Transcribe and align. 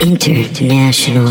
International. 0.00 1.26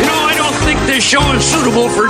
You 0.00 0.06
know, 0.06 0.22
I 0.26 0.34
don't 0.36 0.54
think 0.64 0.80
this 0.86 1.04
show 1.04 1.22
is 1.32 1.44
suitable 1.44 1.88
for 1.88 2.03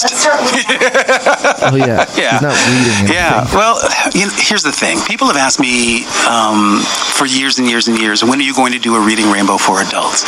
to 0.00 0.08
do 0.08 0.14
a 0.14 0.16
podcast? 0.16 0.16
Let's 0.16 0.20
start 0.20 0.40
with 0.40 1.62
Oh 1.72 1.76
yeah. 1.76 2.06
Yeah. 2.16 2.32
He's 2.32 2.42
not 2.42 2.56
reading 2.66 2.92
anything. 2.96 3.14
Yeah, 3.14 3.44
well, 3.54 3.76
you 4.14 4.26
know, 4.26 4.32
here's 4.36 4.62
the 4.62 4.72
thing. 4.72 4.98
People 5.06 5.26
have 5.28 5.36
asked 5.36 5.60
me 5.60 6.04
um, 6.28 6.80
for 7.16 7.26
years 7.26 7.58
and 7.58 7.68
years 7.68 7.88
and 7.88 7.98
years, 7.98 8.22
when 8.24 8.38
are 8.40 8.42
you 8.42 8.54
going 8.54 8.72
to 8.72 8.78
do 8.78 8.94
a 8.96 9.00
reading 9.04 9.30
rainbow 9.30 9.58
for 9.58 9.80
adults? 9.82 10.24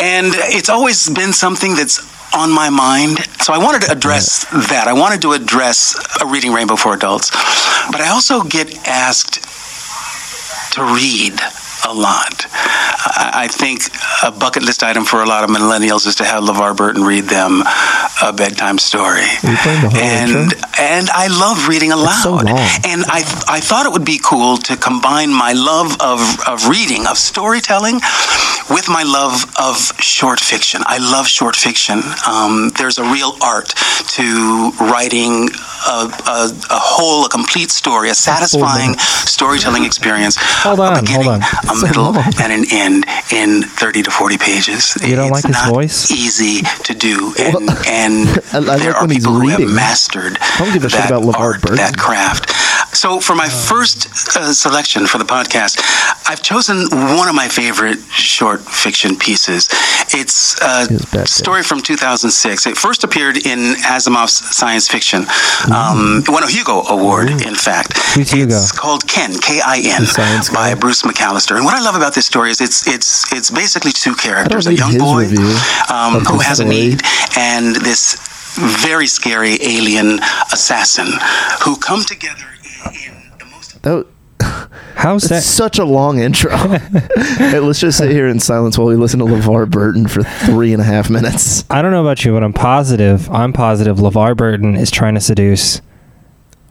And 0.00 0.30
it's 0.54 0.68
always 0.68 1.08
been 1.10 1.32
something 1.32 1.74
that's 1.74 1.98
on 2.34 2.52
my 2.52 2.68
mind. 2.70 3.18
So 3.40 3.52
I 3.52 3.58
wanted 3.58 3.82
to 3.82 3.92
address 3.92 4.44
that. 4.68 4.84
I 4.86 4.92
wanted 4.92 5.22
to 5.22 5.32
address 5.32 5.96
a 6.22 6.26
reading 6.26 6.52
rainbow 6.52 6.76
for 6.76 6.94
adults. 6.94 7.30
But 7.90 8.00
I 8.00 8.08
also 8.10 8.42
get 8.42 8.86
asked 8.86 9.42
to 10.74 10.82
read 10.84 11.34
a 11.88 11.92
lot. 11.94 12.46
I 13.04 13.44
I 13.44 13.48
think 13.48 13.82
a 14.22 14.30
bucket 14.30 14.62
list 14.62 14.82
item 14.82 15.04
for 15.04 15.22
a 15.22 15.26
lot 15.26 15.44
of 15.44 15.50
millennials 15.50 16.06
is 16.06 16.16
to 16.16 16.24
have 16.24 16.42
LeVar 16.42 16.76
Burton 16.76 17.04
read 17.04 17.24
them 17.24 17.62
a 18.22 18.32
bedtime 18.32 18.78
story. 18.78 19.22
Are 19.42 19.50
you 19.50 19.56
playing 19.56 19.82
the 19.82 19.90
whole 19.90 20.00
and 20.00 20.54
and 20.78 21.10
I 21.10 21.28
love 21.28 21.68
reading 21.68 21.92
aloud. 21.92 22.22
so. 22.22 22.38
And 22.38 23.04
I 23.06 23.22
I 23.48 23.60
thought 23.60 23.86
it 23.86 23.92
would 23.92 24.04
be 24.04 24.20
cool 24.22 24.56
to 24.68 24.76
combine 24.76 25.32
my 25.32 25.52
love 25.52 25.96
of, 26.00 26.20
of 26.46 26.68
reading, 26.68 27.06
of 27.06 27.16
storytelling, 27.18 28.00
with 28.70 28.88
my 28.88 29.02
love 29.02 29.44
of 29.60 29.76
short 30.00 30.40
fiction. 30.40 30.82
I 30.86 30.98
love 30.98 31.26
short 31.26 31.56
fiction. 31.56 32.00
Um, 32.26 32.70
there's 32.78 32.98
a 32.98 33.04
real 33.04 33.32
art 33.42 33.68
to 34.16 34.70
writing 34.80 35.48
a, 35.86 36.08
a, 36.26 36.50
a 36.70 36.78
whole, 36.78 37.24
a 37.24 37.28
complete 37.28 37.70
story, 37.70 38.10
a 38.10 38.14
satisfying 38.14 38.94
storytelling 38.98 39.84
experience. 39.84 40.36
Hold 40.38 40.80
on, 40.80 40.98
a 40.98 41.00
beginning, 41.00 41.24
hold 41.40 41.42
on. 41.42 41.78
a 41.78 41.82
middle, 41.86 42.16
and 42.42 42.52
an 42.52 42.64
end 42.70 43.06
in 43.32 43.62
30 43.62 44.02
to 44.04 44.10
40 44.10 44.38
pages. 44.38 44.96
You 45.02 45.16
don't 45.16 45.32
it's 45.32 45.44
like 45.44 45.54
his 45.54 45.62
voice? 45.70 46.10
easy 46.10 46.62
to 46.84 46.94
do, 46.94 47.32
and, 47.38 47.56
and 47.86 48.28
I- 48.52 48.58
I 48.58 48.78
there 48.78 48.92
like 48.92 49.02
are 49.02 49.08
people 49.08 49.32
who 49.34 49.48
have 49.48 49.60
mastered 49.70 50.38
don't 50.58 50.72
give 50.72 50.84
a 50.84 50.90
shit 50.90 51.08
that 51.08 51.34
art, 51.36 51.62
that 51.62 51.96
craft. 51.96 52.52
So 52.92 53.20
for 53.20 53.34
my 53.34 53.48
first 53.48 54.06
uh, 54.36 54.52
selection 54.52 55.06
for 55.06 55.18
the 55.18 55.24
podcast, 55.24 55.80
I've 56.28 56.42
chosen 56.42 56.88
one 56.90 57.28
of 57.28 57.34
my 57.34 57.48
favorite 57.48 57.98
short 58.10 58.60
fiction 58.60 59.16
pieces. 59.16 59.68
It's 60.14 60.60
a 60.62 60.88
His 60.88 61.04
bad 61.06 61.28
story 61.28 61.62
from 61.62 61.80
2006. 61.80 62.66
It 62.66 62.76
first 62.76 63.04
appeared 63.04 63.36
in 63.36 63.74
Asimov's 63.84 64.32
science 64.34 64.88
fiction. 64.88 65.26
Um, 65.72 66.22
it 66.26 66.28
won 66.28 66.42
a 66.42 66.50
Hugo 66.50 66.82
Award, 66.88 67.30
in 67.30 67.54
fact. 67.54 67.98
Who's 68.14 68.30
Hugo? 68.30 68.56
It's 68.56 68.72
called 68.72 69.06
Kin, 69.06 69.38
K-I-N, 69.38 70.02
The 70.02 70.50
by 70.52 70.74
guy. 70.74 70.80
Bruce 70.80 71.02
McAllister. 71.02 71.56
And 71.56 71.64
what 71.64 71.74
I 71.74 71.80
love 71.80 71.94
about 71.94 72.14
this 72.14 72.26
story 72.26 72.50
is 72.50 72.60
it's 72.60 72.86
it's 72.88 73.30
it's 73.32 73.50
basically 73.50 73.92
two 73.92 74.14
characters: 74.14 74.66
a 74.66 74.74
young 74.74 74.98
boy 74.98 75.26
um, 75.92 76.24
who 76.24 76.40
has 76.40 76.60
a 76.60 76.64
need, 76.64 77.02
and 77.36 77.76
this 77.76 78.16
very 78.58 79.06
scary 79.06 79.56
alien 79.62 80.18
assassin 80.52 81.06
who 81.62 81.76
come 81.76 82.02
together 82.02 82.57
in, 82.86 83.14
in 83.32 83.38
the 83.38 83.44
most 83.46 83.82
That, 83.82 84.06
How's 84.94 85.22
that's 85.22 85.44
that? 85.46 85.50
such 85.50 85.78
a 85.78 85.84
long 85.84 86.18
intro. 86.20 86.56
hey, 86.56 87.58
let's 87.60 87.80
just 87.80 87.98
sit 87.98 88.10
here 88.10 88.26
in 88.28 88.40
silence 88.40 88.76
while 88.78 88.86
we 88.88 88.96
listen 88.96 89.18
to 89.20 89.24
LeVar 89.26 89.70
Burton 89.70 90.06
for 90.08 90.22
three 90.22 90.72
and 90.72 90.80
a 90.82 90.84
half 90.84 91.08
minutes. 91.10 91.64
I 91.70 91.82
don't 91.82 91.90
know 91.92 92.02
about 92.02 92.24
you, 92.24 92.32
but 92.32 92.42
I'm 92.44 92.52
positive. 92.52 93.30
I'm 93.30 93.52
positive 93.52 93.96
LeVar 93.98 94.36
Burton 94.36 94.76
is 94.76 94.90
trying 94.90 95.14
to 95.14 95.20
seduce 95.20 95.80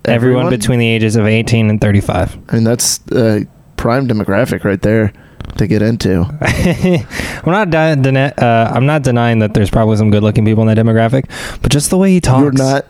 everyone, 0.06 0.46
Everyone? 0.46 0.50
between 0.50 0.80
the 0.80 0.88
ages 0.88 1.16
of 1.16 1.26
18 1.26 1.70
and 1.70 1.80
35. 1.82 2.38
I 2.50 2.54
mean, 2.56 2.64
that's 2.64 3.06
uh, 3.12 3.42
prime 3.78 4.08
demographic 4.08 4.64
right 4.64 4.82
there 4.82 5.12
to 5.58 5.68
get 5.68 5.82
into. 5.82 6.22
I'm 6.42 7.52
not 7.52 7.70
di- 7.70 7.96
deni- 7.96 8.38
uh, 8.42 8.72
I'm 8.74 8.86
not 8.86 9.04
denying 9.04 9.40
that 9.40 9.54
there's 9.54 9.70
probably 9.70 9.98
some 9.98 10.10
good-looking 10.12 10.46
people 10.46 10.68
in 10.68 10.74
that 10.74 10.82
demographic, 10.82 11.30
but 11.62 11.72
just 11.72 11.90
the 11.90 11.98
way 11.98 12.12
he 12.12 12.22
talks. 12.22 12.42
You're 12.44 12.52
not. 12.52 12.86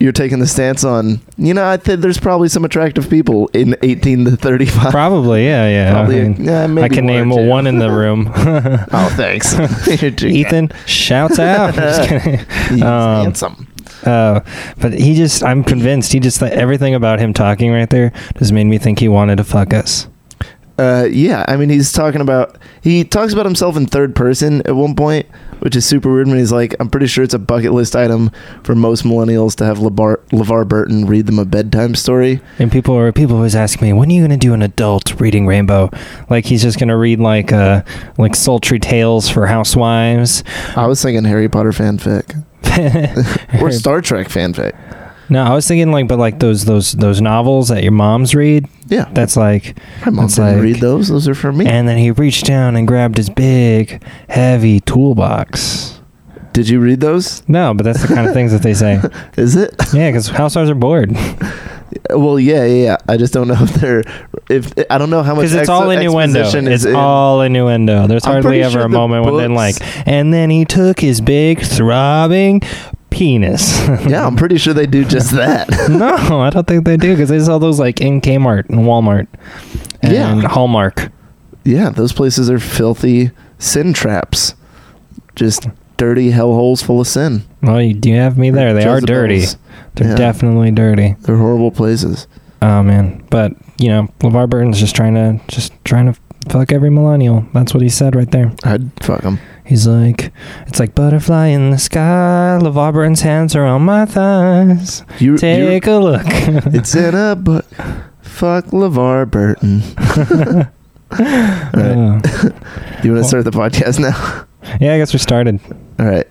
You're 0.00 0.12
taking 0.12 0.38
the 0.38 0.46
stance 0.46 0.84
on. 0.84 1.20
You 1.36 1.54
know, 1.54 1.66
I 1.68 1.76
think 1.76 2.00
there's 2.02 2.18
probably 2.20 2.48
some 2.48 2.64
attractive 2.64 3.10
people 3.10 3.48
in 3.52 3.74
18 3.82 4.26
to 4.26 4.36
35. 4.36 4.92
Probably, 4.92 5.44
yeah, 5.44 5.68
yeah. 5.68 5.90
Probably, 5.92 6.20
I, 6.20 6.28
mean, 6.28 6.44
yeah, 6.44 6.66
maybe 6.68 6.84
I 6.84 6.88
can 6.88 7.04
name 7.06 7.30
one 7.30 7.66
in 7.66 7.78
the 7.78 7.90
room. 7.90 8.32
Oh, 8.90 9.12
thanks. 9.16 9.54
Ethan 10.22 10.70
shouts 10.86 11.38
out. 11.38 11.74
He's 12.70 12.82
Um, 12.82 13.24
handsome. 13.24 13.66
Uh, 14.04 14.40
but 14.80 14.92
he 14.94 15.14
just, 15.14 15.42
I'm 15.42 15.64
convinced, 15.64 16.12
he 16.12 16.20
just, 16.20 16.40
everything 16.42 16.94
about 16.94 17.18
him 17.18 17.34
talking 17.34 17.72
right 17.72 17.90
there 17.90 18.12
just 18.38 18.52
made 18.52 18.64
me 18.64 18.78
think 18.78 19.00
he 19.00 19.08
wanted 19.08 19.36
to 19.36 19.44
fuck 19.44 19.74
us. 19.74 20.06
Uh, 20.78 21.08
yeah, 21.10 21.44
I 21.48 21.56
mean, 21.56 21.70
he's 21.70 21.92
talking 21.92 22.20
about 22.20 22.56
he 22.82 23.02
talks 23.02 23.32
about 23.32 23.44
himself 23.46 23.76
in 23.76 23.86
third 23.86 24.14
person 24.14 24.62
at 24.64 24.76
one 24.76 24.94
point, 24.94 25.26
which 25.58 25.74
is 25.74 25.84
super 25.84 26.12
weird. 26.12 26.28
When 26.28 26.38
he's 26.38 26.52
like, 26.52 26.76
"I'm 26.78 26.88
pretty 26.88 27.08
sure 27.08 27.24
it's 27.24 27.34
a 27.34 27.38
bucket 27.38 27.72
list 27.72 27.96
item 27.96 28.30
for 28.62 28.76
most 28.76 29.02
millennials 29.04 29.56
to 29.56 29.64
have 29.64 29.78
LeVar, 29.78 30.18
LeVar 30.28 30.68
Burton 30.68 31.06
read 31.06 31.26
them 31.26 31.40
a 31.40 31.44
bedtime 31.44 31.96
story." 31.96 32.40
And 32.60 32.70
people 32.70 32.96
are 32.96 33.10
people 33.10 33.34
always 33.36 33.56
ask 33.56 33.80
me, 33.82 33.92
when 33.92 34.08
are 34.08 34.12
you 34.12 34.20
going 34.20 34.30
to 34.30 34.36
do 34.36 34.54
an 34.54 34.62
adult 34.62 35.20
reading 35.20 35.46
Rainbow? 35.48 35.90
Like 36.30 36.44
he's 36.46 36.62
just 36.62 36.78
going 36.78 36.88
to 36.88 36.96
read 36.96 37.18
like 37.18 37.52
uh 37.52 37.82
like 38.16 38.36
sultry 38.36 38.78
tales 38.78 39.28
for 39.28 39.46
housewives. 39.46 40.44
I 40.76 40.86
was 40.86 41.02
thinking 41.02 41.24
Harry 41.24 41.48
Potter 41.48 41.72
fanfic 41.72 42.44
or 43.60 43.72
Star 43.72 44.00
Trek 44.00 44.28
fanfic. 44.28 44.74
no, 45.28 45.42
I 45.42 45.54
was 45.54 45.66
thinking 45.66 45.90
like, 45.90 46.06
but 46.06 46.18
like 46.18 46.38
those 46.38 46.64
those 46.66 46.92
those 46.92 47.20
novels 47.20 47.68
that 47.68 47.82
your 47.82 47.92
moms 47.92 48.32
read. 48.34 48.68
Yeah, 48.88 49.08
That's 49.12 49.36
like, 49.36 49.78
my 50.04 50.10
mom 50.10 50.26
didn't 50.28 50.44
like- 50.54 50.62
read 50.62 50.76
those. 50.80 51.08
Those 51.08 51.28
are 51.28 51.34
for 51.34 51.52
me. 51.52 51.66
and 51.66 51.88
then 51.88 51.98
he 51.98 52.10
reached 52.10 52.46
down 52.46 52.74
and 52.76 52.86
grabbed 52.88 53.16
his 53.18 53.28
big, 53.30 54.02
heavy 54.28 54.80
toolbox. 54.80 56.00
Did 56.52 56.68
you 56.68 56.80
read 56.80 57.00
those? 57.00 57.42
No, 57.48 57.72
but 57.74 57.84
that's 57.84 58.02
the 58.02 58.12
kind 58.12 58.26
of 58.26 58.32
things 58.34 58.50
that 58.52 58.62
they 58.62 58.74
say. 58.74 59.00
Is 59.36 59.54
it? 59.54 59.74
Yeah, 59.92 60.08
because 60.10 60.26
house 60.28 60.54
housewives 60.54 60.70
are 60.70 60.74
bored. 60.74 61.12
well, 62.10 62.40
yeah, 62.40 62.64
yeah, 62.64 62.82
yeah. 62.84 62.96
I 63.08 63.16
just 63.16 63.32
don't 63.32 63.46
know 63.48 63.56
if 63.60 63.74
they're 63.74 64.02
if 64.48 64.72
I 64.90 64.98
don't 64.98 65.10
know 65.10 65.22
how 65.22 65.34
much 65.34 65.42
Because 65.42 65.52
it's 65.54 65.60
ex- 65.62 65.68
all 65.68 65.88
innuendo. 65.90 66.40
It's 66.52 66.84
in- 66.84 66.94
all 66.96 67.42
innuendo. 67.42 68.06
There's 68.08 68.26
I'm 68.26 68.42
hardly 68.42 68.62
ever 68.62 68.72
sure 68.72 68.82
a 68.82 68.88
moment 68.88 69.24
when 69.24 69.36
they're 69.36 69.48
like, 69.50 69.76
and 70.08 70.32
then 70.32 70.50
he 70.50 70.64
took 70.64 70.98
his 70.98 71.20
big 71.20 71.60
throbbing 71.60 72.62
penis. 73.10 73.86
Yeah, 74.08 74.26
I'm 74.26 74.36
pretty 74.36 74.58
sure 74.58 74.72
they 74.74 74.86
do 74.86 75.04
just 75.04 75.32
that. 75.32 75.68
no, 75.90 76.40
I 76.40 76.50
don't 76.50 76.66
think 76.66 76.84
they 76.84 76.96
do 76.96 77.14
because 77.14 77.28
they 77.28 77.40
sell 77.40 77.58
those 77.58 77.78
like 77.78 78.00
in 78.00 78.20
Kmart 78.20 78.68
and 78.70 78.80
Walmart 78.80 79.26
and 80.02 80.12
Yeah. 80.12 80.40
Hallmark. 80.48 81.10
Yeah, 81.64 81.90
those 81.90 82.12
places 82.12 82.48
are 82.50 82.58
filthy 82.58 83.30
sin 83.58 83.92
traps. 83.92 84.54
Just 85.34 85.68
dirty 85.96 86.30
hellholes 86.30 86.82
full 86.82 87.00
of 87.00 87.06
sin. 87.06 87.42
Well, 87.62 87.82
you 87.82 87.94
do 87.94 88.12
have 88.14 88.38
me 88.38 88.50
there. 88.50 88.72
They 88.72 88.84
are 88.84 89.00
dirty. 89.00 89.44
They're 89.94 90.10
Yeah. 90.10 90.14
definitely 90.16 90.70
dirty. 90.70 91.16
They're 91.22 91.36
horrible 91.36 91.70
places. 91.70 92.26
Oh 92.62 92.82
man, 92.82 93.22
but 93.30 93.52
you 93.78 93.88
know, 93.88 94.08
LeVar 94.20 94.48
Burton's 94.48 94.80
just 94.80 94.96
trying 94.96 95.14
to 95.14 95.40
just 95.48 95.72
trying 95.84 96.12
to 96.12 96.18
fuck 96.48 96.72
every 96.72 96.90
millennial. 96.90 97.44
That's 97.52 97.74
what 97.74 97.82
he 97.82 97.88
said 97.88 98.14
right 98.16 98.30
there. 98.30 98.52
I'd 98.64 98.90
fuck 99.02 99.22
them. 99.22 99.38
He's 99.68 99.86
like, 99.86 100.32
it's 100.66 100.80
like 100.80 100.94
butterfly 100.94 101.48
in 101.48 101.68
the 101.70 101.76
sky. 101.78 102.58
LeVar 102.58 102.90
Burton's 102.94 103.20
hands 103.20 103.54
are 103.54 103.66
on 103.66 103.82
my 103.82 104.06
thighs. 104.06 105.04
You, 105.18 105.36
Take 105.36 105.86
a 105.86 105.98
look. 105.98 106.22
it's 106.26 106.94
in 106.94 107.14
a 107.14 107.36
but. 107.36 107.66
Fuck 108.22 108.66
LeVar 108.66 109.30
Burton. 109.30 109.82
Uh, 111.10 112.20
You 113.02 113.12
want 113.12 113.24
to 113.24 113.28
start 113.28 113.44
the 113.44 113.50
podcast 113.50 113.98
now? 113.98 114.44
yeah, 114.78 114.92
I 114.94 114.98
guess 114.98 115.12
we 115.14 115.18
started. 115.18 115.58
All 115.98 116.04
right. 116.06 116.26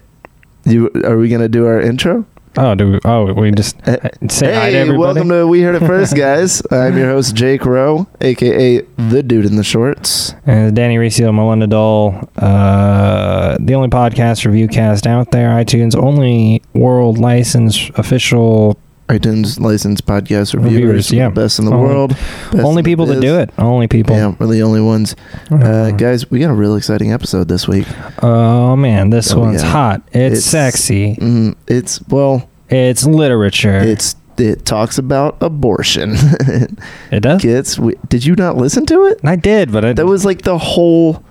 You 0.66 0.92
are 1.04 1.18
we 1.18 1.30
gonna 1.30 1.48
do 1.50 1.66
our 1.66 1.82
intro? 1.82 2.26
Oh, 2.60 2.74
do 2.74 2.94
we, 2.94 3.00
oh 3.06 3.32
we 3.34 3.52
just 3.52 3.78
uh, 3.88 3.98
say 4.30 4.52
hi 4.56 4.72
to 4.72 4.78
everybody. 4.78 4.98
welcome 4.98 5.30
to 5.30 5.46
We 5.46 5.62
Heard 5.62 5.76
It 5.76 5.86
First, 5.86 6.16
guys. 6.18 6.64
I'm 6.72 6.98
your 6.98 7.06
host, 7.08 7.36
Jake 7.36 7.64
Rowe, 7.66 8.08
aka 8.20 8.82
the 8.98 9.22
dude 9.22 9.46
in 9.46 9.58
the 9.58 9.64
shorts. 9.64 10.34
and 10.48 10.76
Danny 10.76 10.98
Riccio, 10.98 11.32
Melinda 11.32 11.68
Dole, 11.68 12.20
uh, 12.38 13.58
the 13.60 13.76
only 13.76 13.90
podcast 13.90 14.44
review 14.44 14.68
cast 14.68 15.06
out 15.06 15.30
there, 15.30 15.50
iTunes, 15.50 15.96
only 15.96 16.64
world 16.74 17.20
licensed 17.20 17.92
official, 17.96 18.76
iTunes 19.10 19.60
licensed 19.60 20.06
podcast 20.06 20.54
Reviewers, 20.54 20.74
reviewers, 20.74 21.12
yeah. 21.14 21.30
the 21.30 21.36
best 21.36 21.60
in 21.60 21.66
the 21.66 21.72
Only- 21.72 21.88
world. 21.88 22.18
only 22.56 22.84
people 22.84 23.06
that 23.06 23.22
do 23.22 23.40
it. 23.40 23.50
Only 23.58 23.88
people. 23.88 24.16
Yeah, 24.16 24.36
we're 24.38 24.48
the 24.48 24.62
only 24.64 24.82
ones. 24.82 25.16
Uh, 25.50 25.56
Uh, 25.56 25.92
guys, 25.92 26.30
we 26.30 26.40
got 26.40 26.50
a 26.50 26.54
real 26.54 26.76
exciting 26.76 27.12
episode 27.14 27.48
this 27.48 27.68
week. 27.68 27.88
oh 28.22 28.76
man, 28.76 29.10
this 29.10 29.32
Oh, 29.32 29.40
one's 29.40 29.64
yeah. 29.64 29.70
hot. 29.70 30.02
It's, 30.08 30.16
It's- 30.16 30.44
sexy. 30.46 31.16
Mm, 31.16 31.56
it's 31.68 32.02
well, 32.10 32.50
It's 32.70 33.06
literature. 33.06 33.78
it's 33.80 34.16
it 34.38 34.66
talks 34.66 34.98
about 35.00 35.38
abortion. 35.42 36.14
it 37.12 37.22
does. 37.22 37.42
Kids, 37.42 37.80
we, 37.80 37.96
did 38.10 38.24
you 38.26 38.36
not 38.36 38.56
listen 38.58 38.86
to 38.88 39.06
it? 39.06 39.20
I 39.24 39.36
did, 39.36 39.72
but 39.72 39.84
I, 39.86 39.94
That 39.94 40.06
was 40.06 40.26
like 40.26 40.44
the 40.44 40.58
whole 40.58 41.24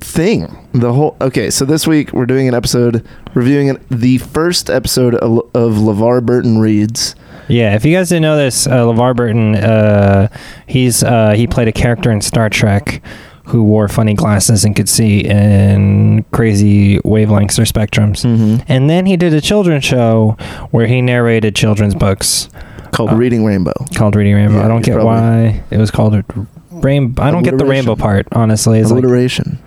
thing. 0.00 0.68
The 0.72 0.92
whole 0.92 1.16
okay. 1.20 1.50
So 1.50 1.64
this 1.64 1.86
week 1.86 2.12
we're 2.12 2.26
doing 2.26 2.48
an 2.48 2.54
episode 2.54 3.06
reviewing 3.34 3.70
an, 3.70 3.84
the 3.90 4.18
first 4.18 4.70
episode 4.70 5.14
of, 5.16 5.38
of 5.54 5.74
LeVar 5.74 6.24
Burton 6.24 6.58
reads. 6.58 7.14
Yeah, 7.48 7.74
if 7.74 7.84
you 7.84 7.94
guys 7.96 8.10
didn't 8.10 8.22
know 8.22 8.36
this, 8.36 8.66
uh, 8.66 8.84
LeVar 8.84 9.16
Burton, 9.16 9.54
uh, 9.56 10.28
he's 10.66 11.02
uh, 11.02 11.32
he 11.34 11.46
played 11.46 11.68
a 11.68 11.72
character 11.72 12.10
in 12.10 12.20
Star 12.20 12.48
Trek 12.50 13.02
who 13.46 13.62
wore 13.62 13.88
funny 13.88 14.12
glasses 14.12 14.62
and 14.66 14.76
could 14.76 14.90
see 14.90 15.20
in 15.20 16.22
crazy 16.32 16.98
wavelengths 16.98 17.58
or 17.58 17.62
spectrums. 17.62 18.22
Mhm. 18.22 18.62
And 18.68 18.90
then 18.90 19.06
he 19.06 19.16
did 19.16 19.32
a 19.32 19.40
children's 19.40 19.86
show 19.86 20.36
where 20.70 20.86
he 20.86 21.00
narrated 21.00 21.54
children's 21.56 21.94
books 21.94 22.50
called 22.92 23.08
Uh, 23.10 23.16
Reading 23.16 23.46
Rainbow. 23.46 23.72
called 23.94 24.14
Reading 24.16 24.34
Rainbow. 24.34 24.58
Yeah, 24.58 24.64
I 24.66 24.68
don't 24.68 24.84
get 24.84 24.96
probably- 24.96 25.06
why 25.06 25.62
it 25.70 25.78
was 25.78 25.90
called 25.90 26.22
rainbow. 26.70 27.22
I 27.22 27.30
don't 27.30 27.42
get 27.42 27.56
the 27.56 27.64
rainbow 27.64 27.96
part, 27.96 28.26
honestly. 28.32 28.80
It's 28.80 28.90
like, 28.90 29.02
Alliteration. 29.02 29.58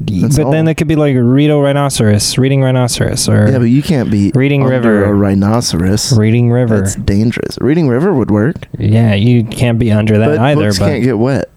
That's 0.00 0.36
but 0.38 0.50
then 0.50 0.68
it 0.68 0.74
could 0.76 0.88
be 0.88 0.96
like 0.96 1.16
Rito 1.16 1.60
Rhinoceros, 1.60 2.36
Reading 2.38 2.62
Rhinoceros, 2.62 3.28
or 3.28 3.48
yeah, 3.48 3.58
but 3.58 3.64
you 3.64 3.82
can't 3.82 4.10
be 4.10 4.30
Reading 4.34 4.62
under 4.62 4.74
River. 4.76 5.04
a 5.04 5.14
rhinoceros. 5.14 6.16
Reading 6.16 6.50
River. 6.50 6.80
That's 6.80 6.96
dangerous. 6.96 7.56
Reading 7.60 7.88
River 7.88 8.12
would 8.12 8.30
work, 8.30 8.56
yeah, 8.78 9.14
you 9.14 9.44
can't 9.44 9.78
be 9.78 9.90
under 9.90 10.18
that 10.18 10.26
but 10.26 10.38
either. 10.38 10.64
books 10.64 10.78
But 10.78 10.88
can't 10.88 11.02
get 11.04 11.18
wet, 11.18 11.48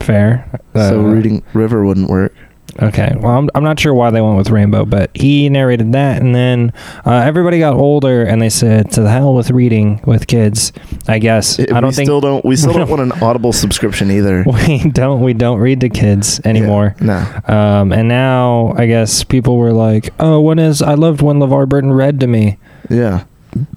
fair. 0.00 0.48
so 0.74 1.00
Uh, 1.00 1.02
Reading 1.14 1.42
River 1.52 1.84
wouldn't 1.84 2.08
work. 2.08 2.34
Okay. 2.82 3.12
Well, 3.18 3.38
I'm, 3.38 3.48
I'm 3.54 3.62
not 3.62 3.78
sure 3.78 3.94
why 3.94 4.10
they 4.10 4.20
went 4.20 4.36
with 4.36 4.50
Rainbow, 4.50 4.84
but 4.84 5.10
he 5.14 5.48
narrated 5.48 5.92
that, 5.92 6.20
and 6.20 6.34
then 6.34 6.72
uh, 7.06 7.12
everybody 7.12 7.58
got 7.58 7.74
older, 7.74 8.24
and 8.24 8.42
they 8.42 8.48
said, 8.48 8.90
"To 8.92 9.02
the 9.02 9.10
hell 9.10 9.34
with 9.34 9.50
reading 9.50 10.00
with 10.06 10.26
kids." 10.26 10.72
I 11.06 11.18
guess 11.18 11.58
It- 11.58 11.72
I 11.72 11.80
don't 11.80 11.90
we 11.90 11.94
think 11.94 12.06
still 12.08 12.20
don't. 12.20 12.44
We 12.44 12.56
still 12.56 12.72
don't 12.72 12.88
want 12.88 13.02
an 13.02 13.12
Audible 13.22 13.52
subscription 13.52 14.10
either 14.10 14.44
we 14.68 14.78
don't 14.90 15.20
we 15.20 15.34
don't 15.34 15.60
read 15.60 15.80
to 15.82 15.88
kids 15.88 16.40
anymore. 16.44 16.96
Yeah, 17.00 17.40
no. 17.48 17.54
Um, 17.54 17.92
and 17.92 18.08
now 18.08 18.74
I 18.76 18.86
guess 18.86 19.22
people 19.24 19.56
were 19.56 19.72
like, 19.72 20.12
"Oh, 20.18 20.40
when 20.40 20.58
is 20.58 20.82
I 20.82 20.94
loved 20.94 21.22
when 21.22 21.38
LeVar 21.38 21.68
Burton 21.68 21.92
read 21.92 22.18
to 22.20 22.26
me, 22.26 22.58
Yeah. 22.90 23.24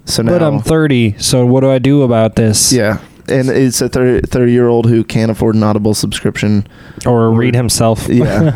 So 0.05 0.23
now, 0.23 0.31
but 0.31 0.41
I'm 0.41 0.59
30, 0.59 1.19
so 1.19 1.45
what 1.45 1.61
do 1.61 1.69
I 1.69 1.77
do 1.77 2.01
about 2.01 2.35
this?" 2.35 2.73
yeah, 2.73 2.97
and 3.29 3.49
it's 3.49 3.81
a 3.81 3.89
30 3.89 4.51
year 4.51 4.67
old 4.67 4.85
who 4.87 5.03
can't 5.03 5.31
afford 5.31 5.55
an 5.55 5.63
Audible 5.63 5.93
subscription. 5.93 6.67
Or 7.05 7.31
read 7.31 7.55
himself. 7.55 8.07
Yeah, 8.09 8.51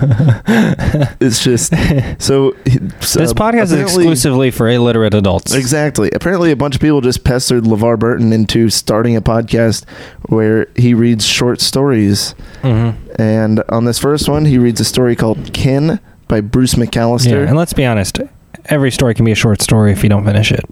it's 1.19 1.43
just 1.43 1.73
so. 2.21 2.53
so 3.01 3.19
this 3.19 3.33
podcast 3.33 3.63
is 3.63 3.73
exclusively 3.73 4.51
for 4.51 4.67
illiterate 4.67 5.13
adults. 5.13 5.53
Exactly. 5.53 6.09
Apparently, 6.13 6.51
a 6.51 6.55
bunch 6.55 6.75
of 6.75 6.81
people 6.81 7.01
just 7.01 7.23
pestered 7.23 7.63
LeVar 7.63 7.99
Burton 7.99 8.33
into 8.33 8.69
starting 8.69 9.15
a 9.15 9.21
podcast 9.21 9.85
where 10.27 10.67
he 10.75 10.93
reads 10.93 11.25
short 11.25 11.61
stories. 11.61 12.35
Mhm. 12.63 12.95
And 13.19 13.63
on 13.69 13.85
this 13.85 13.99
first 13.99 14.27
one, 14.29 14.45
he 14.45 14.57
reads 14.57 14.79
a 14.79 14.85
story 14.85 15.15
called 15.15 15.53
Kin 15.53 15.99
by 16.27 16.41
Bruce 16.41 16.75
McAllister. 16.75 17.25
Yeah, 17.25 17.31
McAllister. 17.35 17.47
and 17.47 17.57
let's 17.57 17.73
be 17.73 17.85
honest. 17.85 18.19
Every 18.65 18.91
story 18.91 19.13
can 19.15 19.25
be 19.25 19.31
a 19.31 19.35
short 19.35 19.61
story 19.61 19.91
if 19.91 20.03
you 20.03 20.09
don't 20.09 20.25
finish 20.25 20.51
it. 20.51 20.63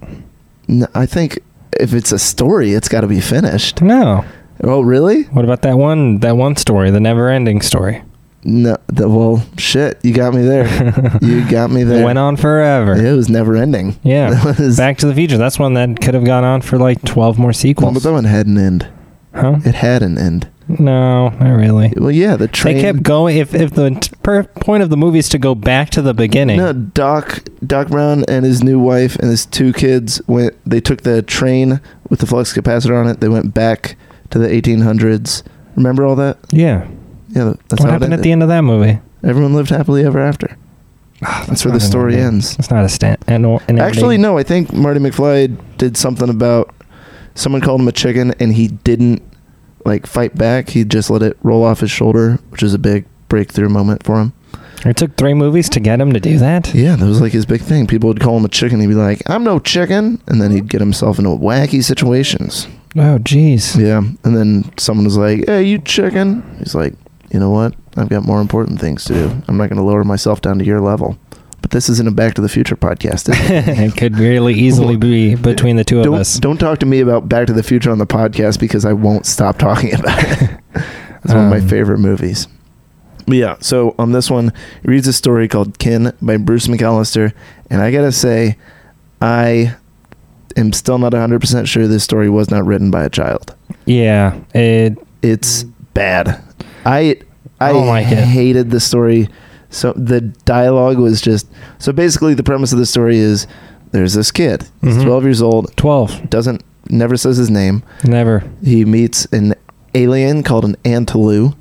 I 0.94 1.06
think 1.06 1.40
if 1.80 1.94
it's 1.94 2.12
a 2.12 2.20
story, 2.20 2.74
it's 2.74 2.88
got 2.90 3.02
to 3.02 3.08
be 3.08 3.20
finished. 3.22 3.82
No. 3.82 4.26
Oh, 4.64 4.82
really? 4.82 5.24
What 5.24 5.46
about 5.46 5.62
that 5.64 5.78
one? 5.78 6.20
That 6.20 6.36
one 6.38 6.56
story, 6.56 6.92
the 6.92 7.00
never-ending 7.00 7.62
story. 7.62 8.04
No. 8.44 8.78
The, 8.88 9.08
well, 9.10 9.46
shit. 9.58 10.00
You 10.04 10.14
got 10.14 10.34
me 10.34 10.42
there. 10.42 10.66
you 11.22 11.50
got 11.50 11.72
me 11.72 11.84
there. 11.84 12.02
It 12.02 12.06
went 12.06 12.20
on 12.20 12.38
forever. 12.38 12.94
It 12.96 13.14
was 13.16 13.30
never 13.30 13.56
ending. 13.56 13.98
Yeah. 14.04 14.30
Back 14.78 14.98
to 15.00 15.08
the 15.08 15.14
Future. 15.16 15.38
That's 15.38 15.60
one 15.60 15.74
that 15.76 16.02
could 16.02 16.14
have 16.14 16.24
gone 16.26 16.44
on 16.44 16.62
for 16.62 16.78
like 16.78 17.02
twelve 17.04 17.38
more 17.38 17.54
sequels. 17.54 17.94
but 17.94 18.04
that 18.04 18.12
one 18.14 18.24
had 18.26 18.48
an 18.48 18.58
end. 18.58 18.88
huh? 19.34 19.58
It 19.66 19.76
had 19.76 20.04
an 20.04 20.18
end. 20.18 20.50
No, 20.78 21.30
not 21.30 21.56
really. 21.56 21.92
Well, 21.98 22.12
yeah, 22.12 22.36
the 22.36 22.48
train. 22.48 22.76
They 22.76 22.82
kept 22.82 23.02
going. 23.02 23.38
If 23.38 23.56
if 23.56 23.72
the 23.72 23.90
t- 23.92 24.12
per 24.22 24.44
point 24.44 24.84
of 24.84 24.90
the 24.92 24.98
movie 24.98 25.20
is 25.20 25.28
to 25.30 25.40
go 25.40 25.56
back 25.56 25.90
to 25.92 26.02
the 26.02 26.14
beginning, 26.14 26.58
No, 26.58 26.74
Doc 26.74 27.44
Doc 27.66 27.88
Brown 27.88 28.24
and 28.28 28.46
his 28.46 28.64
new 28.64 28.80
wife 28.80 29.16
and 29.16 29.30
his 29.32 29.46
two 29.48 29.74
kids 29.74 30.22
went. 30.28 30.56
They 30.66 30.80
took 30.80 31.02
the 31.02 31.22
train 31.24 31.82
with 32.10 32.20
the 32.20 32.28
flux 32.28 32.54
capacitor 32.54 33.00
on 33.00 33.08
it. 33.08 33.20
They 33.20 33.30
went 33.30 33.54
back 33.54 33.96
to 34.30 34.38
the 34.38 34.48
1800s. 34.48 35.42
Remember 35.76 36.06
all 36.06 36.16
that? 36.18 36.38
yeah. 36.52 36.88
Yeah, 37.32 37.54
that's 37.68 37.84
what 37.84 37.92
happened 37.92 38.14
at 38.16 38.24
the 38.24 38.32
end 38.32 38.42
of 38.42 38.50
that 38.50 38.62
movie? 38.62 39.00
Everyone 39.24 39.54
lived 39.54 39.70
happily 39.70 40.04
ever 40.04 40.20
after. 40.20 40.58
Ah, 41.24 41.46
that's 41.48 41.64
where 41.64 41.72
the 41.72 41.78
not 41.78 41.84
an 41.84 41.90
story 41.90 42.16
ends. 42.16 42.58
It's 42.58 42.72
not 42.72 42.84
a 42.84 42.90
stand. 42.90 43.20
An, 43.28 43.46
an 43.46 43.80
Actually, 43.80 44.18
no. 44.18 44.38
I 44.38 44.42
think 44.44 44.74
Marty 44.74 45.00
McFly 45.00 45.56
did 45.78 45.96
something 45.96 46.28
about 46.28 46.74
someone 47.36 47.62
called 47.62 47.82
him 47.82 47.88
a 47.88 47.92
chicken, 47.92 48.34
and 48.40 48.54
he 48.54 48.70
didn't 48.70 49.22
like 49.90 50.08
fight 50.08 50.36
back. 50.36 50.70
He 50.70 50.86
just 50.86 51.10
let 51.10 51.22
it 51.22 51.38
roll 51.44 51.64
off 51.64 51.82
his 51.82 51.92
shoulder, 51.92 52.40
which 52.50 52.64
is 52.64 52.74
a 52.74 52.80
big 52.80 53.06
breakthrough 53.28 53.70
moment 53.70 54.04
for 54.04 54.20
him. 54.22 54.34
It 54.86 54.96
took 54.96 55.18
three 55.18 55.34
movies 55.34 55.68
to 55.70 55.82
get 55.82 56.00
him 56.00 56.14
to 56.14 56.20
do 56.22 56.38
that. 56.38 56.74
Yeah, 56.74 56.96
that 56.96 57.06
was 57.06 57.20
like 57.20 57.34
his 57.34 57.46
big 57.46 57.62
thing. 57.62 57.86
People 57.86 58.08
would 58.08 58.22
call 58.22 58.38
him 58.38 58.46
a 58.46 58.50
chicken. 58.50 58.80
He'd 58.80 58.88
be 58.88 58.94
like, 58.94 59.22
"I'm 59.30 59.44
no 59.44 59.60
chicken," 59.60 60.22
and 60.28 60.42
then 60.42 60.52
he'd 60.52 60.70
get 60.70 60.80
himself 60.80 61.20
into 61.20 61.32
wacky 61.32 61.84
situations. 61.84 62.68
Oh, 62.96 63.20
jeez. 63.20 63.78
Yeah, 63.78 64.02
and 64.24 64.38
then 64.38 64.72
someone 64.78 65.06
was 65.06 65.18
like, 65.18 65.46
"Hey, 65.48 65.64
you 65.64 65.80
chicken?" 65.80 66.44
He's 66.60 66.76
like, 66.76 66.94
"You 67.32 67.40
know 67.40 67.50
what? 67.50 67.76
I've 67.98 68.10
got 68.10 68.24
more 68.26 68.40
important 68.40 68.80
things 68.80 69.04
to 69.06 69.14
do. 69.14 69.42
I'm 69.48 69.58
not 69.58 69.70
going 69.70 69.78
to 69.78 69.84
lower 69.84 70.06
myself 70.06 70.40
down 70.40 70.60
to 70.60 70.66
your 70.66 70.80
level." 70.80 71.18
But 71.62 71.72
this 71.72 71.90
isn't 71.90 72.08
a 72.08 72.12
Back 72.12 72.34
to 72.36 72.42
the 72.42 72.50
Future 72.50 72.76
podcast. 72.76 73.30
is 73.30 73.50
it? 73.50 73.68
it 73.80 73.98
could 73.98 74.18
really 74.18 74.54
easily 74.54 74.96
be 74.98 75.36
between 75.36 75.76
the 75.76 75.84
two 75.84 76.00
of 76.00 76.06
don't 76.06 76.20
us. 76.20 76.40
don't 76.40 76.58
talk 76.58 76.80
to 76.80 76.86
me 76.86 77.00
about 77.02 77.28
Back 77.30 77.48
to 77.48 77.54
the 77.54 77.64
Future 77.64 77.92
on 77.92 77.98
the 77.98 78.08
podcast 78.08 78.60
because 78.60 78.86
I 78.86 78.94
won't 78.94 79.26
stop 79.26 79.58
talking 79.58 79.94
about 79.94 80.20
it. 80.24 80.50
it's 81.24 81.34
one 81.34 81.46
of 81.46 81.50
my 81.52 81.58
Um, 81.60 81.68
favorite 81.68 82.00
movies. 82.00 82.48
But 83.28 83.36
yeah, 83.38 83.56
so 83.60 83.94
on 84.00 84.12
this 84.14 84.32
one, 84.32 84.52
he 84.82 84.90
reads 84.90 85.08
a 85.08 85.14
story 85.14 85.48
called 85.48 85.78
Kin 85.78 86.14
by 86.22 86.38
Bruce 86.38 86.68
McAllister, 86.68 87.34
and 87.70 87.82
I 87.82 87.92
gotta 87.92 88.12
say, 88.12 88.58
I 89.22 89.76
am 90.58 90.74
still 90.74 90.98
not 90.98 91.12
100% 91.12 91.68
sure 91.68 91.88
this 91.88 92.04
story 92.04 92.30
was 92.30 92.50
not 92.50 92.66
written 92.66 92.90
by 92.90 93.04
a 93.04 93.10
child. 93.10 93.54
Yeah, 93.86 94.40
it. 94.56 94.98
It's 95.22 95.64
bad. 95.94 96.42
I 96.86 97.18
I 97.60 97.74
don't 97.74 97.88
like 97.88 98.08
it. 98.08 98.16
hated 98.24 98.72
the 98.72 98.80
story. 98.80 99.28
So 99.70 99.94
the 99.96 100.22
dialogue 100.22 100.98
was 100.98 101.22
just 101.22 101.48
so 101.78 101.92
basically 101.92 102.34
the 102.34 102.44
premise 102.44 102.72
of 102.74 102.80
the 102.80 102.86
story 102.86 103.18
is 103.18 103.46
there's 103.92 104.14
this 104.14 104.32
kid. 104.32 104.66
He's 104.82 104.98
Mhm. 104.98 105.04
12 105.06 105.24
years 105.24 105.42
old, 105.42 105.72
12. 105.78 106.30
doesn't 106.30 106.64
never 106.90 107.16
says 107.18 107.38
his 107.38 107.50
name. 107.52 107.84
Never. 108.04 108.44
He 108.64 108.84
meets 108.86 109.26
an 109.32 109.54
alien 109.94 110.42
called 110.44 110.66
an 110.66 110.76
Antilu, 110.86 111.54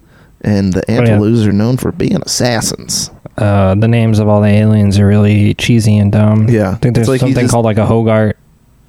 and 0.43 0.73
the 0.73 0.83
Oh, 0.89 0.93
yeah. 0.93 0.99
Antilus 1.19 1.47
are 1.47 1.53
known 1.53 1.77
for 1.77 1.93
being 1.93 2.17
assassins. 2.25 3.11
Uh, 3.37 3.75
the 3.75 3.89
names 3.89 4.19
of 4.19 4.29
all 4.29 4.41
the 4.41 4.49
aliens 4.49 4.99
are 4.99 5.07
really 5.07 5.53
cheesy 5.55 5.97
and 5.99 6.11
dumb. 6.13 6.49
Yeah. 6.49 6.71
I 6.71 6.75
think 6.77 6.97
It's 6.97 6.97
there's 6.97 7.09
like 7.09 7.21
something 7.21 7.45
just- 7.45 7.53
called 7.53 7.65
like 7.67 7.79
a 7.79 7.87
Hogarth. 7.87 8.35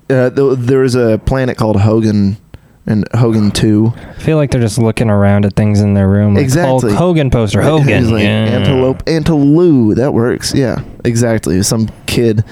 Uh, 0.09 0.29
th- 0.31 0.57
there 0.59 0.79
was 0.79 0.95
a 0.95 1.19
planet 1.25 1.55
called 1.57 1.75
Hogan, 1.81 2.37
and 2.89 3.07
Hogan 3.13 3.51
Two. 3.51 3.93
I 3.95 4.13
feel 4.19 4.35
like 4.37 4.51
they're 4.51 4.59
just 4.61 4.77
looking 4.77 5.09
around 5.09 5.45
at 5.45 5.55
things 5.55 5.79
in 5.79 5.93
their 5.93 6.09
room. 6.09 6.33
Like 6.35 6.43
Exactly. 6.43 6.89
Hulk 6.91 6.97
Hogan 6.99 7.29
poster. 7.29 7.61
Hogan. 7.61 8.11
Like 8.11 8.23
yeah. 8.23 8.29
antelope, 8.45 9.05
antilu. 9.05 9.95
That 9.95 10.13
works. 10.13 10.53
Yeah, 10.53 10.83
exactly. 11.05 11.61
Some 11.63 11.89
kid 12.07 12.43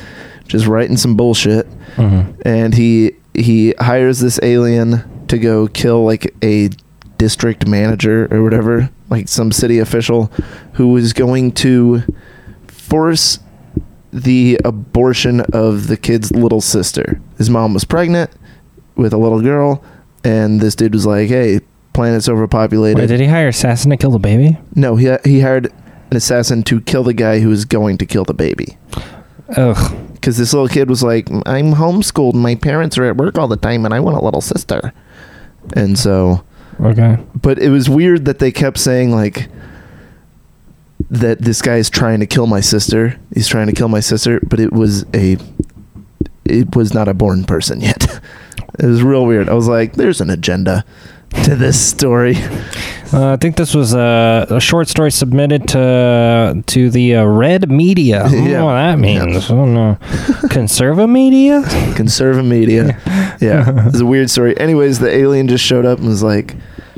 just 0.47 0.65
writing 0.67 0.95
some 0.95 1.15
bullshit, 1.17 1.67
Mhm. 1.97 2.33
and 2.45 2.73
he 2.73 3.11
he 3.33 3.73
hires 3.79 4.19
this 4.19 4.39
alien 4.41 5.03
to 5.27 5.37
go 5.37 5.67
kill 5.67 6.05
like 6.05 6.33
a 6.43 6.69
district 7.17 7.67
manager 7.67 8.27
or 8.31 8.43
whatever, 8.43 8.89
like 9.09 9.27
some 9.27 9.51
city 9.51 9.79
official, 9.79 10.31
who 10.73 10.95
is 10.95 11.11
going 11.13 11.51
to 11.51 12.03
force 12.67 13.39
the 14.13 14.57
abortion 14.63 15.41
of 15.53 15.87
the 15.87 15.97
kid's 15.97 16.31
little 16.31 16.61
sister. 16.61 17.19
His 17.37 17.49
mom 17.49 17.73
was 17.73 17.83
pregnant 17.83 18.31
with 18.95 19.13
a 19.13 19.17
little 19.17 19.41
girl, 19.41 19.83
and 20.23 20.59
this 20.61 20.75
dude 20.75 20.93
was 20.93 21.05
like, 21.05 21.29
"Hey, 21.29 21.59
planet's 21.93 22.27
overpopulated." 22.29 22.99
Wait, 22.99 23.07
did 23.07 23.19
he 23.19 23.27
hire 23.27 23.43
an 23.45 23.49
Assassin 23.49 23.91
to 23.91 23.97
kill 23.97 24.11
the 24.11 24.19
baby? 24.19 24.57
No, 24.75 24.95
he 24.95 25.11
he 25.23 25.41
hired 25.41 25.65
an 26.09 26.15
assassin 26.17 26.63
to 26.63 26.79
kill 26.81 27.03
the 27.03 27.13
guy 27.13 27.39
who 27.39 27.49
was 27.49 27.65
going 27.65 27.97
to 27.97 28.05
kill 28.05 28.23
the 28.23 28.33
baby 28.33 28.77
Ugh. 29.57 29.93
because 30.13 30.37
this 30.37 30.53
little 30.53 30.69
kid 30.69 30.89
was 30.89 31.03
like, 31.03 31.29
"I'm 31.45 31.73
homeschooled. 31.73 32.33
My 32.33 32.55
parents 32.55 32.97
are 32.97 33.03
at 33.05 33.17
work 33.17 33.37
all 33.37 33.47
the 33.49 33.57
time, 33.57 33.83
and 33.85 33.93
I 33.93 33.99
want 33.99 34.15
a 34.17 34.23
little 34.23 34.39
sister." 34.41 34.93
And 35.73 35.99
so, 35.99 36.43
Okay. 36.79 37.17
but 37.41 37.59
it 37.59 37.69
was 37.69 37.89
weird 37.89 38.23
that 38.25 38.39
they 38.39 38.51
kept 38.51 38.77
saying 38.77 39.11
like 39.11 39.49
that 41.09 41.41
this 41.41 41.61
guy 41.61 41.75
is 41.77 41.89
trying 41.89 42.19
to 42.21 42.25
kill 42.25 42.47
my 42.47 42.59
sister. 42.61 43.17
He's 43.33 43.47
trying 43.47 43.67
to 43.67 43.73
kill 43.73 43.89
my 43.89 43.99
sister, 43.99 44.39
but 44.47 44.59
it 44.59 44.71
was 44.73 45.05
a 45.13 45.37
it 46.45 46.73
was 46.75 46.93
not 46.93 47.07
a 47.09 47.13
born 47.13 47.43
person 47.43 47.81
yet. 47.81 48.21
it 48.79 48.85
was 48.85 49.01
real 49.03 49.25
weird. 49.25 49.49
I 49.49 49.53
was 49.53 49.67
like, 49.67 49.93
"There's 49.93 50.21
an 50.21 50.29
agenda 50.29 50.83
to 51.43 51.55
this 51.55 51.79
story." 51.79 52.35
Uh, 53.13 53.31
I 53.33 53.37
think 53.37 53.55
this 53.55 53.73
was 53.73 53.93
a, 53.93 54.45
a 54.49 54.59
short 54.59 54.87
story 54.89 55.11
submitted 55.11 55.67
to 55.69 56.61
to 56.65 56.89
the 56.89 57.15
uh, 57.15 57.25
Red 57.25 57.71
Media. 57.71 58.25
I 58.25 58.31
don't 58.31 58.45
Yeah. 58.45 58.57
know 58.59 58.65
what 58.65 58.73
that 58.75 58.99
means. 58.99 59.45
I 59.49 59.55
don't 59.55 59.73
know. 59.73 59.97
Conserva 60.49 61.09
Media? 61.09 61.61
Conserva 61.95 62.45
media. 62.45 62.99
Yeah, 63.39 63.87
it's 63.87 63.99
a 64.01 64.05
weird 64.05 64.29
story. 64.29 64.57
Anyways, 64.59 64.99
the 64.99 65.09
alien 65.09 65.47
just 65.47 65.63
showed 65.63 65.85
up 65.85 65.99
and 65.99 66.07
was 66.07 66.21
like, 66.23 66.55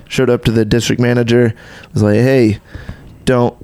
showed 0.07 0.29
up 0.29 0.45
to 0.45 0.51
the 0.51 0.65
district 0.65 0.99
manager, 1.01 1.53
was 1.93 2.01
like, 2.03 2.15
"Hey, 2.15 2.59
don't." 3.25 3.55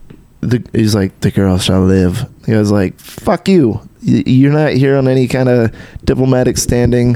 The, 0.41 0.63
he's 0.73 0.93
like, 0.93 1.19
"The 1.21 1.31
girl 1.31 1.57
shall 1.57 1.81
live." 1.81 2.29
He 2.45 2.53
was 2.53 2.71
like, 2.71 2.99
"Fuck 2.99 3.47
you! 3.49 3.81
You're 4.01 4.53
not 4.53 4.73
here 4.73 4.97
on 4.97 5.07
any 5.07 5.27
kind 5.27 5.49
of 5.49 5.75
diplomatic 6.03 6.57
standing. 6.59 7.15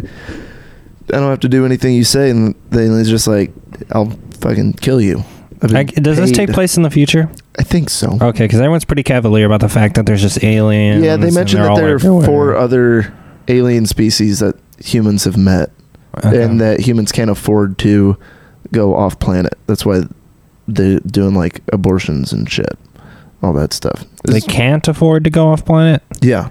I 1.14 1.18
don't 1.20 1.30
have 1.30 1.40
to 1.42 1.50
do 1.50 1.66
anything 1.66 1.96
you 1.96 2.04
say." 2.04 2.30
And 2.30 2.56
the 2.70 2.82
alien's 2.82 3.10
just 3.10 3.28
like, 3.28 3.52
"I'll 3.92 4.12
fucking 4.42 4.74
kill 4.74 5.02
you." 5.02 5.24
Been 5.60 5.88
does 5.88 6.16
this 6.18 6.32
take 6.32 6.52
place 6.52 6.78
in 6.78 6.84
the 6.84 6.90
future? 6.90 7.30
I 7.58 7.64
think 7.64 7.90
so. 7.90 8.18
Okay, 8.22 8.46
because 8.46 8.60
everyone's 8.60 8.86
pretty 8.86 9.04
cavalier 9.04 9.46
about 9.46 9.60
the 9.60 9.68
fact 9.68 9.96
that 9.96 10.06
there's 10.06 10.22
just 10.22 10.42
aliens. 10.42 11.04
yeah, 11.04 11.18
they 11.18 11.32
mentioned 11.32 11.64
that 11.64 11.76
there 11.76 11.96
are 11.96 12.00
four 12.00 12.56
other 12.56 13.14
alien 13.50 13.86
species 13.86 14.40
that 14.40 14.56
humans 14.84 15.26
have 15.26 15.36
met. 15.38 15.72
Okay. 16.18 16.44
and 16.44 16.60
that 16.60 16.80
humans 16.82 17.12
can't 17.12 17.30
afford 17.30 17.78
to 17.80 18.18
go 18.72 18.96
off 18.96 19.20
planet. 19.20 19.54
That's 19.68 19.86
why 19.86 20.04
they're 20.68 21.00
doing 21.02 21.36
like 21.36 21.62
abortions 21.72 22.34
and 22.34 22.50
shit, 22.50 22.78
all 23.44 23.54
that 23.54 23.74
stuff. 23.74 24.06
they 24.26 24.42
can't 24.42 24.88
afford 24.88 25.24
to 25.26 25.30
go 25.30 25.50
off 25.50 25.64
planet. 25.66 26.02
yeah, 26.22 26.50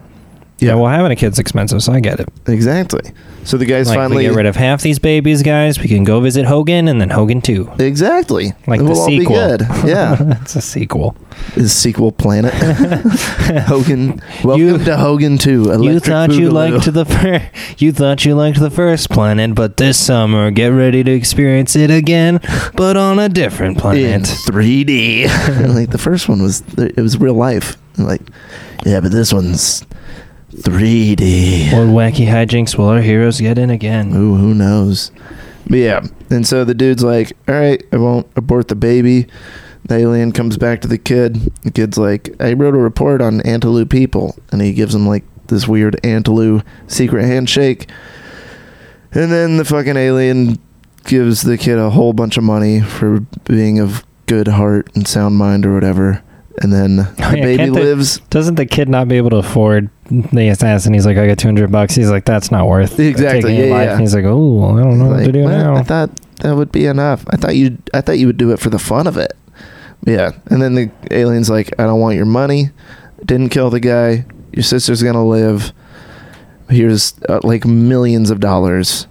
Yeah, 0.60 0.74
well, 0.74 0.88
having 0.90 1.12
a 1.12 1.16
kid's 1.16 1.38
expensive, 1.38 1.82
so 1.82 1.92
I 1.92 2.00
get 2.00 2.18
it. 2.20 2.28
exactly. 2.48 3.12
So 3.44 3.56
the 3.56 3.64
guys 3.64 3.88
Like, 3.88 3.96
finally 3.96 4.24
we 4.24 4.28
get 4.30 4.36
rid 4.36 4.44
of 4.46 4.56
half 4.56 4.82
these 4.82 4.98
babies, 4.98 5.42
guys. 5.42 5.78
We 5.78 5.88
can 5.88 6.04
go 6.04 6.20
visit 6.20 6.44
Hogan 6.44 6.86
and 6.88 7.00
then 7.00 7.08
Hogan 7.10 7.40
two. 7.40 7.70
exactly 7.78 8.52
Like 8.66 8.80
It 8.80 8.84
the 8.84 8.92
all 8.92 9.06
be 9.06 9.20
sequel. 9.20 9.36
good. 9.36 9.60
Yeah, 9.86 10.16
it's 10.42 10.54
a 10.56 10.60
sequel. 10.60 11.16
is 11.56 11.72
sequel 11.72 12.12
planet 12.12 12.52
Hogan. 13.66 14.20
Welcome 14.44 14.66
You- 14.66 14.78
to 14.78 14.96
Hogan 14.96 15.38
Two. 15.38 15.62
you 15.64 15.70
Electric 15.72 16.04
thought 16.04 16.32
you 16.32 16.50
Boogaloo. 16.50 16.52
liked 16.52 16.92
the 16.92 17.04
fir- 17.04 17.50
you 17.78 17.92
thought 17.92 18.24
you 18.24 18.34
liked 18.34 18.60
the 18.60 18.70
first 18.70 19.08
planet, 19.10 19.54
but 19.54 19.76
this 19.76 19.98
summer 19.98 20.50
get 20.50 20.68
ready 20.68 21.02
to 21.04 21.10
experience 21.10 21.76
it 21.76 21.90
again, 21.90 22.40
but 22.74 22.96
on 22.96 23.18
a 23.18 23.28
different 23.28 23.76
in 23.76 23.80
planet. 23.80 24.22
3D. 24.22 25.74
like 25.74 25.90
the 25.90 25.98
first 25.98 26.28
one 26.28 26.42
was, 26.42 26.62
it 26.76 26.96
was 27.00 27.16
real 27.18 27.34
life. 27.34 27.76
Like, 27.96 28.22
yeah, 28.84 29.00
but 29.00 29.10
this 29.12 29.32
one's 29.32 29.84
3D. 30.52 31.72
Or 31.72 31.86
wacky 31.86 32.26
hijinks 32.26 32.76
will 32.76 32.86
our 32.88 33.00
heroes 33.00 33.40
get 33.40 33.58
in 33.58 33.70
again? 33.70 34.14
Ooh, 34.14 34.36
who 34.36 34.54
knows? 34.54 35.10
But 35.68 35.76
yeah, 35.76 36.06
and 36.30 36.46
so 36.46 36.64
the 36.64 36.74
dude's 36.74 37.02
like, 37.04 37.32
"All 37.46 37.54
right, 37.54 37.82
I 37.92 37.96
won't 37.96 38.26
abort 38.36 38.68
the 38.68 38.74
baby." 38.74 39.26
The 39.84 39.96
alien 39.96 40.32
comes 40.32 40.56
back 40.56 40.80
to 40.82 40.88
the 40.88 40.98
kid. 40.98 41.52
The 41.62 41.70
kid's 41.70 41.98
like, 41.98 42.34
"I 42.40 42.54
wrote 42.54 42.74
a 42.74 42.78
report 42.78 43.20
on 43.20 43.42
Antelope 43.42 43.90
people," 43.90 44.36
and 44.50 44.62
he 44.62 44.72
gives 44.72 44.94
him 44.94 45.06
like 45.06 45.24
this 45.48 45.68
weird 45.68 46.00
Antelope 46.02 46.62
secret 46.86 47.24
handshake. 47.24 47.90
And 49.12 49.30
then 49.30 49.58
the 49.58 49.64
fucking 49.64 49.96
alien 49.96 50.58
gives 51.04 51.42
the 51.42 51.58
kid 51.58 51.78
a 51.78 51.90
whole 51.90 52.12
bunch 52.12 52.36
of 52.36 52.44
money 52.44 52.80
for 52.80 53.20
being 53.44 53.78
of 53.78 54.04
good 54.26 54.48
heart 54.48 54.90
and 54.94 55.06
sound 55.06 55.36
mind 55.36 55.66
or 55.66 55.74
whatever. 55.74 56.22
And 56.60 56.72
then 56.72 56.96
the 56.96 57.14
yeah, 57.18 57.42
baby 57.42 57.70
lives. 57.70 58.20
Doesn't 58.30 58.56
the 58.56 58.66
kid 58.66 58.88
not 58.88 59.08
be 59.08 59.16
able 59.16 59.30
to 59.30 59.36
afford 59.36 59.90
the 60.10 60.48
assassin? 60.48 60.94
He's 60.94 61.06
like, 61.06 61.16
I 61.16 61.26
got 61.26 61.38
two 61.38 61.48
hundred 61.48 61.70
bucks. 61.70 61.94
He's 61.94 62.10
like, 62.10 62.24
that's 62.24 62.50
not 62.50 62.66
worth 62.66 62.98
Exactly, 62.98 63.42
taking 63.56 63.70
yeah, 63.70 63.82
yeah. 63.82 63.92
And 63.92 64.00
he's 64.00 64.14
like, 64.14 64.24
oh, 64.24 64.76
I 64.76 64.82
don't 64.82 64.98
know 64.98 65.08
what 65.08 65.24
to 65.24 65.32
do 65.32 65.44
"Well, 65.44 65.76
I 65.76 65.82
thought 65.82 66.10
that 66.40 66.54
would 66.54 66.72
be 66.72 66.86
enough. 66.86 67.24
I 67.30 67.36
thought 67.36 67.56
you 67.56 67.78
I 67.92 68.00
thought 68.00 68.18
you 68.18 68.26
would 68.26 68.36
do 68.36 68.52
it 68.52 68.60
for 68.60 68.70
the 68.70 68.78
fun 68.78 69.06
of 69.06 69.16
it. 69.16 69.32
Yeah. 70.04 70.32
And 70.46 70.62
then 70.62 70.74
the 70.74 70.90
alien's 71.10 71.50
like, 71.50 71.72
I 71.78 71.84
don't 71.84 72.00
want 72.00 72.16
your 72.16 72.26
money. 72.26 72.70
Didn't 73.24 73.48
kill 73.50 73.70
the 73.70 73.80
guy. 73.80 74.24
Your 74.52 74.62
sister's 74.62 75.02
gonna 75.02 75.26
live. 75.26 75.72
Here's 76.70 77.14
uh, 77.28 77.40
like 77.42 77.64
millions 77.64 78.30
of 78.30 78.40
dollars. 78.40 79.06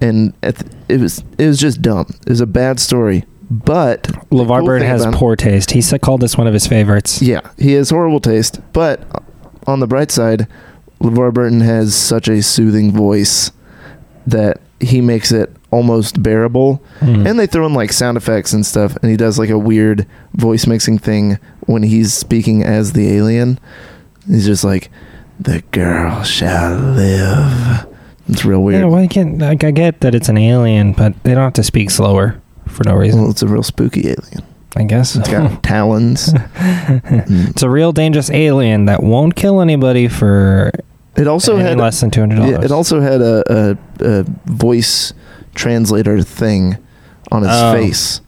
And 0.00 0.34
th- 0.42 0.56
it 0.88 1.00
was 1.00 1.24
it 1.38 1.46
was 1.46 1.58
just 1.58 1.82
dumb. 1.82 2.06
It 2.22 2.28
was 2.28 2.40
a 2.40 2.46
bad 2.46 2.80
story. 2.80 3.24
But 3.50 4.04
LeVar 4.30 4.60
cool 4.60 4.66
Burton 4.66 4.88
has 4.88 5.04
poor 5.12 5.36
taste. 5.36 5.72
He 5.72 5.82
said, 5.82 6.00
called 6.00 6.22
this 6.22 6.38
one 6.38 6.46
of 6.46 6.54
his 6.54 6.66
favorites. 6.66 7.20
Yeah, 7.20 7.42
he 7.58 7.72
has 7.72 7.90
horrible 7.90 8.20
taste. 8.20 8.60
But 8.72 9.02
on 9.66 9.80
the 9.80 9.86
bright 9.86 10.10
side, 10.10 10.46
LeVar 11.00 11.32
Burton 11.32 11.60
has 11.60 11.94
such 11.94 12.28
a 12.28 12.42
soothing 12.42 12.92
voice 12.92 13.50
that 14.26 14.60
he 14.80 15.00
makes 15.00 15.32
it 15.32 15.54
almost 15.70 16.22
bearable. 16.22 16.82
Hmm. 17.00 17.26
And 17.26 17.38
they 17.38 17.46
throw 17.46 17.66
in 17.66 17.74
like 17.74 17.92
sound 17.92 18.16
effects 18.16 18.52
and 18.52 18.64
stuff, 18.64 18.96
and 18.96 19.10
he 19.10 19.16
does 19.16 19.38
like 19.38 19.50
a 19.50 19.58
weird 19.58 20.06
voice 20.34 20.66
mixing 20.66 20.98
thing 20.98 21.38
when 21.66 21.82
he's 21.82 22.12
speaking 22.12 22.62
as 22.62 22.92
the 22.92 23.08
alien. 23.12 23.58
He's 24.28 24.46
just 24.46 24.62
like, 24.64 24.90
"The 25.40 25.62
girl 25.72 26.22
shall 26.22 26.76
live." 26.76 27.86
It's 28.28 28.44
real 28.44 28.62
weird. 28.62 28.82
Yeah, 28.82 28.86
why 28.88 29.06
can't 29.08 29.38
like 29.38 29.64
I 29.64 29.72
get 29.72 30.00
that 30.00 30.14
it's 30.14 30.28
an 30.28 30.38
alien, 30.38 30.92
but 30.92 31.20
they 31.24 31.34
don't 31.34 31.42
have 31.42 31.52
to 31.54 31.64
speak 31.64 31.90
slower 31.90 32.40
for 32.68 32.84
no 32.84 32.94
reason. 32.94 33.20
well, 33.20 33.30
it's 33.30 33.42
a 33.42 33.48
real 33.48 33.64
spooky 33.64 34.06
alien. 34.08 34.44
I 34.76 34.84
guess 34.84 35.16
It's 35.16 35.28
got 35.28 35.62
talons. 35.62 36.32
Mm. 36.32 37.50
it's 37.50 37.62
a 37.62 37.68
real 37.70 37.92
dangerous 37.92 38.30
alien 38.30 38.86
that 38.86 39.02
won't 39.02 39.36
kill 39.36 39.60
anybody 39.60 40.08
for 40.08 40.70
It 41.16 41.26
also 41.26 41.56
had 41.56 41.76
less 41.78 42.00
than 42.00 42.10
two 42.10 42.20
hundred 42.20 42.36
dollars. 42.36 42.64
It 42.64 42.70
also 42.72 43.00
had 43.00 43.20
a, 43.20 43.76
a, 44.00 44.18
a 44.20 44.24
voice 44.46 45.12
translator 45.54 46.22
thing 46.22 46.76
on 47.30 47.42
his 47.42 47.50
Oh. 47.52 47.72
face 47.74 48.20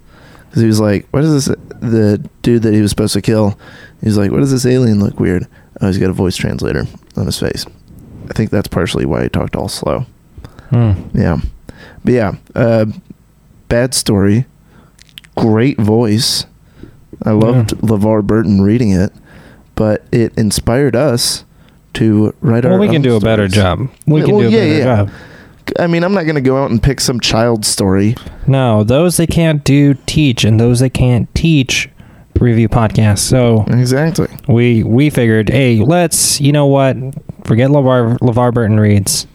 because 0.48 0.60
he 0.62 0.66
was 0.68 0.80
like, 0.80 1.06
"What 1.10 1.24
is 1.24 1.46
this?" 1.46 1.56
The 1.80 2.18
dude 2.42 2.62
that 2.62 2.74
he 2.74 2.80
was 2.80 2.90
supposed 2.90 3.14
to 3.14 3.22
kill, 3.22 3.58
he's 4.02 4.16
like, 4.18 4.30
"What 4.30 4.40
does 4.40 4.50
this 4.52 4.66
alien 4.66 5.00
look 5.00 5.18
weird?" 5.18 5.46
Oh, 5.80 5.86
he's 5.88 5.98
got 5.98 6.10
a 6.10 6.12
voice 6.14 6.36
translator 6.36 6.86
on 7.16 7.26
his 7.26 7.38
face. 7.38 7.66
I 8.30 8.32
think 8.34 8.50
that's 8.50 8.68
partially 8.68 9.04
why 9.06 9.22
he 9.24 9.28
talked 9.28 9.56
all 9.56 9.68
slow. 9.68 10.06
Hmm. 10.70 10.92
Yeah, 11.14 11.38
but 12.04 12.12
yeah, 12.14 12.34
uh, 12.54 12.86
bad 13.68 13.94
story. 13.94 14.44
Great 15.36 15.78
voice. 15.78 16.46
I 17.22 17.30
loved 17.30 17.70
LeVar 17.78 18.26
Burton 18.26 18.60
reading 18.60 18.90
it, 18.90 19.12
but 19.74 20.04
it 20.12 20.36
inspired 20.36 20.94
us 20.96 21.44
to 21.94 22.34
write 22.40 22.64
our. 22.64 22.72
Well, 22.72 22.80
we 22.80 22.88
can 22.88 23.02
do 23.02 23.16
a 23.16 23.20
better 23.20 23.48
job. 23.48 23.88
We 24.06 24.20
Yeah, 24.20 24.26
can 24.26 24.34
well, 24.34 24.42
do 24.42 24.48
a 24.48 24.50
yeah, 24.50 24.58
better 24.58 24.78
yeah. 24.78 24.96
job. 24.96 25.10
I 25.78 25.86
mean, 25.86 26.04
I'm 26.04 26.12
not 26.12 26.24
going 26.24 26.34
to 26.34 26.40
go 26.42 26.62
out 26.62 26.70
and 26.70 26.82
pick 26.82 27.00
some 27.00 27.20
child 27.20 27.64
story. 27.64 28.14
No, 28.46 28.84
those 28.84 29.16
they 29.16 29.26
can't 29.26 29.64
do 29.64 29.94
teach, 30.06 30.44
and 30.44 30.60
those 30.60 30.80
they 30.80 30.90
can't 30.90 31.32
teach 31.34 31.88
review 32.38 32.68
podcasts. 32.68 33.20
So 33.20 33.64
Exactly. 33.68 34.28
we 34.48 34.82
we 34.82 35.08
figured, 35.08 35.48
hey, 35.48 35.78
let's 35.80 36.40
you 36.40 36.52
know 36.52 36.66
what, 36.66 36.96
forget 37.44 37.70
Levar 37.70 38.18
Levar 38.18 38.52
Burton 38.52 38.78
reads, 38.78 39.26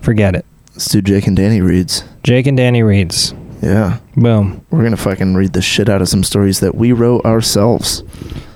forget 0.00 0.34
it. 0.34 0.46
Let's 0.72 0.86
do 0.90 1.02
Jake 1.02 1.26
and 1.26 1.36
Danny 1.36 1.60
reads. 1.60 2.04
Jake 2.22 2.46
and 2.46 2.56
Danny 2.56 2.82
reads. 2.82 3.34
Yeah. 3.64 3.98
Boom. 4.14 4.64
We're 4.70 4.80
going 4.80 4.90
to 4.90 4.96
fucking 4.98 5.34
read 5.34 5.54
the 5.54 5.62
shit 5.62 5.88
out 5.88 6.02
of 6.02 6.08
some 6.08 6.22
stories 6.22 6.60
that 6.60 6.74
we 6.74 6.92
wrote 6.92 7.24
ourselves. 7.24 8.02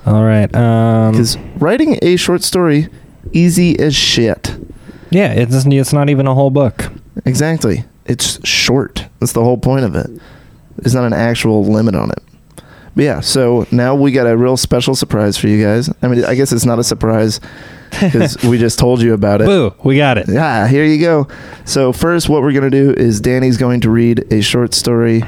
All 0.04 0.22
right. 0.22 0.54
Um, 0.54 1.12
Because 1.12 1.38
writing 1.56 1.98
a 2.02 2.16
short 2.16 2.42
story, 2.42 2.88
easy 3.32 3.78
as 3.78 3.94
shit. 3.96 4.54
yeah, 5.10 5.32
it's 5.32 5.64
it's 5.64 5.92
not 5.94 6.10
even 6.10 6.26
a 6.26 6.34
whole 6.34 6.50
book. 6.50 6.92
Exactly. 7.24 7.84
It's 8.04 8.38
short. 8.46 9.06
That's 9.18 9.32
the 9.32 9.42
whole 9.42 9.56
point 9.58 9.84
of 9.86 9.94
it. 9.94 10.10
There's 10.76 10.94
not 10.94 11.04
an 11.04 11.12
actual 11.14 11.64
limit 11.64 11.94
on 11.94 12.10
it. 12.10 12.22
But 12.94 13.04
yeah, 13.04 13.20
so 13.20 13.66
now 13.70 13.94
we 13.94 14.12
got 14.12 14.26
a 14.26 14.36
real 14.36 14.56
special 14.56 14.94
surprise 14.94 15.38
for 15.38 15.48
you 15.48 15.62
guys. 15.64 15.90
I 16.02 16.08
mean, 16.08 16.24
I 16.24 16.34
guess 16.34 16.52
it's 16.52 16.64
not 16.66 16.78
a 16.78 16.84
surprise 16.84 17.40
because 18.00 18.42
we 18.42 18.58
just 18.58 18.78
told 18.78 19.02
you 19.02 19.14
about 19.14 19.40
it. 19.40 19.46
Boo, 19.46 19.74
we 19.84 19.96
got 19.96 20.18
it. 20.18 20.26
Yeah, 20.28 20.66
here 20.68 20.84
you 20.84 21.00
go. 21.00 21.28
So 21.64 21.92
first, 21.92 22.28
what 22.28 22.42
we're 22.42 22.52
gonna 22.52 22.70
do 22.70 22.92
is 22.92 23.20
Danny's 23.20 23.56
going 23.56 23.80
to 23.80 23.90
read 23.90 24.30
a 24.32 24.40
short 24.40 24.74
story. 24.74 25.22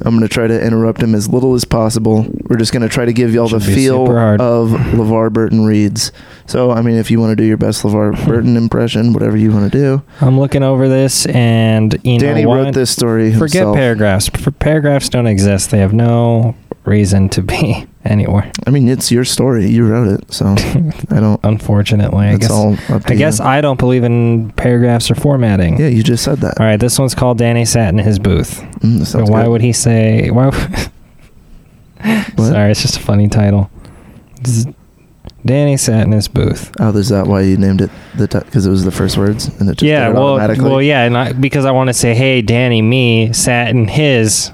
I'm 0.00 0.14
gonna 0.14 0.28
try 0.28 0.46
to 0.46 0.64
interrupt 0.64 1.02
him 1.02 1.14
as 1.14 1.28
little 1.28 1.54
as 1.54 1.64
possible. 1.64 2.26
We're 2.48 2.56
just 2.56 2.72
gonna 2.72 2.88
try 2.88 3.04
to 3.04 3.12
give 3.12 3.34
y'all 3.34 3.48
the 3.48 3.60
Should 3.60 3.74
feel 3.74 4.04
of 4.40 4.70
LeVar 4.70 5.32
Burton 5.32 5.64
reads. 5.64 6.12
So 6.46 6.70
I 6.70 6.82
mean, 6.82 6.96
if 6.96 7.10
you 7.10 7.20
want 7.20 7.30
to 7.32 7.36
do 7.36 7.44
your 7.44 7.56
best 7.56 7.82
LeVar 7.82 8.26
Burton 8.26 8.56
impression, 8.56 9.12
whatever 9.12 9.36
you 9.36 9.50
want 9.52 9.72
to 9.72 9.78
do. 9.78 10.02
I'm 10.20 10.38
looking 10.38 10.62
over 10.62 10.88
this, 10.88 11.26
and 11.26 11.98
you 12.04 12.18
Danny 12.18 12.44
know 12.44 12.54
wrote 12.54 12.74
this 12.74 12.90
story 12.90 13.32
Forget 13.32 13.40
himself. 13.40 13.76
paragraphs. 13.76 14.30
Paragraphs 14.60 15.08
don't 15.08 15.26
exist. 15.26 15.70
They 15.70 15.78
have 15.78 15.92
no 15.92 16.54
reason 16.84 17.28
to 17.30 17.42
be 17.42 17.86
anywhere. 18.08 18.50
I 18.66 18.70
mean, 18.70 18.88
it's 18.88 19.10
your 19.12 19.24
story. 19.24 19.66
You 19.68 19.86
wrote 19.86 20.08
it, 20.08 20.32
so 20.32 20.46
I 21.10 21.20
don't. 21.20 21.40
Unfortunately, 21.44 22.26
I 22.26 22.36
guess. 22.36 22.50
all 22.50 22.74
up 22.88 23.04
to 23.04 23.12
I 23.12 23.16
guess 23.16 23.38
you. 23.38 23.44
I 23.44 23.60
don't 23.60 23.78
believe 23.78 24.04
in 24.04 24.50
paragraphs 24.52 25.10
or 25.10 25.14
formatting. 25.14 25.78
Yeah, 25.78 25.88
you 25.88 26.02
just 26.02 26.24
said 26.24 26.38
that. 26.38 26.58
All 26.60 26.66
right, 26.66 26.78
this 26.80 26.98
one's 26.98 27.14
called 27.14 27.38
Danny 27.38 27.64
sat 27.64 27.90
in 27.90 27.98
his 27.98 28.18
booth. 28.18 28.60
Mm, 28.80 29.06
So 29.06 29.24
why 29.24 29.44
good. 29.44 29.50
would 29.50 29.60
he 29.60 29.72
say? 29.72 30.30
Why? 30.30 30.50
Sorry, 32.36 32.70
it's 32.70 32.82
just 32.82 32.96
a 32.96 33.00
funny 33.00 33.28
title. 33.28 33.70
Danny 35.44 35.76
sat 35.76 36.04
in 36.04 36.12
his 36.12 36.28
booth. 36.28 36.72
Oh, 36.80 36.90
is 36.96 37.08
that 37.08 37.26
why 37.26 37.42
you 37.42 37.56
named 37.56 37.80
it 37.80 37.90
the 38.16 38.26
because 38.44 38.66
it 38.66 38.70
was 38.70 38.84
the 38.84 38.90
first 38.90 39.16
words 39.16 39.46
and 39.60 39.68
it 39.70 39.78
just 39.78 39.82
yeah, 39.88 40.08
well, 40.08 40.36
well, 40.36 40.82
yeah, 40.82 41.04
and 41.04 41.16
I, 41.16 41.32
because 41.32 41.64
I 41.64 41.70
want 41.70 41.88
to 41.88 41.94
say, 41.94 42.14
hey, 42.14 42.42
Danny, 42.42 42.82
me 42.82 43.32
sat 43.32 43.68
in 43.70 43.88
his. 43.88 44.52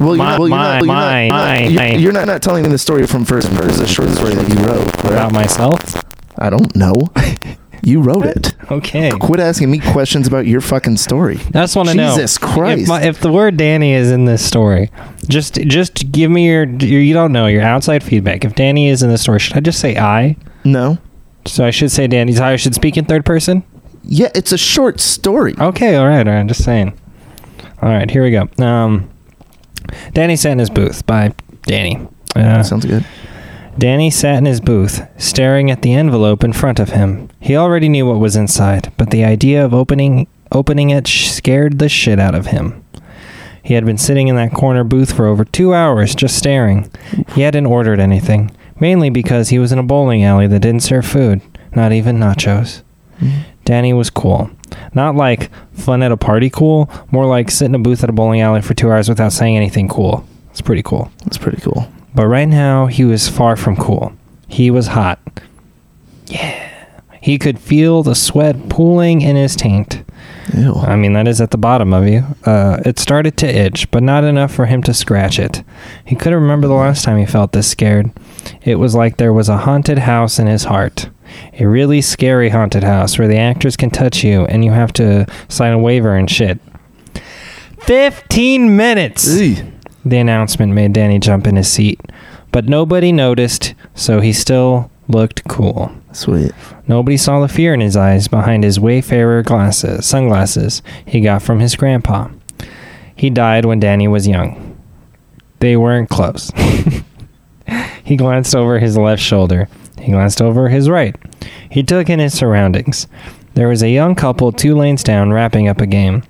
Well, 0.00 0.16
you're 0.16 0.24
not, 0.24 0.38
well, 0.40 0.48
you're 0.48 0.56
my- 0.58 0.78
not, 0.80 0.86
my- 0.86 1.60
you're 1.64 1.72
not, 1.72 1.90
you're, 1.90 2.00
you're 2.00 2.12
not, 2.12 2.26
not 2.26 2.42
telling 2.42 2.62
me 2.64 2.68
the 2.70 2.78
story 2.78 3.06
from 3.06 3.24
first 3.24 3.48
person. 3.50 3.68
It's 3.68 3.78
a 3.80 3.86
short 3.86 4.08
story 4.10 4.34
that 4.34 4.48
you 4.48 4.56
wrote. 4.64 4.88
About 5.04 5.32
myself? 5.32 6.02
I 6.38 6.50
don't 6.50 6.74
know. 6.74 6.94
You 7.82 8.02
wrote 8.02 8.26
it. 8.26 8.54
Okay. 8.70 9.10
Quit 9.10 9.40
asking 9.40 9.70
me 9.70 9.78
questions 9.78 10.26
about 10.26 10.46
your 10.46 10.60
fucking 10.60 10.98
story. 10.98 11.38
I 11.38 11.50
just 11.62 11.76
want 11.76 11.88
to 11.88 11.94
know. 11.94 12.10
Jesus 12.10 12.36
Christ. 12.36 12.82
If, 12.82 12.88
my, 12.88 13.02
if 13.02 13.20
the 13.20 13.32
word 13.32 13.56
Danny 13.56 13.94
is 13.94 14.10
in 14.10 14.26
this 14.26 14.44
story, 14.44 14.90
just 15.28 15.54
just 15.54 16.12
give 16.12 16.30
me 16.30 16.46
your, 16.46 16.64
your 16.68 17.00
you 17.00 17.14
don't 17.14 17.32
know 17.32 17.46
your 17.46 17.62
outside 17.62 18.02
feedback. 18.02 18.44
If 18.44 18.54
Danny 18.54 18.88
is 18.90 19.02
in 19.02 19.08
the 19.08 19.16
story, 19.16 19.38
should 19.38 19.56
I 19.56 19.60
just 19.60 19.80
say 19.80 19.96
I? 19.96 20.36
No. 20.62 20.98
So 21.46 21.64
I 21.64 21.70
should 21.70 21.90
say 21.90 22.06
Danny's. 22.06 22.38
I 22.38 22.56
should 22.56 22.74
speak 22.74 22.98
in 22.98 23.06
third 23.06 23.24
person. 23.24 23.62
Yeah, 24.02 24.28
it's 24.34 24.52
a 24.52 24.58
short 24.58 25.00
story. 25.00 25.54
Okay, 25.58 25.96
all 25.96 26.06
right, 26.06 26.26
all 26.28 26.34
right. 26.34 26.40
I'm 26.40 26.48
just 26.48 26.62
saying. 26.64 26.92
All 27.80 27.88
right, 27.88 28.10
here 28.10 28.22
we 28.22 28.30
go. 28.30 28.46
Um, 28.62 29.09
Danny 30.12 30.36
sat 30.36 30.52
in 30.52 30.58
his 30.58 30.70
booth 30.70 31.06
by 31.06 31.34
Danny. 31.62 32.06
Uh, 32.34 32.62
Sounds 32.62 32.84
good. 32.84 33.04
Danny 33.78 34.10
sat 34.10 34.38
in 34.38 34.44
his 34.44 34.60
booth, 34.60 35.06
staring 35.16 35.70
at 35.70 35.82
the 35.82 35.94
envelope 35.94 36.44
in 36.44 36.52
front 36.52 36.78
of 36.78 36.90
him. 36.90 37.28
He 37.40 37.56
already 37.56 37.88
knew 37.88 38.06
what 38.06 38.18
was 38.18 38.36
inside, 38.36 38.92
but 38.96 39.10
the 39.10 39.24
idea 39.24 39.64
of 39.64 39.72
opening 39.72 40.26
opening 40.52 40.90
it 40.90 41.06
scared 41.06 41.78
the 41.78 41.88
shit 41.88 42.18
out 42.18 42.34
of 42.34 42.46
him. 42.46 42.84
He 43.62 43.74
had 43.74 43.86
been 43.86 43.98
sitting 43.98 44.28
in 44.28 44.36
that 44.36 44.52
corner 44.52 44.82
booth 44.84 45.12
for 45.12 45.26
over 45.26 45.44
two 45.44 45.72
hours, 45.74 46.14
just 46.14 46.36
staring. 46.36 46.90
He 47.34 47.42
hadn't 47.42 47.66
ordered 47.66 48.00
anything, 48.00 48.50
mainly 48.80 49.10
because 49.10 49.50
he 49.50 49.58
was 49.58 49.70
in 49.70 49.78
a 49.78 49.82
bowling 49.84 50.24
alley 50.24 50.46
that 50.48 50.60
didn't 50.60 50.82
serve 50.82 51.06
food, 51.06 51.40
not 51.74 51.92
even 51.92 52.16
nachos. 52.16 52.82
Danny 53.64 53.92
was 53.92 54.10
cool. 54.10 54.50
Not 54.94 55.14
like 55.16 55.50
fun 55.72 56.02
at 56.02 56.12
a 56.12 56.16
party 56.16 56.50
cool, 56.50 56.90
more 57.10 57.26
like 57.26 57.50
sit 57.50 57.66
in 57.66 57.74
a 57.74 57.78
booth 57.78 58.02
at 58.02 58.10
a 58.10 58.12
bowling 58.12 58.40
alley 58.40 58.62
for 58.62 58.74
two 58.74 58.90
hours 58.90 59.08
without 59.08 59.32
saying 59.32 59.56
anything 59.56 59.88
cool. 59.88 60.26
It's 60.50 60.60
pretty 60.60 60.82
cool. 60.82 61.10
It's 61.26 61.38
pretty 61.38 61.60
cool. 61.60 61.90
But 62.14 62.26
right 62.26 62.48
now, 62.48 62.86
he 62.86 63.04
was 63.04 63.28
far 63.28 63.56
from 63.56 63.76
cool. 63.76 64.12
He 64.48 64.70
was 64.70 64.88
hot. 64.88 65.20
Yeah. 66.26 66.68
He 67.20 67.38
could 67.38 67.58
feel 67.58 68.02
the 68.02 68.14
sweat 68.14 68.68
pooling 68.68 69.20
in 69.20 69.36
his 69.36 69.54
taint. 69.54 70.02
Ew. 70.56 70.74
I 70.74 70.96
mean, 70.96 71.12
that 71.12 71.28
is 71.28 71.40
at 71.40 71.50
the 71.50 71.58
bottom 71.58 71.92
of 71.92 72.08
you. 72.08 72.24
Uh, 72.44 72.80
it 72.84 72.98
started 72.98 73.36
to 73.38 73.46
itch, 73.46 73.90
but 73.90 74.02
not 74.02 74.24
enough 74.24 74.52
for 74.52 74.66
him 74.66 74.82
to 74.84 74.94
scratch 74.94 75.38
it. 75.38 75.62
He 76.04 76.16
couldn't 76.16 76.40
remember 76.40 76.66
the 76.66 76.74
last 76.74 77.04
time 77.04 77.18
he 77.18 77.26
felt 77.26 77.52
this 77.52 77.68
scared. 77.68 78.10
It 78.62 78.76
was 78.76 78.94
like 78.94 79.18
there 79.18 79.32
was 79.32 79.48
a 79.48 79.58
haunted 79.58 79.98
house 79.98 80.38
in 80.38 80.46
his 80.46 80.64
heart. 80.64 81.10
A 81.58 81.66
really 81.66 82.00
scary 82.00 82.48
haunted 82.48 82.82
house 82.82 83.18
where 83.18 83.28
the 83.28 83.38
actors 83.38 83.76
can 83.76 83.90
touch 83.90 84.24
you 84.24 84.44
and 84.46 84.64
you 84.64 84.72
have 84.72 84.92
to 84.94 85.26
sign 85.48 85.72
a 85.72 85.78
waiver 85.78 86.16
and 86.16 86.30
shit. 86.30 86.58
15 87.80 88.76
minutes! 88.76 89.28
Eey. 89.28 89.72
The 90.04 90.18
announcement 90.18 90.72
made 90.72 90.92
Danny 90.92 91.18
jump 91.18 91.46
in 91.46 91.56
his 91.56 91.70
seat, 91.70 92.00
but 92.52 92.66
nobody 92.66 93.12
noticed, 93.12 93.74
so 93.94 94.20
he 94.20 94.32
still 94.32 94.90
looked 95.08 95.44
cool. 95.48 95.92
Sweet. 96.12 96.52
Nobody 96.88 97.16
saw 97.16 97.40
the 97.40 97.48
fear 97.48 97.74
in 97.74 97.80
his 97.80 97.96
eyes 97.96 98.28
behind 98.28 98.64
his 98.64 98.80
Wayfarer 98.80 99.42
glasses, 99.42 100.06
sunglasses 100.06 100.82
he 101.04 101.20
got 101.20 101.42
from 101.42 101.60
his 101.60 101.76
grandpa. 101.76 102.28
He 103.14 103.30
died 103.30 103.66
when 103.66 103.80
Danny 103.80 104.08
was 104.08 104.26
young. 104.26 104.78
They 105.58 105.76
weren't 105.76 106.08
close. 106.08 106.50
he 108.04 108.16
glanced 108.16 108.54
over 108.54 108.78
his 108.78 108.96
left 108.96 109.22
shoulder. 109.22 109.68
He 110.00 110.12
glanced 110.12 110.40
over 110.40 110.68
his 110.68 110.88
right. 110.88 111.14
He 111.70 111.82
took 111.82 112.08
in 112.08 112.18
his 112.18 112.36
surroundings. 112.36 113.06
There 113.54 113.68
was 113.68 113.82
a 113.82 113.90
young 113.90 114.14
couple 114.14 114.52
two 114.52 114.76
lanes 114.76 115.02
down 115.02 115.32
wrapping 115.32 115.68
up 115.68 115.80
a 115.80 115.86
game. 115.86 116.22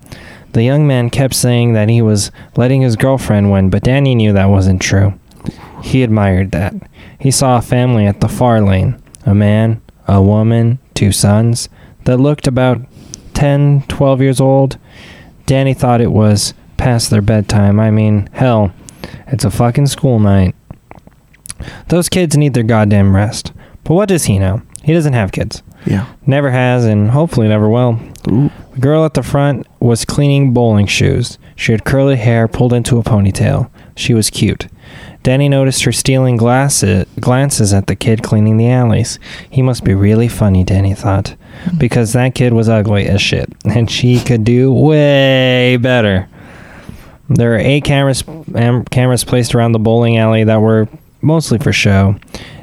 The 0.53 0.65
young 0.65 0.87
man 0.87 1.11
kept 1.11 1.35
saying 1.35 1.75
that 1.75 1.89
he 1.89 2.03
was 2.03 2.33
letting 2.57 2.83
his 2.83 2.97
girlfriend 2.97 3.53
win, 3.53 3.71
but 3.71 3.85
Danny 3.85 4.15
knew 4.15 4.33
that 4.33 4.51
wasn't 4.51 4.83
true. 4.83 5.15
He 5.83 6.03
admired 6.03 6.51
that. 6.51 6.75
He 7.19 7.31
saw 7.31 7.57
a 7.57 7.63
family 7.63 8.07
at 8.07 8.21
the 8.21 8.29
far 8.29 8.61
lane 8.61 9.01
a 9.27 9.35
man, 9.35 9.81
a 10.09 10.21
woman, 10.21 10.79
two 10.95 11.13
sons 11.13 11.69
that 12.05 12.17
looked 12.17 12.47
about 12.47 12.81
10, 13.35 13.85
12 13.89 14.21
years 14.23 14.41
old. 14.41 14.79
Danny 15.47 15.75
thought 15.75 16.01
it 16.01 16.13
was 16.13 16.55
past 16.77 17.11
their 17.11 17.23
bedtime. 17.23 17.79
I 17.79 17.91
mean, 17.91 18.29
hell, 18.33 18.73
it's 19.27 19.45
a 19.45 19.51
fucking 19.51 19.87
school 19.87 20.19
night. 20.19 20.55
Those 21.89 22.09
kids 22.09 22.37
need 22.37 22.55
their 22.55 22.63
goddamn 22.63 23.15
rest. 23.15 23.53
But 23.85 23.95
what 23.95 24.09
does 24.09 24.25
he 24.25 24.39
know? 24.39 24.63
He 24.83 24.93
doesn't 24.93 25.13
have 25.13 25.33
kids. 25.33 25.63
Yeah. 25.87 26.07
Never 26.27 26.51
has, 26.51 26.85
and 26.85 27.11
hopefully 27.11 27.49
never 27.49 27.69
will. 27.69 28.01
Ooh. 28.29 28.51
The 28.75 28.81
girl 28.81 29.05
at 29.05 29.15
the 29.15 29.23
front 29.23 29.67
was 29.81 30.05
cleaning 30.05 30.53
bowling 30.53 30.87
shoes. 30.87 31.39
She 31.57 31.73
had 31.73 31.85
curly 31.85 32.17
hair 32.17 32.49
pulled 32.49 32.73
into 32.73 32.99
a 32.99 33.03
ponytail. 33.03 33.71
She 33.97 34.15
was 34.15 34.31
cute. 34.31 34.69
Danny 35.23 35.49
noticed 35.49 35.85
her 35.85 35.93
stealing 35.93 36.37
glasses, 36.37 37.07
glances 37.21 37.75
at 37.75 37.87
the 37.87 37.97
kid 37.97 38.23
cleaning 38.23 38.57
the 38.57 38.71
alleys. 38.71 39.19
He 39.51 39.61
must 39.61 39.85
be 39.85 39.95
really 39.95 40.29
funny, 40.29 40.65
Danny 40.65 40.95
thought, 40.95 41.35
hmm. 41.65 41.77
because 41.77 42.15
that 42.15 42.35
kid 42.35 42.55
was 42.55 42.69
ugly 42.69 43.07
as 43.07 43.21
shit, 43.21 43.53
and 43.65 43.91
she 43.91 44.21
could 44.21 44.45
do 44.45 44.73
way 44.73 45.77
better. 45.77 46.29
There 47.29 47.55
are 47.55 47.59
eight 47.59 47.85
cameras, 47.85 48.25
am, 48.55 48.85
cameras 48.87 49.25
placed 49.25 49.55
around 49.55 49.73
the 49.73 49.79
bowling 49.79 50.17
alley 50.17 50.43
that 50.45 50.61
were 50.61 50.89
mostly 51.21 51.59
for 51.59 51.73
show. 51.73 52.17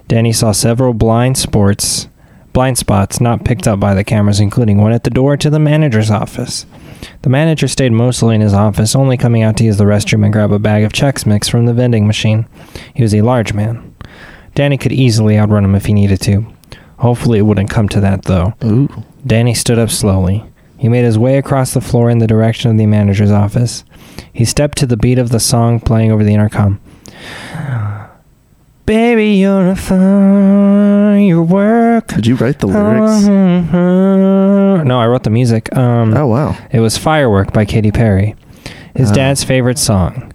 Danny 0.08 0.32
saw 0.32 0.52
several 0.52 0.94
blind 0.94 1.38
sports, 1.38 2.08
blind 2.54 2.78
spots 2.78 3.20
not 3.20 3.44
picked 3.44 3.68
up 3.68 3.80
by 3.80 3.94
the 3.94 4.04
cameras, 4.04 4.40
including 4.40 4.78
one 4.78 4.94
at 4.94 5.04
the 5.04 5.10
door 5.10 5.36
to 5.38 5.50
the 5.50 5.60
manager's 5.60 6.10
office. 6.10 6.66
The 7.24 7.30
manager 7.30 7.68
stayed 7.68 7.92
mostly 7.92 8.36
in 8.36 8.42
his 8.42 8.54
office, 8.54 8.96
only 8.96 9.18
coming 9.18 9.44
out 9.44 9.58
to 9.58 9.64
use 9.64 9.78
the 9.78 9.84
restroom 9.84 10.24
and 10.24 10.34
grab 10.34 10.52
a 10.52 10.60
bag 10.60 10.84
of 10.84 10.94
Chex 10.94 11.26
Mix 11.26 11.50
from 11.50 11.66
the 11.66 11.74
vending 11.74 12.08
machine. 12.08 12.48
He 12.94 13.04
was 13.04 13.14
a 13.14 13.22
large 13.22 13.54
man. 13.54 13.96
Danny 14.56 14.78
could 14.78 14.94
easily 14.94 15.38
outrun 15.38 15.66
him 15.66 15.76
if 15.76 15.86
he 15.86 15.94
needed 15.94 16.22
to. 16.22 16.46
Hopefully, 17.00 17.38
it 17.40 17.44
wouldn't 17.44 17.70
come 17.70 17.90
to 17.90 18.00
that, 18.00 18.24
though. 18.24 18.54
Ooh. 18.64 19.04
Danny 19.26 19.54
stood 19.54 19.78
up 19.78 19.92
slowly. 19.92 20.44
He 20.78 20.90
made 20.90 21.04
his 21.06 21.20
way 21.20 21.38
across 21.38 21.74
the 21.74 21.82
floor 21.82 22.10
in 22.10 22.20
the 22.20 22.28
direction 22.28 22.72
of 22.72 22.78
the 22.78 22.86
manager's 22.86 23.32
office. 23.32 23.84
He 24.32 24.46
stepped 24.46 24.78
to 24.80 24.86
the 24.86 24.98
beat 24.98 25.20
of 25.20 25.30
the 25.30 25.40
song 25.40 25.80
playing 25.80 26.12
over 26.12 26.24
the 26.24 26.34
intercom. 26.34 26.80
Baby, 28.88 29.34
you're 29.36 29.68
a 29.72 29.76
firework. 29.76 30.08
Did 32.08 32.26
you 32.26 32.36
write 32.36 32.60
the 32.60 32.68
lyrics? 32.68 33.24
No, 34.86 34.98
I 35.00 35.06
wrote 35.08 35.24
the 35.24 35.30
music. 35.30 35.76
Um, 35.76 36.16
Oh 36.16 36.28
wow. 36.28 36.58
It 36.72 36.80
was 36.80 36.98
Firework 36.98 37.52
by 37.52 37.66
Katy 37.66 37.92
Perry. 37.92 38.34
His 38.96 39.12
Oh. 39.12 39.16
dad's 39.16 39.44
favorite 39.44 39.78
song. 39.78 40.32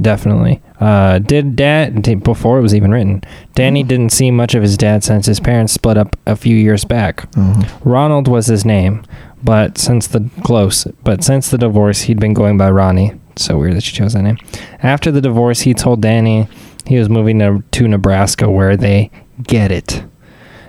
Definitely. 0.00 0.62
Uh, 0.80 1.18
did 1.18 1.56
dad 1.56 2.22
before 2.22 2.58
it 2.58 2.62
was 2.62 2.72
even 2.74 2.92
written? 2.92 3.24
Danny 3.56 3.82
didn't 3.82 4.12
see 4.12 4.30
much 4.30 4.54
of 4.54 4.62
his 4.62 4.76
dad 4.76 5.02
since 5.02 5.26
his 5.26 5.40
parents 5.40 5.72
split 5.72 5.96
up 5.98 6.14
a 6.24 6.36
few 6.36 6.54
years 6.56 6.84
back. 6.84 7.26
Uh-huh. 7.36 7.64
Ronald 7.82 8.28
was 8.28 8.46
his 8.46 8.64
name, 8.64 9.02
but 9.42 9.76
since 9.76 10.06
the 10.06 10.30
close, 10.44 10.86
but 11.02 11.24
since 11.24 11.48
the 11.50 11.58
divorce, 11.58 12.02
he'd 12.02 12.20
been 12.20 12.32
going 12.34 12.56
by 12.58 12.70
Ronnie. 12.70 13.14
So 13.34 13.58
weird 13.58 13.74
that 13.74 13.82
she 13.82 13.96
chose 13.96 14.12
that 14.12 14.22
name. 14.22 14.38
After 14.84 15.10
the 15.10 15.20
divorce, 15.20 15.62
he 15.62 15.74
told 15.74 16.00
Danny 16.00 16.46
he 16.86 16.98
was 16.98 17.08
moving 17.08 17.38
to, 17.40 17.62
to 17.72 17.88
Nebraska, 17.88 18.50
where 18.50 18.76
they 18.76 19.10
get 19.42 19.70
it. 19.70 20.04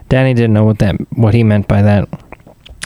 Danny 0.10 0.34
didn't 0.34 0.54
know 0.54 0.66
what 0.66 0.80
that 0.80 0.96
what 1.18 1.34
he 1.34 1.44
meant 1.44 1.68
by 1.68 1.82
that. 1.82 2.08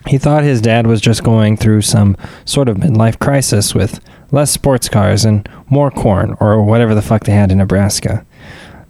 He 0.08 0.17
thought 0.17 0.44
his 0.44 0.62
dad 0.62 0.88
was 0.88 1.00
just 1.00 1.24
going 1.24 1.58
through 1.58 1.82
some 1.82 2.17
sort 2.46 2.67
of 2.67 2.78
midlife 2.78 3.20
crisis 3.20 3.76
with 3.76 4.00
less 4.32 4.50
sports 4.50 4.89
cars 4.89 5.26
and 5.26 5.48
more 5.70 5.91
corn 5.91 6.36
or 6.39 6.63
whatever 6.63 6.96
the 6.96 7.02
fuck 7.02 7.26
they 7.26 7.34
had 7.34 7.52
in 7.52 7.60
Nebraska. 7.60 8.26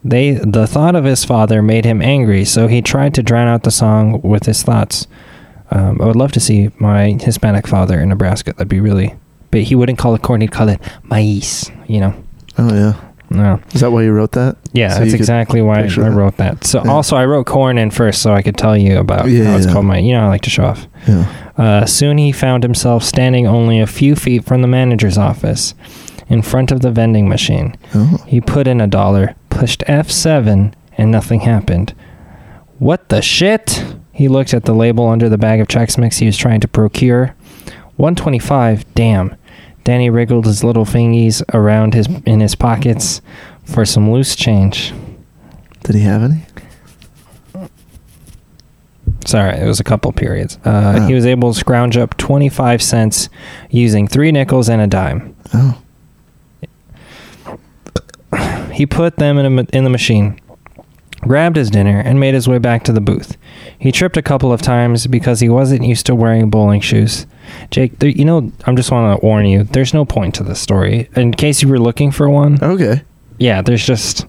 They 0.04 0.32
the 0.32 0.65
thought 0.65 0.95
of 0.95 1.04
his 1.04 1.25
father 1.25 1.62
made 1.62 1.86
him 1.86 2.01
angry, 2.01 2.45
so 2.45 2.67
he 2.67 2.82
tried 2.82 3.13
to 3.15 3.23
drown 3.23 3.47
out 3.47 3.63
the 3.63 3.71
song 3.71 4.21
with 4.21 4.45
his 4.45 4.63
thoughts. 4.63 5.08
Um, 5.69 6.01
I 6.01 6.06
would 6.06 6.15
love 6.15 6.32
to 6.34 6.39
see 6.39 6.71
my 6.80 7.17
Hispanic 7.19 7.67
father 7.67 7.99
in 7.99 8.10
Nebraska. 8.10 8.54
That'd 8.54 8.67
be 8.67 8.80
really, 8.80 9.15
but 9.51 9.62
he 9.62 9.75
wouldn't 9.75 9.99
call 9.99 10.15
it 10.15 10.21
corn. 10.21 10.41
He'd 10.41 10.51
call 10.51 10.69
it 10.69 10.82
maíz. 11.04 11.69
You 11.88 11.99
know. 11.99 12.23
Oh 12.58 12.73
yeah. 12.73 13.11
No. 13.32 13.60
Is 13.74 13.82
that 13.82 13.91
why 13.91 14.04
you 14.04 14.12
wrote 14.12 14.34
that? 14.34 14.58
Yeah, 14.74 14.89
So 14.89 15.00
that's 15.00 15.13
exactly 15.13 15.62
why 15.62 15.80
I 15.80 15.88
that? 15.88 16.12
wrote 16.12 16.38
that. 16.38 16.63
So 16.65 16.82
Yeah. 16.84 16.91
also 16.91 17.15
I 17.15 17.26
wrote 17.26 17.46
corn 17.48 17.78
in 17.78 17.89
first, 17.91 18.22
so 18.22 18.34
I 18.34 18.41
could 18.41 18.58
tell 18.58 18.76
you 18.78 18.98
about 19.00 19.30
Yeah, 19.30 19.46
how 19.46 19.56
it's 19.58 19.65
yeah. 19.65 19.74
called. 19.74 19.86
My, 19.86 19.98
you 20.00 20.13
know, 20.13 20.22
I 20.26 20.28
like 20.28 20.41
to 20.41 20.50
show 20.50 20.65
off. 20.65 20.88
Yeah. 21.08 21.26
Uh, 21.58 21.86
soon 21.86 22.17
he 22.17 22.32
found 22.32 22.63
himself 22.63 23.04
standing 23.04 23.48
only 23.48 23.80
a 23.80 23.88
few 23.88 24.15
feet 24.15 24.44
from 24.46 24.62
the 24.62 24.67
manager's 24.67 25.17
office, 25.17 25.74
in 26.30 26.41
front 26.41 26.72
of 26.72 26.80
the 26.82 26.91
vending 26.91 27.28
machine. 27.28 27.76
Oh. 27.94 28.17
He 28.26 28.39
put 28.41 28.67
in 28.67 28.80
a 28.82 28.88
dollar, 28.88 29.36
pushed 29.50 29.84
F7, 29.88 30.74
and 30.98 31.12
nothing 31.12 31.41
happened. 31.41 31.94
What 32.80 33.10
the 33.10 33.22
shit? 33.22 33.84
He 34.13 34.28
looked 34.28 34.54
at 34.54 34.65
the 34.65 34.74
label 34.74 35.08
under 35.08 35.30
the 35.30 35.38
bag 35.38 35.60
of 35.60 35.67
Chex 35.67 35.98
Mix 35.98 36.17
he 36.17 36.26
was 36.26 36.38
trying 36.38 36.60
to 36.62 36.67
procure. 36.67 37.36
125, 37.98 38.86
damn. 38.96 39.36
Danny 39.84 40.10
wriggled 40.10 40.46
his 40.46 40.63
little 40.63 40.86
fingies 40.86 41.41
around 41.54 41.94
his 41.94 42.08
in 42.26 42.39
his 42.39 42.56
pockets 42.56 43.22
for 43.63 43.86
some 43.86 44.12
loose 44.12 44.36
change. 44.36 44.94
Did 45.84 45.96
he 45.96 46.02
have 46.02 46.24
any? 46.24 46.46
Sorry, 49.26 49.56
it 49.58 49.65
was 49.65 49.80
a 49.80 49.84
couple 49.84 50.12
periods. 50.12 50.58
Uh, 50.65 50.98
Oh. 50.98 51.08
He 51.08 51.13
was 51.13 51.26
able 51.26 51.54
to 51.54 51.60
scrounge 51.60 51.96
up 51.98 52.17
25 52.17 52.82
cents 52.82 53.30
using 53.70 54.08
three 54.08 54.32
nickels 54.32 54.67
and 54.70 54.82
a 54.82 54.88
dime. 54.88 55.36
Oh. 55.54 55.78
He 58.74 58.86
put 58.86 59.17
them 59.17 59.38
in, 59.38 59.60
a, 59.60 59.63
in 59.74 59.84
the 59.84 59.89
machine, 59.89 60.39
grabbed 61.21 61.55
his 61.55 61.69
dinner, 61.69 61.99
and 61.99 62.19
made 62.19 62.34
his 62.34 62.47
way 62.47 62.57
back 62.57 62.84
to 62.84 62.91
the 62.91 63.01
booth. 63.01 63.38
He 63.77 63.91
tripped 63.91 64.17
a 64.17 64.21
couple 64.21 64.51
of 64.51 64.62
times 64.62 65.07
because 65.07 65.39
he 65.39 65.49
wasn't 65.49 65.84
used 65.86 66.05
to 66.07 66.15
wearing 66.15 66.49
bowling 66.49 66.81
shoes. 66.81 67.25
Jake, 67.69 67.99
there, 67.99 68.10
you 68.10 68.25
know, 68.25 68.51
I'm 68.65 68.75
just 68.75 68.91
want 68.91 69.19
to 69.19 69.25
warn 69.25 69.45
you. 69.45 69.63
There's 69.63 69.93
no 69.93 70.05
point 70.05 70.36
to 70.36 70.43
this 70.43 70.60
story. 70.60 71.10
In 71.15 71.31
case 71.34 71.62
you 71.62 71.67
were 71.67 71.79
looking 71.79 72.12
for 72.12 72.29
one, 72.29 72.57
Okay. 72.62 73.01
yeah, 73.38 73.62
there's 73.62 73.86
just, 73.86 74.25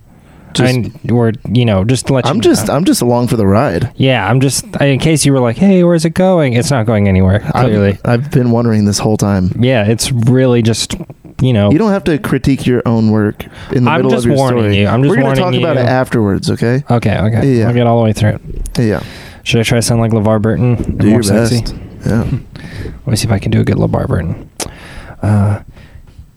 Just- 0.55 0.74
I, 0.74 1.11
or 1.12 1.33
you 1.50 1.64
know, 1.64 1.85
just 1.85 2.07
to 2.09 2.14
let 2.14 2.24
you. 2.26 2.31
I'm 2.31 2.40
just 2.40 2.68
know. 2.68 2.74
I'm 2.74 2.85
just 2.85 3.00
along 3.02 3.28
for 3.28 3.37
the 3.37 3.46
ride. 3.46 3.90
yeah, 3.96 4.28
I'm 4.28 4.40
just 4.40 4.64
in 4.81 4.98
case 4.98 5.24
you 5.24 5.33
were 5.33 5.40
like, 5.40 5.57
hey, 5.57 5.83
where's 5.85 6.05
it 6.05 6.11
going? 6.14 6.52
It's 6.55 6.70
not 6.70 6.85
going 6.87 7.09
anywhere. 7.09 7.42
I've- 7.55 7.68
Clearly, 7.70 7.98
I've, 8.05 8.31
been 8.31 8.50
wondering 8.50 8.85
this 8.85 8.98
whole 8.98 9.16
time. 9.16 9.50
yeah, 9.59 9.85
it's 9.87 10.11
really 10.12 10.61
just, 10.62 10.94
you 11.42 11.52
know, 11.52 11.70
You 11.70 11.78
don't 11.78 11.90
have 11.90 12.05
to 12.05 12.18
critique 12.18 12.66
your 12.66 12.83
own 12.87 13.11
work 13.11 13.44
in 13.72 13.85
the 13.85 13.90
I'm 13.90 14.02
middle 14.02 14.16
of 14.18 14.24
your 14.24 14.37
warning 14.37 14.62
story. 14.64 14.78
you. 14.78 14.87
I'm 14.87 15.02
just 15.02 15.11
We're 15.11 15.22
gonna 15.22 15.35
talk 15.35 15.42
warning 15.44 15.62
about 15.62 15.76
you. 15.76 15.83
it 15.83 15.87
afterwards, 15.87 16.50
okay? 16.50 16.85
Okay, 16.90 17.18
okay. 17.18 17.59
Yeah. 17.59 17.68
I'll 17.68 17.74
get 17.74 17.87
all 17.87 17.98
the 17.98 18.05
way 18.05 18.12
through 18.12 18.38
it. 18.76 18.78
Yeah. 18.78 19.02
Should 19.42 19.61
I 19.61 19.62
try 19.64 19.78
to 19.78 19.83
sound 19.83 20.00
like 20.00 20.12
LeVar 20.12 20.40
Burton? 20.40 20.76
and 20.76 20.98
Do 21.00 21.07
more 21.07 21.14
your 21.14 21.22
sexy? 21.22 21.61
best. 21.61 21.74
Yeah. 22.07 22.20
Let 23.05 23.07
me 23.07 23.16
see 23.16 23.26
if 23.26 23.33
I 23.33 23.38
can 23.40 23.50
do 23.50 23.61
a 23.61 23.64
good 23.64 23.76
LeVar 23.76 24.07
Burton. 24.09 24.48
Uh, 25.20 25.62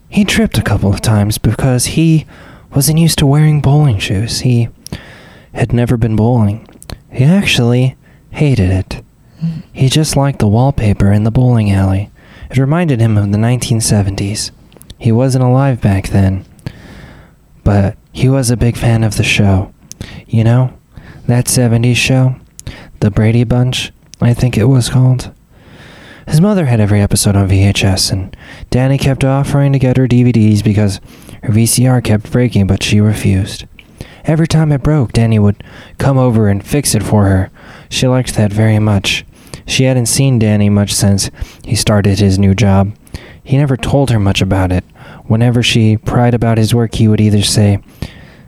he 0.08 0.24
tripped 0.24 0.58
a 0.58 0.62
couple 0.62 0.92
of 0.92 1.00
times 1.00 1.38
because 1.38 1.86
he 1.86 2.26
wasn't 2.74 2.98
used 2.98 3.18
to 3.18 3.26
wearing 3.26 3.60
bowling 3.60 3.98
shoes. 3.98 4.40
He 4.40 4.68
had 5.52 5.72
never 5.72 5.96
been 5.96 6.16
bowling. 6.16 6.66
He 7.10 7.24
actually 7.24 7.96
hated 8.30 8.70
it. 8.70 9.02
He 9.72 9.88
just 9.88 10.16
liked 10.16 10.38
the 10.40 10.48
wallpaper 10.48 11.12
in 11.12 11.24
the 11.24 11.30
bowling 11.30 11.70
alley. 11.70 12.10
It 12.50 12.58
reminded 12.58 13.00
him 13.00 13.16
of 13.18 13.30
the 13.32 13.38
1970s. 13.38 14.50
He 14.98 15.12
wasn't 15.12 15.44
alive 15.44 15.80
back 15.80 16.08
then, 16.08 16.44
but 17.64 17.96
he 18.12 18.28
was 18.28 18.50
a 18.50 18.56
big 18.56 18.76
fan 18.76 19.04
of 19.04 19.16
the 19.16 19.24
show. 19.24 19.72
You 20.26 20.44
know, 20.44 20.76
that 21.26 21.46
70s 21.46 21.96
show? 21.96 22.36
The 23.00 23.10
Brady 23.10 23.44
Bunch, 23.44 23.92
I 24.20 24.32
think 24.34 24.56
it 24.56 24.64
was 24.64 24.88
called. 24.88 25.32
His 26.26 26.40
mother 26.40 26.66
had 26.66 26.80
every 26.80 27.00
episode 27.00 27.36
on 27.36 27.48
VHS, 27.48 28.10
and 28.10 28.36
Danny 28.70 28.98
kept 28.98 29.22
offering 29.22 29.72
to 29.72 29.78
get 29.78 29.96
her 29.96 30.08
DVDs 30.08 30.64
because 30.64 31.00
her 31.42 31.52
VCR 31.52 32.02
kept 32.02 32.32
breaking, 32.32 32.66
but 32.66 32.82
she 32.82 33.00
refused. 33.00 33.66
Every 34.24 34.48
time 34.48 34.72
it 34.72 34.82
broke, 34.82 35.12
Danny 35.12 35.38
would 35.38 35.62
come 35.98 36.18
over 36.18 36.48
and 36.48 36.66
fix 36.66 36.96
it 36.96 37.02
for 37.04 37.26
her. 37.26 37.50
She 37.88 38.08
liked 38.08 38.34
that 38.34 38.52
very 38.52 38.80
much. 38.80 39.24
She 39.66 39.84
hadn't 39.84 40.06
seen 40.06 40.40
Danny 40.40 40.68
much 40.68 40.92
since 40.92 41.30
he 41.64 41.76
started 41.76 42.18
his 42.18 42.38
new 42.38 42.54
job. 42.54 42.92
He 43.46 43.56
never 43.56 43.76
told 43.76 44.10
her 44.10 44.18
much 44.18 44.42
about 44.42 44.72
it. 44.72 44.82
Whenever 45.26 45.62
she 45.62 45.96
pried 45.96 46.34
about 46.34 46.58
his 46.58 46.74
work, 46.74 46.96
he 46.96 47.06
would 47.06 47.20
either 47.20 47.42
say, 47.42 47.78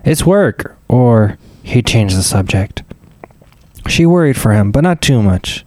It's 0.05 0.27
work, 0.27 0.77
or 0.89 1.39
he'd 1.63 1.87
change 1.87 2.15
the 2.15 2.23
subject. 2.25 2.83
She 3.87 4.05
worried 4.05 4.37
for 4.37 4.53
him, 4.53 4.73
but 4.73 4.81
not 4.81 5.01
too 5.01 5.23
much. 5.23 5.65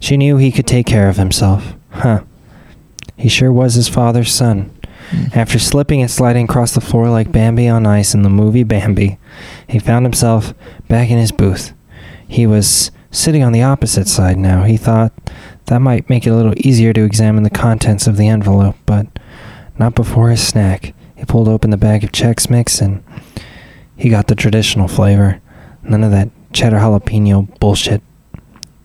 She 0.00 0.16
knew 0.16 0.38
he 0.38 0.50
could 0.50 0.66
take 0.66 0.86
care 0.86 1.10
of 1.10 1.18
himself. 1.18 1.74
Huh. 1.90 2.22
He 3.18 3.28
sure 3.28 3.52
was 3.52 3.74
his 3.74 3.86
father's 3.88 4.32
son. 4.32 4.74
Hmm. 5.10 5.24
After 5.34 5.58
slipping 5.58 6.00
and 6.00 6.10
sliding 6.10 6.44
across 6.46 6.72
the 6.72 6.80
floor 6.80 7.10
like 7.10 7.30
Bambi 7.30 7.68
on 7.68 7.84
ice 7.84 8.14
in 8.14 8.22
the 8.22 8.30
movie 8.30 8.64
Bambi, 8.64 9.18
he 9.68 9.78
found 9.78 10.06
himself 10.06 10.54
back 10.88 11.10
in 11.10 11.18
his 11.18 11.32
booth. 11.32 11.74
He 12.26 12.46
was 12.46 12.90
sitting 13.10 13.42
on 13.42 13.52
the 13.52 13.62
opposite 13.62 14.08
side 14.08 14.38
now. 14.38 14.62
He 14.64 14.78
thought 14.78 15.12
that 15.70 15.80
might 15.80 16.10
make 16.10 16.26
it 16.26 16.30
a 16.30 16.34
little 16.34 16.52
easier 16.56 16.92
to 16.92 17.04
examine 17.04 17.44
the 17.44 17.48
contents 17.48 18.08
of 18.08 18.16
the 18.16 18.26
envelope, 18.26 18.74
but 18.86 19.06
not 19.78 19.94
before 19.94 20.30
his 20.30 20.44
snack. 20.44 20.94
He 21.14 21.24
pulled 21.24 21.46
open 21.46 21.70
the 21.70 21.76
bag 21.76 22.02
of 22.02 22.10
Chex 22.10 22.50
Mix 22.50 22.80
and 22.80 23.04
he 23.96 24.08
got 24.08 24.26
the 24.26 24.34
traditional 24.34 24.88
flavor. 24.88 25.40
None 25.84 26.02
of 26.02 26.10
that 26.10 26.28
cheddar 26.52 26.78
jalapeno 26.78 27.56
bullshit. 27.60 28.02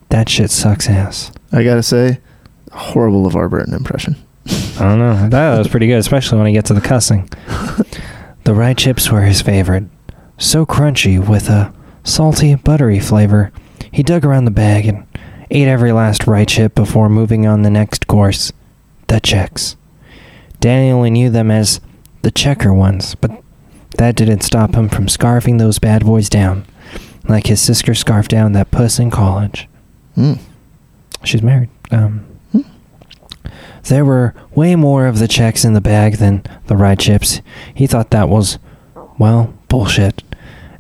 That 0.10 0.30
shit 0.30 0.52
sucks 0.52 0.88
ass. 0.88 1.32
I 1.52 1.64
gotta 1.64 1.82
say, 1.82 2.20
horrible 2.72 3.28
LeVar 3.28 3.50
Burton 3.50 3.74
impression. 3.74 4.16
I 4.48 4.84
don't 4.84 5.00
know. 5.00 5.28
That 5.30 5.58
was 5.58 5.68
pretty 5.68 5.88
good, 5.88 5.98
especially 5.98 6.38
when 6.38 6.46
he 6.46 6.54
gets 6.54 6.68
to 6.68 6.76
the 6.76 6.82
cussing. 6.82 7.28
the 8.44 8.54
rye 8.54 8.76
chips 8.76 9.12
were 9.12 9.24
his 9.24 9.42
favorite. 9.42 9.86
So 10.38 10.68
crunchy 10.68 11.18
with 11.18 11.50
a 11.50 11.74
salty, 12.04 12.54
buttery 12.54 13.00
flavor. 13.00 13.52
He 13.92 14.04
dug 14.04 14.24
around 14.24 14.46
the 14.46 14.52
bag 14.52 14.86
and 14.86 15.08
ate 15.52 15.68
every 15.68 15.92
last 15.92 16.28
right 16.28 16.48
chip 16.48 16.76
before 16.76 17.10
moving 17.10 17.46
on 17.46 17.62
the 17.62 17.70
next 17.70 18.08
course. 18.08 18.52
The 19.08 19.22
Chex. 19.22 19.76
Danny 20.60 20.90
only 20.90 21.12
knew 21.12 21.30
them 21.30 21.52
as 21.52 21.80
the 22.24 22.32
checker 22.32 22.74
ones, 22.74 23.16
but 23.16 23.32
that 23.98 24.16
didn't 24.16 24.42
stop 24.42 24.74
him 24.74 24.90
from 24.90 25.06
scarfing 25.06 25.60
those 25.60 25.80
bad 25.80 26.06
boys 26.06 26.28
down, 26.28 26.66
like 27.28 27.48
his 27.48 27.62
sister 27.62 27.94
scarfed 27.94 28.32
down 28.32 28.54
that 28.54 28.72
puss 28.72 28.98
in 28.98 29.12
college. 29.12 29.68
Mm. 30.18 30.40
She's 31.24 31.44
married. 31.44 31.70
Um, 31.92 32.26
there 33.84 34.06
were 34.06 34.34
way 34.56 34.76
more 34.76 35.06
of 35.06 35.20
the 35.20 35.28
Chex 35.28 35.64
in 35.64 35.74
the 35.74 35.82
bag 35.82 36.16
than 36.16 36.44
the 36.66 36.76
rye 36.76 36.96
chips. 36.96 37.42
He 37.74 37.86
thought 37.86 38.10
that 38.10 38.30
was, 38.30 38.58
well, 39.20 39.54
bullshit. 39.70 40.24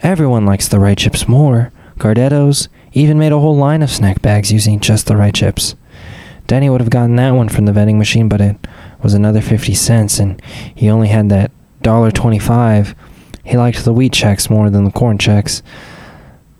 Everyone 0.01 0.45
likes 0.45 0.67
the 0.67 0.79
rye 0.79 0.95
chips 0.95 1.27
more. 1.27 1.71
Gardettos 1.97 2.67
even 2.93 3.19
made 3.19 3.31
a 3.31 3.39
whole 3.39 3.55
line 3.55 3.81
of 3.81 3.89
snack 3.89 4.21
bags 4.21 4.51
using 4.51 4.79
just 4.79 5.07
the 5.07 5.15
rye 5.15 5.31
chips. 5.31 5.75
Danny 6.47 6.69
would 6.69 6.81
have 6.81 6.89
gotten 6.89 7.15
that 7.15 7.31
one 7.31 7.49
from 7.49 7.65
the 7.65 7.73
vending 7.73 7.97
machine, 7.97 8.29
but 8.29 8.41
it 8.41 8.55
was 9.01 9.13
another 9.13 9.41
50 9.41 9.73
cents, 9.73 10.19
and 10.19 10.41
he 10.73 10.89
only 10.89 11.07
had 11.07 11.29
that 11.29 11.51
$1.25. 11.81 12.95
He 13.43 13.57
liked 13.57 13.83
the 13.83 13.93
wheat 13.93 14.13
Chex 14.13 14.49
more 14.49 14.69
than 14.69 14.83
the 14.83 14.91
corn 14.91 15.17
Chex. 15.17 15.61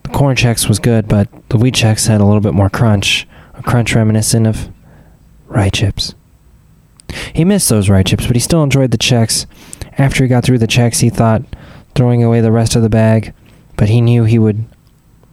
The 0.03 0.09
corn 0.09 0.35
Chex 0.35 0.67
was 0.67 0.79
good, 0.79 1.07
but 1.07 1.27
the 1.49 1.57
wheat 1.57 1.75
Chex 1.75 2.07
had 2.07 2.21
a 2.21 2.25
little 2.25 2.41
bit 2.41 2.53
more 2.53 2.69
crunch, 2.69 3.27
a 3.53 3.61
crunch 3.61 3.95
reminiscent 3.95 4.47
of 4.47 4.69
rye 5.47 5.69
chips. 5.69 6.15
He 7.33 7.45
missed 7.45 7.69
those 7.69 7.89
rye 7.89 8.03
chips, 8.03 8.25
but 8.27 8.35
he 8.35 8.39
still 8.39 8.63
enjoyed 8.63 8.91
the 8.91 8.97
Chex. 8.97 9.45
After 9.97 10.23
he 10.23 10.27
got 10.27 10.43
through 10.43 10.59
the 10.59 10.67
Chex, 10.67 10.99
he 10.99 11.09
thought 11.09 11.43
throwing 11.93 12.23
away 12.23 12.41
the 12.41 12.51
rest 12.51 12.75
of 12.75 12.81
the 12.81 12.89
bag, 12.89 13.33
but 13.77 13.89
he 13.89 14.01
knew 14.01 14.25
he 14.25 14.39
would 14.39 14.65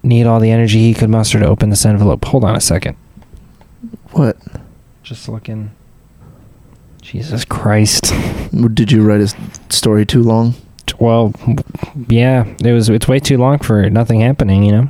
need 0.03 0.27
all 0.27 0.41
the 0.41 0.51
energy 0.51 0.79
he 0.81 0.95
could 0.95 1.11
muster 1.11 1.39
to 1.41 1.47
open 1.47 1.71
this 1.71 1.85
envelope. 1.87 2.25
Hold 2.27 2.45
on 2.45 2.57
a 2.57 2.61
second. 2.61 2.97
What? 4.13 4.37
Just 5.03 5.29
looking. 5.29 5.71
Jesus 7.01 7.45
Christ. 7.45 8.13
Did 8.75 8.93
you 8.93 9.03
write 9.03 9.21
a 9.21 9.25
s- 9.25 9.35
story 9.71 10.07
too 10.07 10.23
long? 10.23 10.55
Well, 10.99 11.33
yeah, 12.09 12.45
it 12.65 12.73
was. 12.73 12.89
It's 12.89 13.09
way 13.09 13.19
too 13.19 13.39
long 13.39 13.59
for 13.59 13.89
nothing 13.91 14.21
happening. 14.21 14.63
You 14.63 14.73
know. 14.73 14.89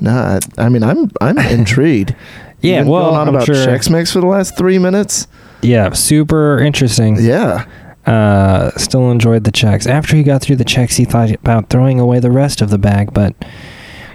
Nah, 0.00 0.40
I 0.58 0.64
I 0.64 0.68
mean, 0.68 0.82
I'm 0.82 1.10
I'm 1.20 1.38
intrigued. 1.58 2.14
Yeah, 2.60 2.76
You've 2.78 2.84
been 2.86 2.92
well, 2.92 3.04
going 3.10 3.16
on 3.16 3.28
I'm 3.28 3.34
about 3.34 3.46
sure. 3.46 3.54
Chex 3.56 3.90
Mix 3.90 4.10
for 4.12 4.20
the 4.20 4.26
last 4.26 4.56
three 4.56 4.78
minutes. 4.78 5.26
Yeah, 5.62 5.92
super 5.92 6.58
interesting. 6.60 7.16
Yeah, 7.20 7.66
Uh, 8.06 8.70
still 8.78 9.10
enjoyed 9.10 9.44
the 9.44 9.52
Chex. 9.52 9.86
After 9.88 10.16
he 10.16 10.22
got 10.22 10.40
through 10.42 10.56
the 10.56 10.64
Chex, 10.64 10.96
he 10.96 11.04
thought 11.04 11.30
about 11.30 11.68
throwing 11.68 12.00
away 12.00 12.20
the 12.20 12.30
rest 12.30 12.60
of 12.62 12.70
the 12.70 12.78
bag, 12.78 13.12
but 13.14 13.34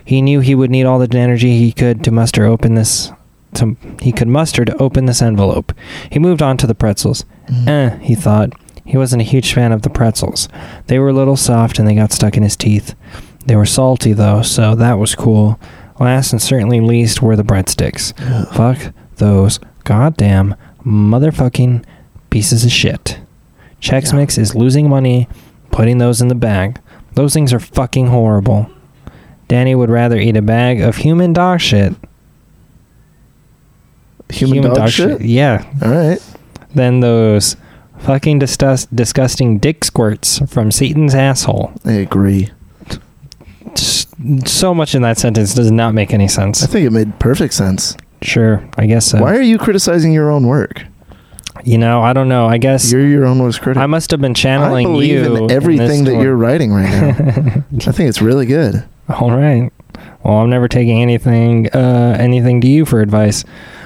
he 0.10 0.24
knew 0.24 0.40
he 0.40 0.56
would 0.56 0.72
need 0.72 0.86
all 0.88 0.98
the 0.98 1.16
energy 1.16 1.60
he 1.60 1.72
could 1.72 2.04
to 2.04 2.10
muster 2.10 2.44
open 2.44 2.74
this. 2.74 3.12
To 3.54 3.78
he 4.02 4.12
could 4.12 4.28
muster 4.28 4.66
to 4.66 4.76
open 4.78 5.06
this 5.06 5.22
envelope. 5.22 5.72
He 6.12 6.18
moved 6.18 6.42
on 6.42 6.58
to 6.58 6.66
the 6.66 6.74
pretzels. 6.74 7.26
Eh, 7.68 7.96
he 8.00 8.16
thought. 8.16 8.54
He 8.84 8.98
wasn't 8.98 9.22
a 9.22 9.26
huge 9.26 9.54
fan 9.54 9.72
of 9.72 9.84
the 9.84 9.90
pretzels. 9.92 10.50
They 10.88 10.98
were 10.98 11.10
a 11.10 11.14
little 11.14 11.38
soft 11.38 11.78
and 11.78 11.88
they 11.88 11.94
got 11.94 12.12
stuck 12.12 12.36
in 12.36 12.42
his 12.42 12.56
teeth. 12.56 12.96
They 13.46 13.56
were 13.56 13.68
salty 13.68 14.14
though, 14.14 14.42
so 14.42 14.74
that 14.74 14.98
was 14.98 15.14
cool. 15.14 15.60
Last 16.00 16.32
and 16.32 16.42
certainly 16.42 16.82
least 16.82 17.22
were 17.22 17.36
the 17.36 17.44
breadsticks. 17.44 18.18
Fuck 18.56 18.92
those 19.18 19.60
goddamn 19.84 20.56
motherfucking 20.84 21.86
pieces 22.32 22.66
of 22.66 22.72
shit. 22.72 23.20
Chex 23.80 24.12
Yeah. 24.12 24.18
Mix 24.18 24.40
is 24.40 24.56
losing 24.56 24.90
money 24.90 25.28
putting 25.70 26.00
those 26.00 26.20
in 26.20 26.30
the 26.30 26.36
bag. 26.36 26.80
Those 27.14 27.36
things 27.36 27.54
are 27.54 27.60
fucking 27.60 28.08
horrible. 28.08 28.72
Danny 29.50 29.76
would 29.76 29.90
rather 29.90 30.16
eat 30.18 30.38
a 30.38 30.42
bag 30.42 30.80
of 30.80 30.96
human 30.96 31.34
dog 31.34 31.60
shit. 31.60 31.94
human, 34.30 34.74
dog, 34.74 34.90
shit. 34.90 35.22
Yeah. 35.22 35.66
All 35.82 35.90
right. 35.90 36.20
Than 36.76 37.00
those 37.00 37.56
fucking 38.00 38.40
disgust- 38.40 38.96
disgusting 38.96 39.58
dick 39.58 39.84
squirts 39.84 40.40
from 40.48 40.72
Satan's 40.72 41.16
asshole. 41.16 41.74
I 41.84 41.94
agree. 41.94 42.52
so 44.46 44.74
much 44.74 44.94
in 44.96 45.02
that 45.02 45.18
sentence 45.18 45.54
does 45.54 45.72
not 45.72 45.94
make 45.94 46.14
any 46.14 46.28
sense. 46.28 46.64
I 46.64 46.68
think 46.68 46.86
it 46.86 46.92
made 46.92 47.18
perfect 47.20 47.54
sense. 47.54 47.98
Sure, 48.22 48.64
I 48.78 48.86
guess 48.86 49.08
so. 49.08 49.20
Why 49.22 49.36
are 49.36 49.42
you 49.42 49.58
criticizing 49.58 50.12
your 50.14 50.30
own 50.30 50.46
work? 50.46 50.84
You 51.64 51.78
know, 51.78 52.02
I 52.04 52.14
don't 52.14 52.30
know. 52.30 52.46
I 52.48 52.58
guess 52.58 52.92
You're 52.92 53.08
your 53.08 53.26
own 53.26 53.40
worst 53.40 53.62
critic. 53.62 53.82
I 53.82 53.86
must 53.86 54.12
have 54.12 54.22
been 54.22 54.34
channeling 54.34 54.86
I 54.86 54.90
believe 54.92 55.10
you 55.26 55.36
in 55.46 55.52
everything 55.52 56.04
that 56.04 56.12
story. 56.12 56.24
you're 56.24 56.36
writing 56.36 56.72
right 56.72 56.90
now. 56.90 57.08
I 57.88 57.92
think 57.92 58.10
it's 58.10 58.22
really 58.22 58.46
good. 58.46 58.84
All 59.20 59.32
right. 59.32 59.72
Well, 60.24 60.36
I'm 60.36 60.50
never 60.50 60.68
taking 60.68 61.02
anything 61.02 61.70
uh, 61.74 62.16
anything 62.20 62.62
to 62.62 62.68
you 62.68 62.86
for 62.86 63.02
advice. 63.02 63.44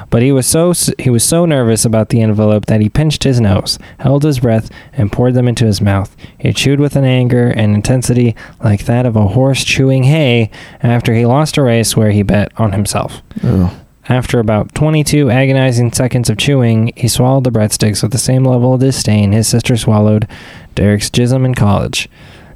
But 0.10 0.22
he 0.22 0.32
was 0.32 0.46
so 0.46 0.74
he 1.00 1.10
was 1.10 1.24
so 1.24 1.46
nervous 1.46 1.86
about 1.86 2.10
the 2.10 2.22
envelope 2.22 2.68
that 2.68 2.82
he 2.82 2.90
pinched 2.90 3.24
his 3.24 3.42
nose, 3.42 3.80
held 4.00 4.24
his 4.24 4.40
breath, 4.42 4.70
and 4.92 5.12
poured 5.12 5.34
them 5.34 5.48
into 5.48 5.66
his 5.66 5.82
mouth. 5.82 6.16
He 6.38 6.54
chewed 6.54 6.80
with 6.80 6.96
an 6.96 7.06
anger 7.06 7.48
and 7.48 7.74
intensity 7.74 8.36
like 8.64 8.86
that 8.86 9.08
of 9.08 9.16
a 9.16 9.30
horse 9.30 9.64
chewing 9.64 10.04
hay 10.04 10.52
after 10.82 11.16
he 11.16 11.26
lost 11.26 11.58
a 11.58 11.64
race 11.64 11.98
where 11.98 12.12
he 12.12 12.22
bet 12.22 12.52
on 12.60 12.74
himself. 12.74 13.24
Oh. 13.44 13.80
After 14.10 14.40
about 14.40 14.76
22 14.76 15.32
agonizing 15.32 15.94
seconds 15.94 16.30
of 16.30 16.38
chewing, 16.38 16.92
he 16.96 17.08
swallowed 17.08 17.46
the 17.46 17.52
breadsticks 17.52 18.04
with 18.04 18.12
the 18.12 18.18
same 18.18 18.44
level 18.44 18.74
of 18.74 18.82
disdain 18.82 19.32
his 19.32 19.48
sister 19.48 19.78
swallowed 19.78 20.28
Derek's 20.76 21.10
jism 21.10 21.46
in 21.46 21.56
college. 21.56 22.10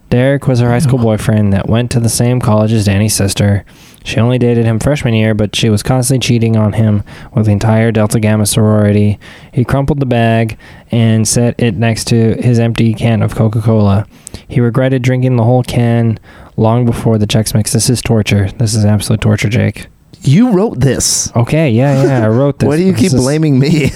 Derek 0.10 0.48
was 0.48 0.60
her 0.60 0.70
high 0.70 0.80
school 0.80 1.00
oh. 1.00 1.04
boyfriend 1.04 1.52
that 1.54 1.68
went 1.68 1.92
to 1.92 2.00
the 2.00 2.10
same 2.10 2.40
college 2.40 2.72
as 2.72 2.86
Danny's 2.86 3.16
sister. 3.16 3.66
She 4.04 4.20
only 4.22 4.38
dated 4.38 4.66
him 4.66 4.80
freshman 4.80 5.14
year, 5.14 5.34
but 5.34 5.54
she 5.54 5.70
was 5.70 5.84
constantly 5.84 6.26
cheating 6.26 6.56
on 6.56 6.74
him 6.74 7.04
with 7.34 7.48
the 7.48 7.52
entire 7.52 7.92
Delta 7.92 8.20
Gamma 8.22 8.46
sorority. 8.46 9.20
He 9.54 9.66
crumpled 9.66 10.00
the 10.00 10.06
bag 10.06 10.58
and 10.92 11.28
set 11.28 11.56
it 11.62 11.76
next 11.76 12.06
to 12.06 12.42
his 12.42 12.58
empty 12.58 12.94
can 12.94 13.22
of 13.22 13.36
Coca 13.36 13.62
Cola. 13.62 14.08
He 14.48 14.62
regretted 14.62 15.02
drinking 15.02 15.36
the 15.36 15.44
whole 15.44 15.62
can 15.64 16.20
long 16.56 16.86
before 16.86 17.18
the 17.18 17.28
Chex 17.28 17.54
Mix. 17.54 17.74
This 17.74 17.90
is 17.90 18.02
torture. 18.02 18.50
This 18.52 18.76
is 18.76 18.86
absolute 18.86 19.20
torture, 19.20 19.50
Jake. 19.50 19.88
You 20.22 20.52
wrote 20.52 20.80
this. 20.80 21.30
Okay, 21.36 21.70
yeah, 21.70 22.04
yeah, 22.04 22.26
I 22.26 22.30
wrote 22.30 22.60
this. 22.60 22.68
Why 22.68 22.78
do 22.78 22.84
you 22.84 22.94
This 22.94 23.02
keep 23.02 23.14
is- 23.14 23.22
blaming 23.22 23.60
me? 23.60 23.92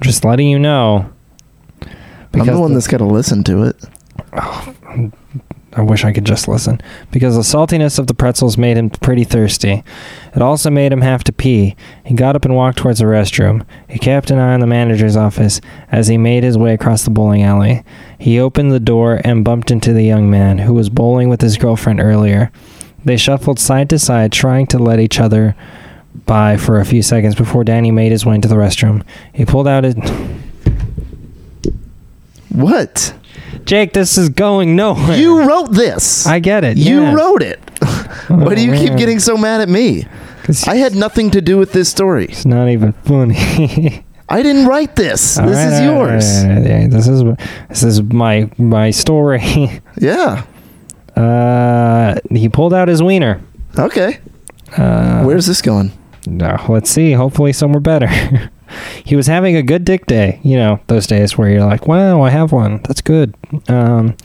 Just 0.00 0.24
letting 0.24 0.48
you 0.48 0.58
know. 0.58 1.10
I'm 2.32 2.46
the 2.46 2.58
one 2.58 2.72
that's 2.74 2.88
got 2.88 2.98
to 2.98 3.04
listen 3.04 3.44
to 3.44 3.62
it. 3.64 3.76
I 5.76 5.80
wish 5.80 6.04
I 6.04 6.12
could 6.12 6.24
just 6.24 6.46
listen. 6.46 6.80
Because 7.10 7.34
the 7.34 7.42
saltiness 7.42 7.98
of 7.98 8.06
the 8.06 8.14
pretzels 8.14 8.56
made 8.56 8.76
him 8.76 8.90
pretty 8.90 9.24
thirsty. 9.24 9.82
It 10.34 10.42
also 10.42 10.70
made 10.70 10.92
him 10.92 11.00
have 11.00 11.24
to 11.24 11.32
pee. 11.32 11.74
He 12.04 12.14
got 12.14 12.36
up 12.36 12.44
and 12.44 12.54
walked 12.54 12.78
towards 12.78 13.00
the 13.00 13.06
restroom. 13.06 13.66
He 13.88 13.98
kept 13.98 14.30
an 14.30 14.38
eye 14.38 14.54
on 14.54 14.60
the 14.60 14.66
manager's 14.66 15.16
office 15.16 15.60
as 15.90 16.06
he 16.06 16.16
made 16.16 16.44
his 16.44 16.56
way 16.56 16.74
across 16.74 17.02
the 17.02 17.10
bowling 17.10 17.42
alley. 17.42 17.82
He 18.18 18.38
opened 18.38 18.70
the 18.70 18.80
door 18.80 19.20
and 19.24 19.44
bumped 19.44 19.70
into 19.70 19.92
the 19.92 20.04
young 20.04 20.30
man 20.30 20.58
who 20.58 20.74
was 20.74 20.90
bowling 20.90 21.28
with 21.28 21.40
his 21.40 21.56
girlfriend 21.56 22.00
earlier. 22.00 22.52
They 23.04 23.16
shuffled 23.16 23.58
side 23.58 23.90
to 23.90 23.98
side, 23.98 24.32
trying 24.32 24.68
to 24.68 24.78
let 24.78 25.00
each 25.00 25.18
other 25.18 25.56
by 26.26 26.56
for 26.56 26.78
a 26.78 26.86
few 26.86 27.02
seconds 27.02 27.34
before 27.34 27.64
Danny 27.64 27.90
made 27.90 28.12
his 28.12 28.24
way 28.24 28.36
into 28.36 28.48
the 28.48 28.54
restroom. 28.54 29.02
He 29.32 29.44
pulled 29.44 29.66
out 29.66 29.84
his. 29.84 29.96
What? 32.50 33.12
Jake, 33.64 33.92
this 33.92 34.18
is 34.18 34.28
going 34.28 34.76
nowhere. 34.76 35.16
You 35.16 35.42
wrote 35.44 35.72
this. 35.72 36.26
I 36.26 36.38
get 36.38 36.64
it. 36.64 36.76
You 36.76 37.02
yeah. 37.02 37.14
wrote 37.14 37.42
it. 37.42 37.58
Why 38.28 38.54
do 38.54 38.62
you 38.64 38.72
keep 38.72 38.96
getting 38.96 39.18
so 39.18 39.36
mad 39.36 39.60
at 39.60 39.68
me? 39.68 40.06
I 40.66 40.76
had 40.76 40.94
nothing 40.94 41.30
to 41.30 41.40
do 41.40 41.56
with 41.56 41.72
this 41.72 41.88
story. 41.88 42.26
It's 42.26 42.44
not 42.44 42.68
even 42.68 42.92
funny. 42.92 44.04
I 44.28 44.42
didn't 44.42 44.66
write 44.66 44.96
this. 44.96 45.38
All 45.38 45.46
this 45.46 45.56
right, 45.56 45.72
is 45.72 45.80
yours. 45.80 46.44
right, 46.44 46.54
right, 46.56 46.82
yeah, 46.82 46.86
This 46.88 47.08
is 47.08 47.22
this 47.68 47.82
is 47.82 48.02
my 48.02 48.50
my 48.58 48.90
story. 48.90 49.80
Yeah. 50.00 50.44
Uh, 51.16 52.16
he 52.30 52.48
pulled 52.48 52.74
out 52.74 52.88
his 52.88 53.00
wiener. 53.00 53.40
Okay. 53.78 54.18
Uh, 54.76 55.22
Where's 55.22 55.46
this 55.46 55.62
going? 55.62 55.92
no, 56.26 56.56
let's 56.68 56.90
see. 56.90 57.12
Hopefully, 57.12 57.52
somewhere 57.52 57.80
better. 57.80 58.08
he 59.04 59.16
was 59.16 59.26
having 59.26 59.56
a 59.56 59.62
good 59.62 59.84
dick 59.84 60.06
day. 60.06 60.40
You 60.42 60.56
know, 60.56 60.80
those 60.86 61.06
days 61.06 61.36
where 61.36 61.48
you're 61.48 61.64
like, 61.64 61.86
"Wow, 61.86 62.22
I 62.22 62.30
have 62.30 62.52
one. 62.52 62.80
That's 62.84 63.00
good." 63.00 63.34
Um, 63.68 64.16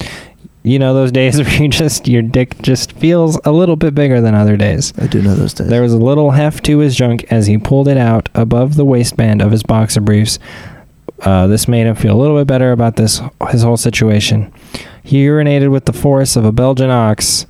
you 0.63 0.77
know, 0.77 0.93
those 0.93 1.11
days 1.11 1.37
where 1.41 1.61
you 1.61 1.67
just 1.67 2.07
your 2.07 2.21
dick 2.21 2.61
just 2.61 2.91
feels 2.93 3.39
a 3.45 3.51
little 3.51 3.75
bit 3.75 3.95
bigger 3.95 4.21
than 4.21 4.35
other 4.35 4.57
days. 4.57 4.93
I 4.97 5.07
do 5.07 5.21
know 5.21 5.35
those 5.35 5.53
days. 5.53 5.67
There 5.67 5.81
was 5.81 5.93
a 5.93 5.97
little 5.97 6.31
heft 6.31 6.65
to 6.65 6.79
his 6.79 6.95
junk 6.95 7.25
as 7.31 7.47
he 7.47 7.57
pulled 7.57 7.87
it 7.87 7.97
out 7.97 8.29
above 8.35 8.75
the 8.75 8.85
waistband 8.85 9.41
of 9.41 9.51
his 9.51 9.63
boxer 9.63 10.01
briefs. 10.01 10.39
Uh, 11.21 11.47
this 11.47 11.67
made 11.67 11.85
him 11.85 11.95
feel 11.95 12.15
a 12.15 12.19
little 12.19 12.37
bit 12.37 12.47
better 12.47 12.71
about 12.71 12.95
this 12.95 13.21
his 13.49 13.63
whole 13.63 13.77
situation. 13.77 14.53
He 15.03 15.25
urinated 15.25 15.71
with 15.71 15.85
the 15.85 15.93
force 15.93 16.35
of 16.35 16.45
a 16.45 16.51
Belgian 16.51 16.89
ox. 16.89 17.45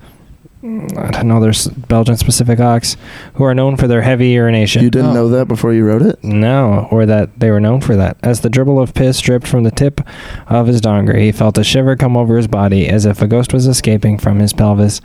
I 0.62 1.12
don't 1.12 1.28
know. 1.30 1.40
There's 1.40 1.68
Belgian 1.70 2.18
specific 2.18 2.60
ox 2.60 2.98
who 3.36 3.46
are 3.46 3.56
known 3.56 3.78
for 3.78 3.88
their 3.88 4.02
heavy 4.02 4.30
urination. 4.30 4.84
you 4.84 4.90
didn't 4.90 5.12
Oh. 5.12 5.14
know 5.14 5.30
that 5.30 5.48
before 5.48 5.74
you 5.74 5.86
wrote 5.86 6.02
it? 6.02 6.22
No, 6.24 6.88
or 6.92 7.06
that 7.06 7.30
they 7.40 7.50
were 7.50 7.62
known 7.62 7.80
for 7.80 7.96
that. 7.96 8.18
As 8.24 8.42
the 8.42 8.50
dribble 8.50 8.80
of 8.80 8.94
piss 8.94 9.22
dripped 9.22 9.48
from 9.48 9.64
the 9.64 9.72
tip 9.72 10.02
of 10.48 10.68
his 10.68 10.82
donger, 10.82 11.18
he 11.18 11.32
felt 11.32 11.58
a 11.58 11.64
shiver 11.64 11.96
come 11.96 12.18
over 12.18 12.36
his 12.36 12.48
body 12.48 12.90
as 12.90 13.06
if 13.06 13.22
a 13.22 13.28
ghost 13.28 13.54
was 13.54 13.68
escaping 13.68 14.18
from 14.18 14.40
his 14.40 14.52
pelvis, 14.52 15.00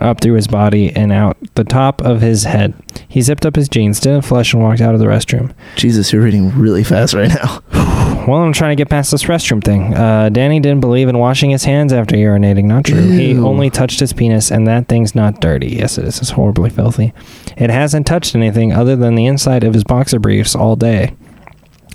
up 0.00 0.20
through 0.20 0.34
his 0.34 0.48
body 0.48 0.90
and 0.94 1.12
out 1.12 1.36
the 1.54 1.64
top 1.64 2.00
of 2.02 2.20
his 2.20 2.44
head. 2.44 2.74
He 3.08 3.20
zipped 3.22 3.44
up 3.44 3.56
his 3.56 3.68
jeans, 3.68 4.00
didn't 4.00 4.22
flush, 4.22 4.52
and 4.52 4.62
walked 4.62 4.80
out 4.80 4.94
of 4.94 5.00
the 5.00 5.06
restroom. 5.06 5.54
Jesus, 5.76 6.12
you're 6.12 6.22
reading 6.22 6.50
really 6.58 6.84
fast 6.84 7.14
right 7.14 7.28
now. 7.28 7.62
Well, 8.20 8.42
I'm 8.42 8.52
trying 8.52 8.72
to 8.72 8.80
get 8.80 8.90
past 8.90 9.10
this 9.10 9.24
restroom 9.24 9.64
thing. 9.64 9.94
Uh, 9.94 10.28
Danny 10.28 10.60
didn't 10.60 10.82
believe 10.82 11.08
in 11.08 11.16
washing 11.16 11.50
his 11.50 11.64
hands 11.64 11.90
after 11.90 12.14
urinating. 12.14 12.64
Not 12.64 12.84
true. 12.84 13.00
He 13.00 13.36
only 13.36 13.70
touched 13.70 13.98
his 13.98 14.12
penis, 14.12 14.50
and 14.52 14.66
that 14.68 14.88
thing's 14.88 15.14
not 15.14 15.40
dirty. 15.40 15.68
Yes, 15.68 15.96
it 15.96 16.04
is. 16.04 16.18
It's 16.18 16.30
horribly 16.30 16.68
filthy. 16.68 17.14
It 17.56 17.70
hasn't 17.70 18.06
touched 18.06 18.34
anything 18.36 18.74
other 18.74 18.94
than 18.94 19.14
the 19.14 19.24
inside 19.24 19.64
of 19.64 19.72
his 19.72 19.84
boxer 19.84 20.18
briefs 20.18 20.54
all 20.54 20.76
day. 20.76 21.16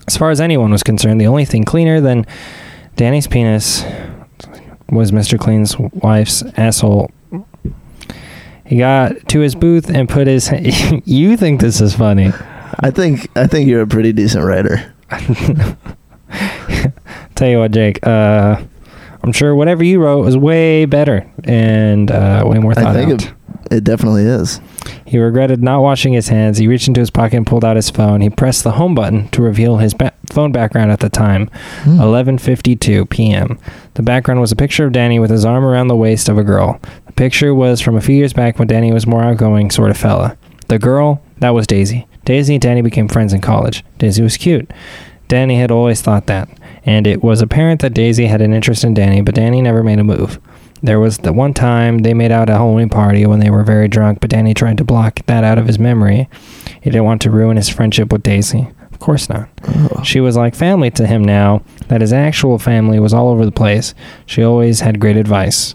As 0.08 0.18
far 0.18 0.32
as 0.32 0.42
anyone 0.42 0.72
was 0.72 0.82
concerned, 0.82 1.22
the 1.22 1.28
only 1.28 1.46
thing 1.46 1.64
cleaner 1.64 2.02
than 2.02 2.26
Danny's 2.96 3.28
penis 3.28 3.86
was 4.90 5.12
Mr. 5.12 5.40
Clean's 5.40 5.78
wife's 5.78 6.44
asshole. 6.58 7.12
He 8.66 8.78
got 8.78 9.28
to 9.30 9.40
his 9.40 9.56
booth 9.56 9.90
and 9.90 10.10
put 10.10 10.28
his. 10.28 10.52
you 11.06 11.38
think 11.38 11.62
this 11.62 11.82
is 11.82 11.96
funny? 11.96 12.32
I 12.80 12.92
think 12.92 13.30
I 13.38 13.48
think 13.48 13.68
you're 13.68 13.82
a 13.82 13.88
pretty 13.88 14.12
decent 14.12 14.44
writer. 14.44 14.94
Tell 17.36 17.48
you 17.50 17.60
what, 17.60 17.72
Jake. 17.72 18.06
Uh, 18.06 18.62
I'm 19.24 19.32
sure 19.32 19.56
whatever 19.56 19.84
you 19.84 20.00
wrote 20.02 20.24
was 20.24 20.38
way 20.38 20.86
better 20.86 21.30
and 21.44 22.12
uh, 22.12 22.44
way 22.46 22.60
more 22.60 22.72
I 22.72 22.76
thought 22.76 22.96
think 22.96 23.12
out. 23.14 23.24
it, 23.24 23.34
it 23.72 23.84
definitely 23.84 24.24
is. 24.24 24.60
He 25.06 25.18
regretted 25.18 25.62
not 25.64 25.82
washing 25.82 26.14
his 26.14 26.28
hands. 26.30 26.58
He 26.58 26.68
reached 26.68 26.88
into 26.88 27.00
his 27.00 27.10
pocket 27.10 27.38
and 27.38 27.48
pulled 27.48 27.64
out 27.66 27.76
his 27.76 27.90
phone. 27.90 28.22
He 28.22 28.30
pressed 28.30 28.64
the 28.64 28.72
home 28.74 28.96
button 28.96 29.28
to 29.30 29.42
reveal 29.42 29.78
his 29.78 29.94
ba- 29.94 30.14
phone 30.30 30.52
background 30.52 30.92
at 30.92 31.00
the 31.00 31.10
time, 31.10 31.50
Hmm. 31.84 32.00
11:52 32.00 33.06
p.m. 33.10 33.58
The 33.96 34.04
background 34.04 34.42
was 34.42 34.52
a 34.52 34.56
picture 34.56 34.86
of 34.86 34.92
Danny 34.94 35.20
with 35.20 35.30
his 35.32 35.46
arm 35.46 35.64
around 35.64 35.88
the 35.88 35.96
waist 35.96 36.30
of 36.30 36.38
a 36.38 36.44
girl. 36.44 36.80
The 37.08 37.14
picture 37.14 37.54
was 37.54 37.82
from 37.82 37.96
a 37.96 38.02
few 38.02 38.16
years 38.16 38.34
back 38.34 38.60
when 38.60 38.68
Danny 38.68 38.92
was 38.92 39.08
more 39.08 39.24
outgoing 39.24 39.72
sort 39.72 39.92
of 39.92 39.98
fella. 39.98 40.38
The 40.68 40.80
girl, 40.80 41.22
that 41.40 41.54
was 41.54 41.68
Daisy. 41.68 42.08
Daisy 42.26 42.56
and 42.56 42.62
Danny 42.62 42.82
became 42.82 43.08
friends 43.08 43.34
in 43.34 43.42
college. 43.42 43.84
Daisy 44.00 44.24
was 44.24 44.38
cute. 44.38 44.72
Danny 45.28 45.60
had 45.60 45.72
always 45.72 46.02
thought 46.02 46.28
that, 46.28 46.50
and 46.86 47.08
it 47.08 47.24
was 47.24 47.42
apparent 47.42 47.82
that 47.82 47.94
Daisy 47.94 48.28
had 48.28 48.42
an 48.42 48.54
interest 48.54 48.84
in 48.84 48.94
Danny, 48.94 49.22
but 49.22 49.36
Danny 49.36 49.62
never 49.62 49.84
made 49.84 50.00
a 50.00 50.04
move. 50.04 50.40
There 50.86 51.00
was 51.00 51.18
the 51.18 51.34
one 51.34 51.56
time 51.56 52.00
they 52.00 52.14
made 52.14 52.32
out 52.32 52.48
at 52.48 52.56
a 52.56 52.58
Halloween 52.60 52.90
party 52.90 53.26
when 53.26 53.40
they 53.40 53.50
were 53.50 53.64
very 53.64 53.88
drunk, 53.88 54.20
but 54.20 54.30
Danny 54.30 54.54
tried 54.54 54.78
to 54.78 54.84
block 54.84 55.26
that 55.26 55.44
out 55.44 55.58
of 55.58 55.66
his 55.66 55.80
memory. 55.80 56.30
He 56.80 56.92
didn't 56.92 57.06
want 57.06 57.24
to 57.24 57.32
ruin 57.32 57.58
his 57.58 57.70
friendship 57.70 58.12
with 58.12 58.22
Daisy. 58.22 58.68
Of 58.92 59.00
course 59.00 59.28
not. 59.28 59.50
Oh. 59.68 60.04
She 60.04 60.20
was 60.20 60.38
like 60.38 60.54
family 60.54 60.92
to 60.92 61.08
him 61.08 61.24
now 61.24 61.64
that 61.88 62.02
his 62.02 62.14
actual 62.14 62.60
family 62.60 63.00
was 63.00 63.16
all 63.16 63.30
over 63.30 63.46
the 63.46 63.52
place. 63.52 63.96
She 64.28 64.44
always 64.44 64.82
had 64.82 65.00
great 65.00 65.18
advice. 65.18 65.74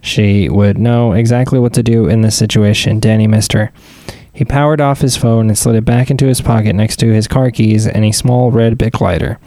She 0.00 0.48
would 0.48 0.78
know 0.78 1.10
exactly 1.10 1.58
what 1.58 1.72
to 1.74 1.82
do 1.82 2.06
in 2.06 2.20
this 2.20 2.36
situation. 2.36 3.00
Danny 3.00 3.26
missed 3.26 3.54
her. 3.54 3.72
He 4.32 4.44
powered 4.44 4.80
off 4.80 5.00
his 5.00 5.16
phone 5.16 5.48
and 5.48 5.58
slid 5.58 5.74
it 5.74 5.84
back 5.84 6.08
into 6.08 6.26
his 6.26 6.40
pocket 6.40 6.74
next 6.74 6.98
to 7.00 7.12
his 7.12 7.26
car 7.26 7.50
keys 7.50 7.88
and 7.88 8.04
a 8.04 8.12
small 8.12 8.52
red 8.52 8.78
Bic 8.78 9.00
lighter. 9.00 9.40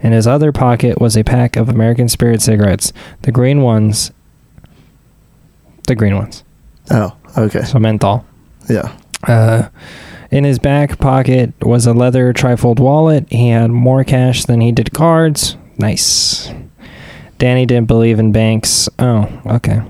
In 0.00 0.12
his 0.12 0.28
other 0.28 0.52
pocket 0.52 1.00
was 1.00 1.16
a 1.16 1.24
pack 1.24 1.56
of 1.56 1.68
American 1.68 2.08
Spirit 2.08 2.40
cigarettes, 2.40 2.92
the 3.22 3.32
green 3.32 3.62
ones. 3.62 4.12
The 5.90 5.96
green 5.96 6.14
ones. 6.14 6.44
Oh, 6.92 7.16
okay. 7.36 7.64
So 7.64 7.80
menthol. 7.80 8.24
Yeah. 8.68 8.96
Uh, 9.24 9.70
in 10.30 10.44
his 10.44 10.60
back 10.60 11.00
pocket 11.00 11.52
was 11.62 11.84
a 11.84 11.92
leather 11.92 12.32
trifold 12.32 12.78
wallet. 12.78 13.26
He 13.28 13.48
had 13.48 13.72
more 13.72 14.04
cash 14.04 14.44
than 14.44 14.60
he 14.60 14.70
did 14.70 14.92
cards. 14.92 15.56
Nice. 15.78 16.48
Danny 17.38 17.66
didn't 17.66 17.88
believe 17.88 18.20
in 18.20 18.30
banks. 18.30 18.88
Oh, 19.00 19.42
okay. 19.44 19.82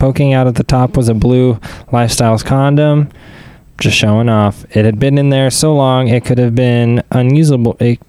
Poking 0.00 0.32
out 0.32 0.48
at 0.48 0.56
the 0.56 0.64
top 0.64 0.96
was 0.96 1.08
a 1.08 1.14
blue 1.14 1.54
Lifestyles 1.92 2.44
condom. 2.44 3.08
Just 3.78 3.96
showing 3.96 4.28
off. 4.28 4.64
It 4.76 4.84
had 4.84 4.98
been 4.98 5.18
in 5.18 5.30
there 5.30 5.52
so 5.52 5.72
long 5.72 6.08
it 6.08 6.24
could 6.24 6.38
have 6.38 6.56
been 6.56 7.00
unusable. 7.12 7.76
It 7.78 8.00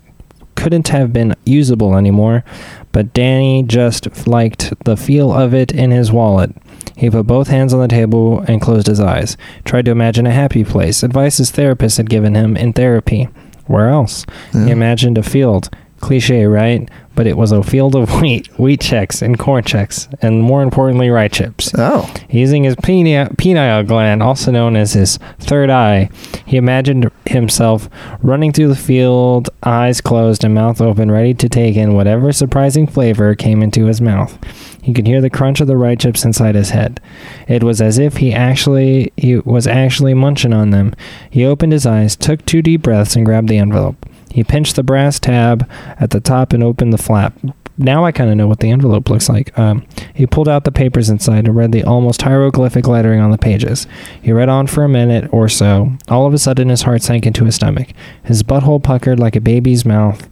couldn't 0.56 0.88
have 0.88 1.13
been 1.13 1.36
usable 1.46 1.96
anymore, 1.96 2.44
but 2.92 3.13
Danny 3.13 3.62
just 3.62 4.26
liked 4.26 4.74
the 4.86 4.98
feel 4.98 5.32
of 5.32 5.54
it 5.54 5.72
in 5.72 5.92
his 5.92 6.12
wallet. 6.12 6.56
He 6.95 7.10
put 7.10 7.28
both 7.28 7.47
hands 7.47 7.73
on 7.73 7.80
the 7.80 7.88
table 7.88 8.39
and 8.41 8.62
closed 8.62 8.88
his 8.88 8.99
eyes. 8.99 9.38
Tried 9.65 9.86
to 9.86 9.91
imagine 9.91 10.25
a 10.28 10.32
happy 10.32 10.63
place, 10.63 11.04
advice 11.04 11.38
his 11.38 11.52
therapist 11.52 11.97
had 11.97 12.10
given 12.10 12.36
him 12.36 12.56
in 12.58 12.73
therapy. 12.73 13.30
Where 13.67 13.89
else? 13.89 14.25
He 14.65 14.71
imagined 14.71 15.17
a 15.17 15.23
field. 15.23 15.69
Cliche, 15.99 16.45
right? 16.45 16.89
But 17.19 17.27
it 17.27 17.36
was 17.36 17.51
a 17.51 17.62
field 17.62 17.95
of 17.95 18.10
wheat, 18.21 18.47
wheat 18.58 18.79
Chex, 18.79 19.21
and 19.21 19.38
corn 19.38 19.65
Chex, 19.65 20.08
and 20.21 20.41
more 20.41 20.63
importantly, 20.63 21.10
rye 21.10 21.27
chips. 21.27 21.69
Oh, 21.77 22.10
Using 22.29 22.63
his 22.63 22.77
pineal, 22.77 23.27
pineal 23.38 23.84
gland, 23.84 24.23
also 24.23 24.51
known 24.51 24.77
as 24.77 24.93
his 24.93 25.19
third 25.38 25.69
eye, 25.69 26.10
he 26.45 26.55
imagined 26.55 27.12
himself 27.25 27.89
running 28.21 28.53
through 28.53 28.69
the 28.69 28.75
field, 28.77 29.49
eyes 29.63 29.99
closed 29.99 30.45
and 30.45 30.55
mouth 30.55 30.79
open, 30.79 31.12
ready 31.12 31.34
to 31.34 31.49
take 31.49 31.75
in 31.75 31.93
whatever 31.93 32.32
surprising 32.32 32.88
flavor 32.88 33.36
came 33.36 33.62
into 33.62 33.88
his 33.88 33.99
mouth. 33.99 34.39
He 34.82 34.93
could 34.93 35.05
hear 35.05 35.19
the 35.19 35.29
crunch 35.29 35.60
of 35.60 35.67
the 35.67 35.75
rye 35.75 35.95
chips 35.95 36.23
inside 36.23 36.55
his 36.55 36.69
head. 36.69 37.01
It 37.49 37.65
was 37.65 37.82
as 37.82 37.99
if 37.99 38.15
he 38.15 38.34
actually 38.34 39.12
he 39.17 39.36
was 39.39 39.67
actually 39.67 40.13
munching 40.13 40.53
on 40.53 40.69
them. 40.69 40.95
He 41.29 41.43
opened 41.43 41.73
his 41.73 41.86
eyes, 41.86 42.15
took 42.15 42.45
two 42.45 42.62
deep 42.62 42.84
breaths, 42.84 43.17
and 43.17 43.25
grabbed 43.25 43.49
the 43.49 43.58
envelope. 43.58 44.05
He 44.32 44.44
pinched 44.44 44.76
the 44.76 44.84
brass 44.84 45.20
tab 45.20 45.70
at 46.00 46.12
the 46.12 46.20
top 46.20 46.54
and 46.54 46.63
opened 46.63 46.94
the 46.94 46.98
flap. 46.98 47.34
Now 47.82 48.04
I 48.04 48.12
kind 48.12 48.30
of 48.30 48.36
know 48.36 48.46
what 48.48 48.60
the 48.60 48.70
envelope 48.72 49.10
looks 49.10 49.30
like. 49.30 49.58
Um, 49.58 49.88
he 50.13 50.28
pulled 50.28 50.50
out 50.50 50.65
the 50.65 50.72
papers 50.72 51.10
inside 51.10 51.46
and 51.48 51.56
read 51.56 51.72
the 51.72 51.84
almost 51.86 52.22
hieroglyphic 52.22 52.88
lettering 52.88 53.22
on 53.22 53.32
the 53.32 53.38
pages. 53.38 53.88
He 54.22 54.34
read 54.34 54.50
on 54.50 54.68
for 54.68 54.84
a 54.84 54.89
minute 54.89 55.30
or 55.32 55.48
so. 55.48 55.94
All 56.10 56.26
of 56.28 56.34
a 56.34 56.38
sudden, 56.38 56.68
his 56.70 56.82
heart 56.82 57.02
sank 57.04 57.26
into 57.26 57.46
his 57.46 57.56
stomach. 57.56 57.88
His 58.24 58.44
butthole 58.44 58.84
puckered 58.84 59.18
like 59.20 59.38
a 59.38 59.42
baby's 59.42 59.86
mouth 59.86 60.28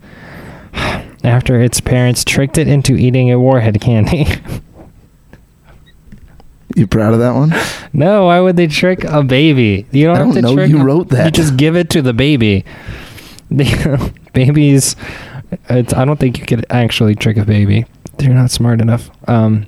after 1.24 1.62
its 1.62 1.80
parents 1.80 2.26
tricked 2.26 2.58
it 2.58 2.68
into 2.68 2.96
eating 2.96 3.32
a 3.32 3.40
warhead 3.40 3.80
candy. 3.80 4.28
you 6.76 6.86
proud 6.86 7.14
of 7.14 7.20
that 7.20 7.32
one? 7.34 7.54
no, 7.94 8.26
why 8.26 8.40
would 8.42 8.58
they 8.58 8.68
trick 8.68 9.04
a 9.06 9.24
baby? 9.24 9.86
You 9.92 10.06
don't 10.08 10.16
I 10.16 10.20
have 10.20 10.28
don't 10.28 10.36
to 10.36 10.42
know 10.42 10.54
trick. 10.56 10.70
you 10.70 10.80
a- 10.82 10.84
wrote 10.84 11.10
that. 11.10 11.26
You 11.26 11.32
just 11.32 11.56
give 11.58 11.76
it 11.76 11.90
to 11.92 12.02
the 12.02 12.14
baby. 12.14 12.66
Babies. 14.34 14.96
It's, 15.70 15.94
I 15.94 16.06
don't 16.06 16.20
think 16.20 16.40
you 16.40 16.46
could 16.46 16.66
actually 16.70 17.16
trick 17.16 17.38
a 17.38 17.46
baby. 17.46 17.86
They're 18.18 18.34
not 18.34 18.52
smart 18.52 18.82
enough. 18.82 19.10
Um, 19.30 19.66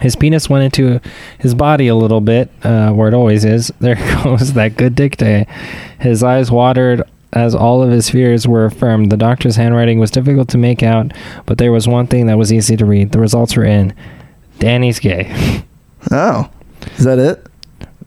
his 0.00 0.14
penis 0.14 0.50
went 0.50 0.64
into 0.64 1.00
his 1.38 1.54
body 1.54 1.88
a 1.88 1.94
little 1.94 2.20
bit, 2.20 2.50
uh, 2.62 2.92
where 2.92 3.08
it 3.08 3.14
always 3.14 3.44
is. 3.44 3.72
There 3.80 3.94
goes 4.22 4.52
that 4.52 4.76
good 4.76 4.94
dick 4.94 5.16
day. 5.16 5.46
His 6.00 6.22
eyes 6.22 6.50
watered 6.50 7.02
as 7.32 7.54
all 7.54 7.82
of 7.82 7.90
his 7.90 8.10
fears 8.10 8.46
were 8.46 8.66
affirmed. 8.66 9.10
The 9.10 9.16
doctor's 9.16 9.56
handwriting 9.56 9.98
was 9.98 10.10
difficult 10.10 10.48
to 10.50 10.58
make 10.58 10.82
out, 10.82 11.12
but 11.46 11.58
there 11.58 11.72
was 11.72 11.86
one 11.88 12.06
thing 12.06 12.26
that 12.26 12.38
was 12.38 12.52
easy 12.52 12.76
to 12.76 12.84
read. 12.84 13.12
The 13.12 13.20
results 13.20 13.56
were 13.56 13.64
in. 13.64 13.94
Danny's 14.58 14.98
gay. 14.98 15.62
Oh, 16.08 16.48
is 16.98 17.02
that 17.02 17.18
it? 17.18 17.44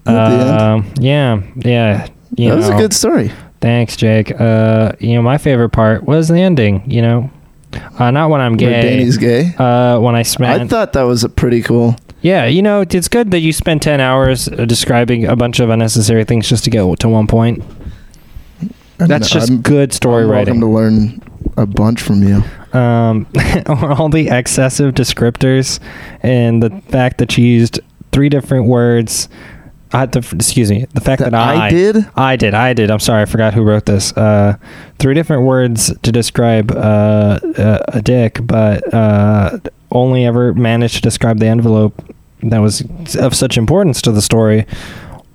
At 0.05 0.29
the 0.29 0.35
end? 0.37 0.61
Um, 0.61 0.93
yeah, 1.01 1.41
yeah. 1.57 2.07
You 2.37 2.51
that 2.51 2.55
was 2.55 2.69
a 2.69 2.77
good 2.77 2.93
story. 2.93 3.29
Thanks, 3.61 3.95
Jake. 3.97 4.31
Uh, 4.39 4.93
you 4.99 5.15
know, 5.15 5.21
my 5.21 5.37
favorite 5.37 5.69
part 5.69 6.03
was 6.03 6.27
the 6.29 6.39
ending. 6.39 6.89
You 6.89 7.01
know, 7.01 7.31
uh, 7.97 8.09
not 8.11 8.29
when 8.29 8.39
I'm 8.41 8.53
Where 8.53 8.69
gay. 8.71 8.81
Danny's 8.81 9.17
gay. 9.17 9.53
Uh, 9.57 9.99
when 9.99 10.15
I 10.15 10.21
spent. 10.23 10.61
I 10.61 10.67
thought 10.67 10.93
that 10.93 11.03
was 11.03 11.23
a 11.23 11.29
pretty 11.29 11.61
cool. 11.61 11.95
yeah, 12.21 12.45
you 12.45 12.61
know, 12.61 12.81
it's 12.89 13.07
good 13.09 13.31
that 13.31 13.39
you 13.39 13.51
spent 13.51 13.81
ten 13.83 13.99
hours 13.99 14.47
uh, 14.47 14.65
describing 14.65 15.25
a 15.25 15.35
bunch 15.35 15.59
of 15.59 15.69
unnecessary 15.69 16.23
things 16.23 16.47
just 16.47 16.63
to 16.65 16.69
get 16.69 16.99
to 16.99 17.09
one 17.09 17.27
point. 17.27 17.63
That's 18.97 19.29
just 19.29 19.49
I'm- 19.51 19.61
good 19.61 19.93
story 19.93 20.23
I'm 20.23 20.29
welcome 20.29 20.59
to 20.61 20.67
learn 20.67 21.21
a 21.57 21.65
bunch 21.65 22.01
from 22.01 22.23
you. 22.23 22.43
um, 22.77 23.27
all 23.67 24.09
the 24.09 24.27
excessive 24.29 24.93
descriptors 24.93 25.79
and 26.21 26.61
the 26.61 26.69
fact 26.89 27.17
that 27.17 27.37
you 27.37 27.45
used 27.45 27.79
three 28.11 28.29
different 28.29 28.65
words. 28.65 29.27
I 29.91 29.99
had 30.01 30.13
to, 30.13 30.19
excuse 30.19 30.69
me, 30.69 30.85
the 30.93 31.01
fact 31.01 31.19
that, 31.21 31.31
That 31.31 31.55
I 31.57 31.69
did? 31.69 32.07
I 32.15 32.35
did, 32.35 32.53
I 32.53 32.73
did. 32.73 32.91
I'm 32.91 32.99
sorry, 32.99 33.23
I 33.23 33.25
forgot 33.25 33.53
who 33.55 33.63
wrote 33.63 33.85
this. 33.87 34.15
Uh, 34.15 34.57
three 34.99 35.15
different 35.15 35.43
words 35.43 35.91
to 36.03 36.11
describe 36.11 36.71
uh, 36.71 37.39
uh, 37.57 37.79
a 37.87 38.01
dick, 38.01 38.39
but 38.43 38.93
uh, 38.93 39.57
only 39.91 40.25
ever 40.25 40.53
managed 40.53 40.95
to 40.95 41.01
describe 41.01 41.39
the 41.39 41.47
envelope 41.47 42.03
that 42.43 42.59
was 42.59 42.81
of 43.15 43.35
such 43.35 43.57
importance 43.57 44.01
to 44.03 44.11
the 44.11 44.21
story. 44.21 44.65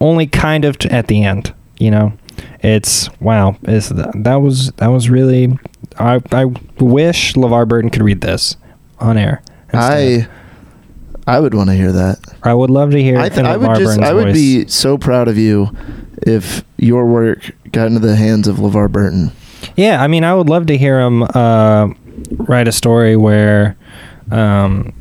Only 0.01 0.27
kind 0.27 0.65
of 0.65 0.79
t- 0.79 0.89
at 0.91 1.09
the 1.09 1.25
end, 1.25 1.53
you 1.79 1.91
know. 1.91 2.13
It's 2.61 3.09
wow. 3.21 3.57
It's 3.63 3.89
that 3.91 4.37
was 4.41 4.71
that 4.77 4.89
was 4.89 5.09
really. 5.11 5.59
I 5.99 6.21
I 6.33 6.47
wish 6.79 7.35
LeVar 7.35 7.69
Burton 7.69 7.91
could 7.91 8.03
read 8.03 8.21
this 8.21 8.57
on 8.99 9.17
air. 9.19 9.43
instead. 9.73 10.29
I 11.27 11.37
I 11.37 11.41
would 11.41 11.55
want 11.55 11.71
to 11.71 11.75
hear 11.77 11.93
that. 11.93 12.19
I 12.45 12.53
would 12.55 12.71
love 12.71 12.91
to 12.93 13.03
hear. 13.03 13.19
I, 13.19 13.29
th- 13.29 13.45
I 13.47 13.57
would 13.57 13.77
just 13.79 13.99
I 14.01 14.13
would 14.13 14.27
voice. 14.27 14.35
be 14.35 14.67
so 14.69 14.99
proud 14.99 15.29
of 15.29 15.39
you 15.39 15.71
if 16.27 16.63
your 16.77 17.07
work 17.07 17.51
got 17.73 17.87
into 17.89 18.01
the 18.01 18.17
hands 18.17 18.47
of 18.49 18.57
LeVar 18.57 18.91
Burton. 18.93 19.33
Yeah, 19.77 20.03
I 20.03 20.09
mean, 20.09 20.25
I 20.25 20.35
would 20.35 20.49
love 20.49 20.67
to 20.67 20.77
hear 20.77 21.01
him 21.01 21.23
uh, 21.23 21.89
write 22.37 22.69
a 22.69 22.73
story 22.73 23.17
where 23.17 23.77
um, 24.31 24.93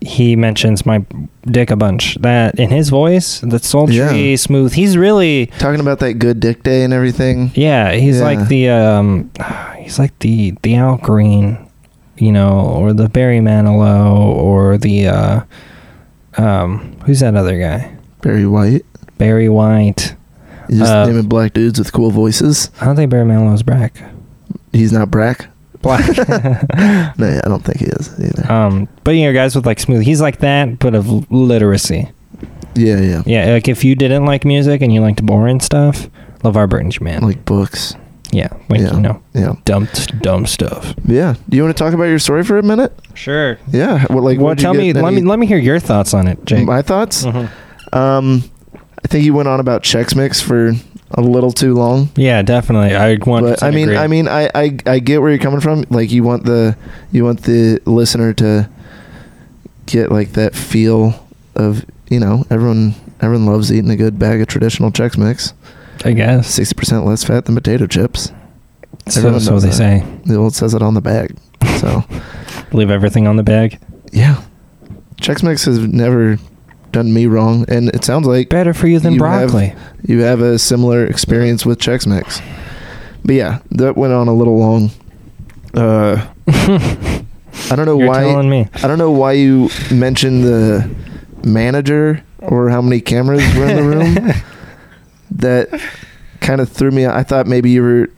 he 0.00 0.36
mentions 0.36 0.84
my 0.86 1.04
dick 1.46 1.70
a 1.70 1.76
bunch. 1.76 2.16
That 2.16 2.58
in 2.60 2.70
his 2.70 2.88
voice, 2.90 3.40
that's 3.40 3.66
sultry, 3.68 3.96
Yeah. 3.96 4.36
smooth. 4.36 4.72
He's 4.74 4.96
really, 4.96 5.46
Talking 5.58 5.80
about 5.80 6.00
that 6.00 6.14
good 6.14 6.40
dick 6.40 6.62
day 6.62 6.84
and 6.84 6.92
everything. 6.92 7.50
yeah, 7.54 7.92
he's 7.92 8.18
Yeah. 8.18 8.24
like 8.24 8.48
the, 8.48 8.68
um, 8.70 9.30
he's 9.78 9.98
like 9.98 10.18
the 10.20 10.54
the 10.62 10.76
Al 10.76 10.96
Green, 10.98 11.58
you 12.18 12.32
know, 12.32 12.60
or 12.60 12.92
the 12.92 13.08
Barry 13.08 13.40
Manilow, 13.40 14.16
or 14.18 14.76
the, 14.78 15.08
uh, 15.08 15.40
um, 16.38 16.96
who's 17.06 17.20
that 17.20 17.34
other 17.34 17.58
guy? 17.58 17.94
Barry 18.22 18.46
White. 18.46 18.84
Barry 19.18 19.48
White. 19.48 20.14
You 20.68 20.78
just 20.78 20.92
Uh, 20.92 21.06
naming 21.06 21.28
black 21.28 21.52
dudes 21.52 21.78
with 21.78 21.92
cool 21.92 22.10
voices. 22.10 22.70
I 22.80 22.86
don't 22.86 22.96
think 22.96 23.10
Barry 23.10 23.24
Manilow's 23.24 23.62
black. 23.62 24.02
He's 24.72 24.92
not 24.92 25.10
Brack. 25.10 25.46
Black. 25.82 26.04
No, 27.18 27.40
I 27.44 27.48
don't 27.48 27.64
think 27.64 27.78
he 27.78 27.86
is 27.86 28.18
either. 28.20 28.50
Um, 28.52 28.88
but 29.04 29.12
you 29.12 29.24
know, 29.26 29.32
guys 29.32 29.54
with 29.56 29.64
like 29.66 29.78
smooth, 29.80 30.02
he's 30.02 30.20
like 30.20 30.38
that, 30.40 30.78
but 30.78 30.94
of 30.94 31.08
l- 31.08 31.24
literacy. 31.30 32.10
yeah, 32.74 33.00
yeah. 33.00 33.22
Yeah, 33.24 33.52
like 33.52 33.68
if 33.68 33.84
you 33.84 33.94
didn't 33.94 34.26
like 34.26 34.44
music 34.44 34.82
and 34.82 34.92
you 34.92 35.00
liked 35.00 35.24
boring 35.24 35.60
stuff, 35.60 36.08
LeVar 36.42 36.68
Burton's 36.68 36.96
your 36.96 37.04
man. 37.04 37.22
Like 37.22 37.44
books. 37.44 37.94
Yeah, 38.32 38.48
like 38.68 38.80
yeah. 38.80 38.94
you 38.94 39.00
know, 39.00 39.22
Yeah. 39.34 39.54
dumb, 39.64 39.88
dumb 40.20 40.46
stuff. 40.46 40.94
Yeah. 41.06 41.34
Do 41.48 41.56
you 41.56 41.62
want 41.62 41.76
to 41.76 41.82
talk 41.82 41.94
about 41.94 42.04
your 42.04 42.18
story 42.18 42.42
for 42.44 42.58
a 42.58 42.62
minute? 42.62 42.92
Sure. 43.14 43.58
Yeah. 43.70 44.04
Well, 44.10 44.22
like, 44.22 44.38
well, 44.38 44.46
what'd 44.48 44.60
you 44.60 44.64
tell 44.64 44.74
me. 44.74 44.92
get 44.92 45.02
Let 45.02 45.14
me 45.14 45.22
let 45.22 45.38
me 45.38 45.46
hear 45.46 45.58
your 45.58 45.78
thoughts 45.78 46.12
on 46.14 46.26
it, 46.26 46.44
Jake. 46.44 46.66
My 46.66 46.82
thoughts. 46.82 47.24
Mhm. 47.24 47.48
Um, 47.92 48.44
I 49.04 49.08
think 49.08 49.24
you 49.24 49.34
went 49.34 49.48
on 49.48 49.60
about 49.60 49.82
Chex 49.82 50.16
Mix 50.16 50.40
for 50.40 50.72
a 51.12 51.20
little 51.20 51.52
too 51.52 51.74
long. 51.74 52.08
Yeah, 52.16 52.42
definitely. 52.42 52.96
I 52.96 53.16
want. 53.24 53.46
But 53.46 53.62
I 53.62 53.70
mean, 53.70 53.96
I 53.96 54.06
mean, 54.08 54.26
I, 54.28 54.50
I 54.54 54.76
I 54.86 54.98
get 54.98 55.20
where 55.20 55.30
you're 55.30 55.38
coming 55.38 55.60
from. 55.60 55.84
Like 55.90 56.10
you 56.10 56.22
want 56.24 56.44
the 56.44 56.76
you 57.12 57.24
want 57.24 57.42
the 57.42 57.80
listener 57.86 58.32
to 58.34 58.68
get 59.86 60.10
like 60.10 60.32
that 60.32 60.54
feel 60.54 61.26
of 61.54 61.84
you 62.08 62.18
know 62.18 62.44
everyone 62.50 62.94
everyone 63.20 63.46
loves 63.46 63.72
eating 63.72 63.90
a 63.90 63.96
good 63.96 64.18
bag 64.18 64.40
of 64.40 64.48
traditional 64.48 64.90
Chex 64.90 65.16
Mix. 65.16 65.52
I 66.04 66.12
guess. 66.12 66.48
Sixty 66.48 66.74
percent 66.74 67.04
less 67.06 67.24
fat 67.24 67.44
than 67.46 67.54
potato 67.54 67.86
chips. 67.86 68.32
So, 69.08 69.38
so 69.38 69.58
they 69.60 69.68
that. 69.68 69.74
say. 69.74 70.04
Well, 70.26 70.48
it 70.48 70.54
says 70.54 70.74
it 70.74 70.82
on 70.82 70.94
the 70.94 71.00
bag. 71.00 71.36
So 71.80 72.04
Leave 72.72 72.90
everything 72.90 73.26
on 73.26 73.36
the 73.36 73.42
bag. 73.42 73.78
yeah, 74.12 74.42
Chex 75.16 75.42
Mix 75.42 75.64
has 75.66 75.78
never 75.78 76.38
done 76.92 77.12
me 77.14 77.26
wrong, 77.26 77.64
and 77.68 77.88
it 77.90 78.04
sounds 78.04 78.26
like 78.26 78.48
Better 78.48 78.74
for 78.74 78.86
you 78.88 78.98
than 78.98 79.14
You 79.14 79.22
have- 79.24 79.50
broccoli. 79.50 79.74
you 80.04 80.20
have 80.20 80.40
a 80.40 80.58
similar 80.58 81.04
experience 81.06 81.64
with 81.66 81.78
Chex 81.78 82.06
Mix. 82.06 82.40
But 83.24 83.34
yeah, 83.34 83.58
that 83.72 83.96
went 83.96 84.12
on 84.12 84.28
a 84.28 84.34
little 84.34 84.58
long. 84.58 84.90
Uh, 85.74 86.26
I 86.48 87.74
don't 87.76 87.86
know 87.86 87.98
You're 87.98 88.08
why. 88.08 88.20
telling 88.22 88.48
me. 88.50 88.68
I 88.74 88.86
don't 88.88 88.98
know 88.98 89.10
why 89.10 89.32
you 89.32 89.68
mentioned 89.90 90.44
the 90.44 90.88
manager 91.44 92.22
or 92.38 92.70
how 92.70 92.80
many 92.82 93.00
cameras 93.00 93.42
were 93.56 93.66
in 93.66 93.76
the 93.76 93.82
room. 93.82 94.32
that 95.40 95.68
kind 96.40 96.60
of 96.60 96.68
threw 96.68 96.90
me. 96.90 97.06
I 97.06 97.22
thought 97.22 97.46
maybe 97.46 97.70
you 97.70 97.82
were, 97.82 98.10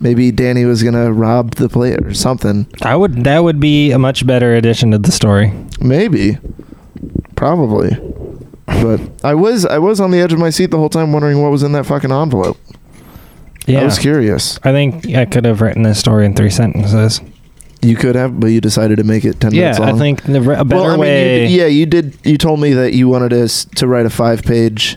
maybe 0.00 0.30
Danny 0.30 0.64
was 0.64 0.82
gonna 0.82 1.12
rob 1.12 1.54
the 1.56 1.68
plate 1.68 2.04
or 2.04 2.14
something. 2.14 2.66
I 2.82 2.96
would. 2.96 3.24
That 3.24 3.40
would 3.40 3.60
be 3.60 3.92
a 3.92 3.98
much 3.98 4.26
better 4.26 4.54
addition 4.54 4.90
to 4.92 4.98
the 4.98 5.12
story. 5.12 5.52
Maybe, 5.80 6.38
probably. 7.34 7.90
But 8.66 9.00
I 9.24 9.34
was 9.34 9.64
I 9.64 9.78
was 9.78 10.00
on 10.00 10.10
the 10.10 10.18
edge 10.20 10.32
of 10.32 10.38
my 10.38 10.50
seat 10.50 10.70
the 10.70 10.76
whole 10.78 10.88
time, 10.88 11.12
wondering 11.12 11.40
what 11.42 11.50
was 11.50 11.62
in 11.62 11.72
that 11.72 11.86
fucking 11.86 12.10
envelope. 12.12 12.58
Yeah. 13.66 13.80
I 13.80 13.84
was 13.84 13.98
curious. 13.98 14.60
I 14.62 14.72
think 14.72 15.06
I 15.14 15.24
could 15.24 15.44
have 15.44 15.60
written 15.60 15.82
this 15.82 15.98
story 15.98 16.24
in 16.24 16.34
three 16.34 16.50
sentences. 16.50 17.20
You 17.82 17.96
could 17.96 18.14
have, 18.14 18.40
but 18.40 18.48
you 18.48 18.60
decided 18.60 18.96
to 18.98 19.04
make 19.04 19.24
it 19.24 19.40
ten 19.40 19.52
Yeah, 19.52 19.62
minutes 19.62 19.78
long. 19.80 19.88
I 19.88 19.98
think 19.98 20.22
the, 20.22 20.38
a 20.38 20.64
better 20.64 20.80
well, 20.82 20.86
I 20.86 20.90
mean, 20.92 21.00
way. 21.00 21.46
you, 21.46 21.60
yeah, 21.60 21.66
you 21.66 21.86
did. 21.86 22.16
You 22.24 22.38
told 22.38 22.60
me 22.60 22.72
that 22.74 22.92
you 22.94 23.08
wanted 23.08 23.32
us 23.32 23.64
to 23.76 23.86
write 23.86 24.06
a 24.06 24.10
five-page 24.10 24.96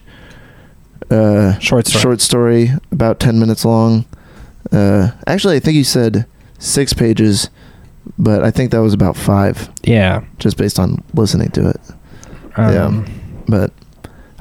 uh, 1.12 1.58
Short 1.60 1.88
story. 1.88 2.02
short 2.02 2.22
story 2.22 2.70
about 2.92 3.20
ten 3.20 3.40
minutes 3.40 3.66
long. 3.66 4.06
Uh, 4.72 5.12
actually, 5.28 5.56
I 5.56 5.60
think 5.60 5.76
you 5.76 5.84
said 5.84 6.26
six 6.60 6.94
pages, 6.94 7.50
but 8.18 8.44
I 8.44 8.52
think 8.52 8.72
that 8.72 8.80
was 8.82 8.94
about 8.94 9.16
five, 9.18 9.70
Yeah. 9.84 10.22
just 10.38 10.58
based 10.58 10.80
on 10.80 11.04
listening 11.14 11.50
to 11.52 11.70
it. 11.70 11.82
Um, 12.58 13.06
yeah, 13.06 13.14
but 13.48 13.72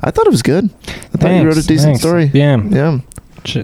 I 0.03 0.11
thought 0.11 0.27
it 0.27 0.31
was 0.31 0.43
good. 0.43 0.69
I 0.89 1.19
thought 1.19 1.31
you 1.31 1.43
wrote 1.47 1.57
a 1.57 1.63
decent 1.67 1.81
thanks. 1.83 2.01
story. 2.01 2.31
Yeah. 2.35 2.57
Yeah. 2.69 2.99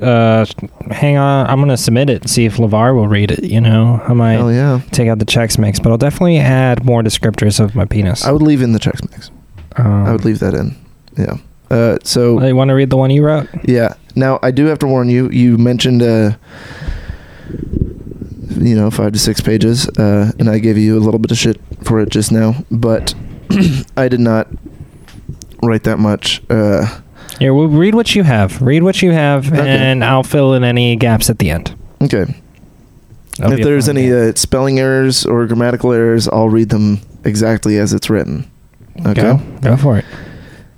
Uh, 0.00 0.46
hang 0.90 1.18
on. 1.18 1.46
I'm 1.48 1.58
gonna 1.60 1.76
submit 1.76 2.08
it 2.08 2.22
and 2.22 2.30
see 2.30 2.46
if 2.46 2.56
LeVar 2.56 2.94
will 2.94 3.08
read 3.08 3.30
it. 3.32 3.44
You 3.44 3.60
know, 3.60 4.00
I 4.06 4.12
might 4.14 4.36
Oh 4.36 4.48
yeah. 4.48 4.80
take 4.92 5.08
out 5.08 5.18
the 5.18 5.26
Chex 5.26 5.58
Mix, 5.58 5.78
but 5.78 5.90
I'll 5.90 5.98
definitely 5.98 6.38
add 6.38 6.84
more 6.84 7.02
descriptors 7.02 7.60
of 7.60 7.74
my 7.74 7.84
penis. 7.84 8.24
I 8.24 8.30
would 8.32 8.40
leave 8.40 8.62
in 8.62 8.72
the 8.72 8.78
Chex 8.78 9.02
Mix. 9.10 9.30
um, 9.76 10.06
I 10.06 10.12
would 10.12 10.24
leave 10.24 10.38
that 10.38 10.54
in. 10.54 10.76
Yeah. 11.18 11.36
Uh, 11.70 11.96
so 12.04 12.40
You 12.44 12.54
want 12.56 12.68
to 12.68 12.74
read 12.74 12.90
the 12.90 12.96
one 12.96 13.10
you 13.10 13.24
wrote? 13.24 13.48
Yeah. 13.64 13.94
Now 14.16 14.38
I 14.42 14.50
do 14.50 14.66
have 14.66 14.78
to 14.80 14.86
warn 14.86 15.08
you. 15.08 15.28
You 15.30 15.58
mentioned, 15.58 16.02
uh, 16.02 16.32
you 18.58 18.74
know, 18.76 18.90
five 18.90 19.12
to 19.12 19.18
six 19.18 19.40
pages, 19.40 19.88
uh, 19.98 20.30
and 20.38 20.48
I 20.48 20.58
gave 20.58 20.78
you 20.78 20.96
a 20.96 21.00
little 21.00 21.18
bit 21.18 21.30
of 21.30 21.38
shit 21.38 21.60
for 21.82 22.00
it 22.00 22.10
just 22.10 22.30
now, 22.30 22.54
but 22.70 23.14
I 23.96 24.08
did 24.08 24.20
not 24.20 24.48
write 25.62 25.84
that 25.84 25.98
much. 25.98 26.42
Uh, 26.48 27.00
Here, 27.38 27.52
we'll 27.52 27.68
read 27.68 27.94
what 27.94 28.14
you 28.14 28.22
have. 28.22 28.60
Read 28.62 28.82
what 28.82 29.02
you 29.02 29.10
have, 29.10 29.48
Okay. 29.52 29.66
and 29.66 30.04
I'll 30.04 30.22
fill 30.22 30.54
in 30.54 30.62
any 30.64 30.96
gaps 30.96 31.28
at 31.30 31.38
the 31.38 31.50
end. 31.50 31.74
okay. 32.02 32.26
That'll 33.38 33.54
if 33.54 33.60
a 33.60 33.64
there's 33.64 33.86
fun 33.86 33.96
any 33.96 34.06
game. 34.08 34.28
uh, 34.30 34.34
spelling 34.36 34.78
errors 34.78 35.26
or 35.26 35.44
grammatical 35.46 35.92
errors, 35.92 36.28
I'll 36.28 36.48
read 36.48 36.68
them 36.68 37.00
exactly 37.24 37.78
as 37.78 37.92
it's 37.92 38.08
written. 38.08 38.48
Okay. 39.04 39.22
go, 39.22 39.38
go 39.60 39.76
for 39.76 39.98
it. 39.98 40.04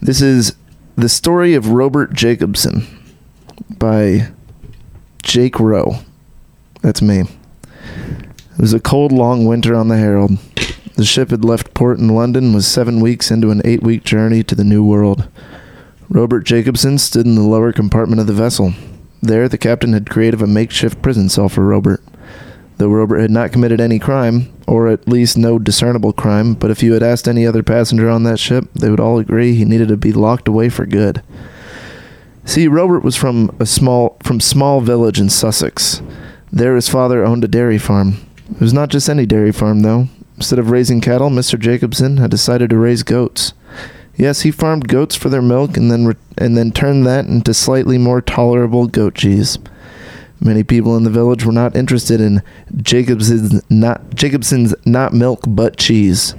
This 0.01 0.23
is 0.23 0.55
the 0.97 1.09
story 1.11 1.53
of 1.53 1.69
Robert 1.69 2.15
Jacobson 2.15 2.87
by 3.69 4.29
Jake 5.23 5.61
Rowe. 5.61 5.99
That's 6.81 7.03
me. 7.03 7.21
It 7.21 8.59
was 8.59 8.73
a 8.73 8.81
cold, 8.81 9.13
long 9.13 9.45
winter 9.45 9.75
on 9.75 9.89
the 9.89 9.99
Herald. 9.99 10.39
The 10.95 11.05
ship 11.05 11.29
had 11.29 11.45
left 11.45 11.75
port 11.75 11.99
in 11.99 12.09
London, 12.09 12.55
was 12.55 12.67
seven 12.67 13.01
weeks 13.01 13.31
into 13.31 13.51
an 13.51 13.61
eight 13.67 13.83
week 13.83 14.05
journey 14.05 14.43
to 14.45 14.55
the 14.55 14.65
New 14.65 14.83
World. 14.83 15.29
Robert 16.09 16.45
Jacobson 16.45 16.97
stood 16.97 17.27
in 17.27 17.35
the 17.35 17.43
lower 17.43 17.73
compartment 17.73 18.21
of 18.21 18.27
the 18.27 18.33
vessel. 18.33 18.73
There, 19.21 19.51
the 19.51 19.59
captain 19.59 19.93
had 19.93 20.09
created 20.09 20.41
a 20.41 20.47
makeshift 20.47 21.03
prison 21.03 21.29
cell 21.29 21.51
for 21.51 21.67
Robert. 21.67 22.03
Though 22.79 22.89
Robert 22.89 23.19
had 23.19 23.31
not 23.31 23.53
committed 23.53 23.81
any 23.81 23.99
crime, 23.99 24.53
or 24.67 24.89
at 24.89 25.09
least 25.09 25.39
no 25.39 25.59
discernible 25.59 26.13
crime, 26.13 26.55
but 26.55 26.71
if 26.71 26.83
you 26.83 26.93
had 26.93 27.03
asked 27.03 27.27
any 27.27 27.47
other 27.47 27.63
passenger 27.63 28.11
on 28.11 28.25
that 28.25 28.39
ship, 28.39 28.69
they 28.75 28.91
would 28.91 29.01
all 29.01 29.19
agree 29.19 29.55
he 29.55 29.65
needed 29.65 29.89
to 29.89 29.97
be 29.97 30.13
locked 30.13 30.47
away 30.47 30.69
for 30.69 30.85
good. 30.85 31.23
See, 32.45 32.69
Robert 32.69 33.03
was 33.03 33.17
from 33.17 33.55
a 33.59 33.67
small 33.67 34.19
from 34.23 34.41
small 34.41 34.81
village 34.81 35.19
in 35.19 35.31
Sussex. 35.31 36.03
There 36.53 36.77
his 36.77 36.89
father 36.89 37.25
owned 37.25 37.45
a 37.45 37.49
dairy 37.49 37.79
farm. 37.79 38.19
It 38.51 38.61
was 38.61 38.73
not 38.73 38.91
just 38.91 39.09
any 39.09 39.27
dairy 39.27 39.53
farm 39.53 39.81
though. 39.81 40.09
Instead 40.37 40.59
of 40.59 40.71
raising 40.71 41.01
cattle, 41.01 41.31
Mr. 41.31 41.59
Jacobson 41.59 42.19
had 42.19 42.31
decided 42.31 42.71
to 42.71 42.79
raise 42.79 43.03
goats. 43.03 43.55
Yes, 44.17 44.43
he 44.43 44.51
farmed 44.51 44.87
goats 44.87 45.17
for 45.17 45.29
their 45.29 45.43
milk 45.43 45.77
and 45.77 45.91
then 45.91 46.07
re- 46.07 46.15
and 46.39 46.57
then 46.57 46.71
turned 46.73 47.07
that 47.07 47.25
into 47.25 47.53
slightly 47.53 47.99
more 47.99 48.21
tolerable 48.21 48.87
goat 48.87 49.15
cheese. 49.15 49.59
Many 50.47 50.63
people 50.63 50.97
in 50.97 51.03
the 51.03 51.11
village 51.11 51.45
were 51.45 51.51
not 51.51 51.75
interested 51.75 52.21
in 52.21 52.41
Jacobson's 52.81 53.61
not 53.69 54.15
Jacobson's 54.15 54.77
not 54.87 55.13
milk 55.13 55.41
but 55.45 55.77
cheese. 55.77 56.37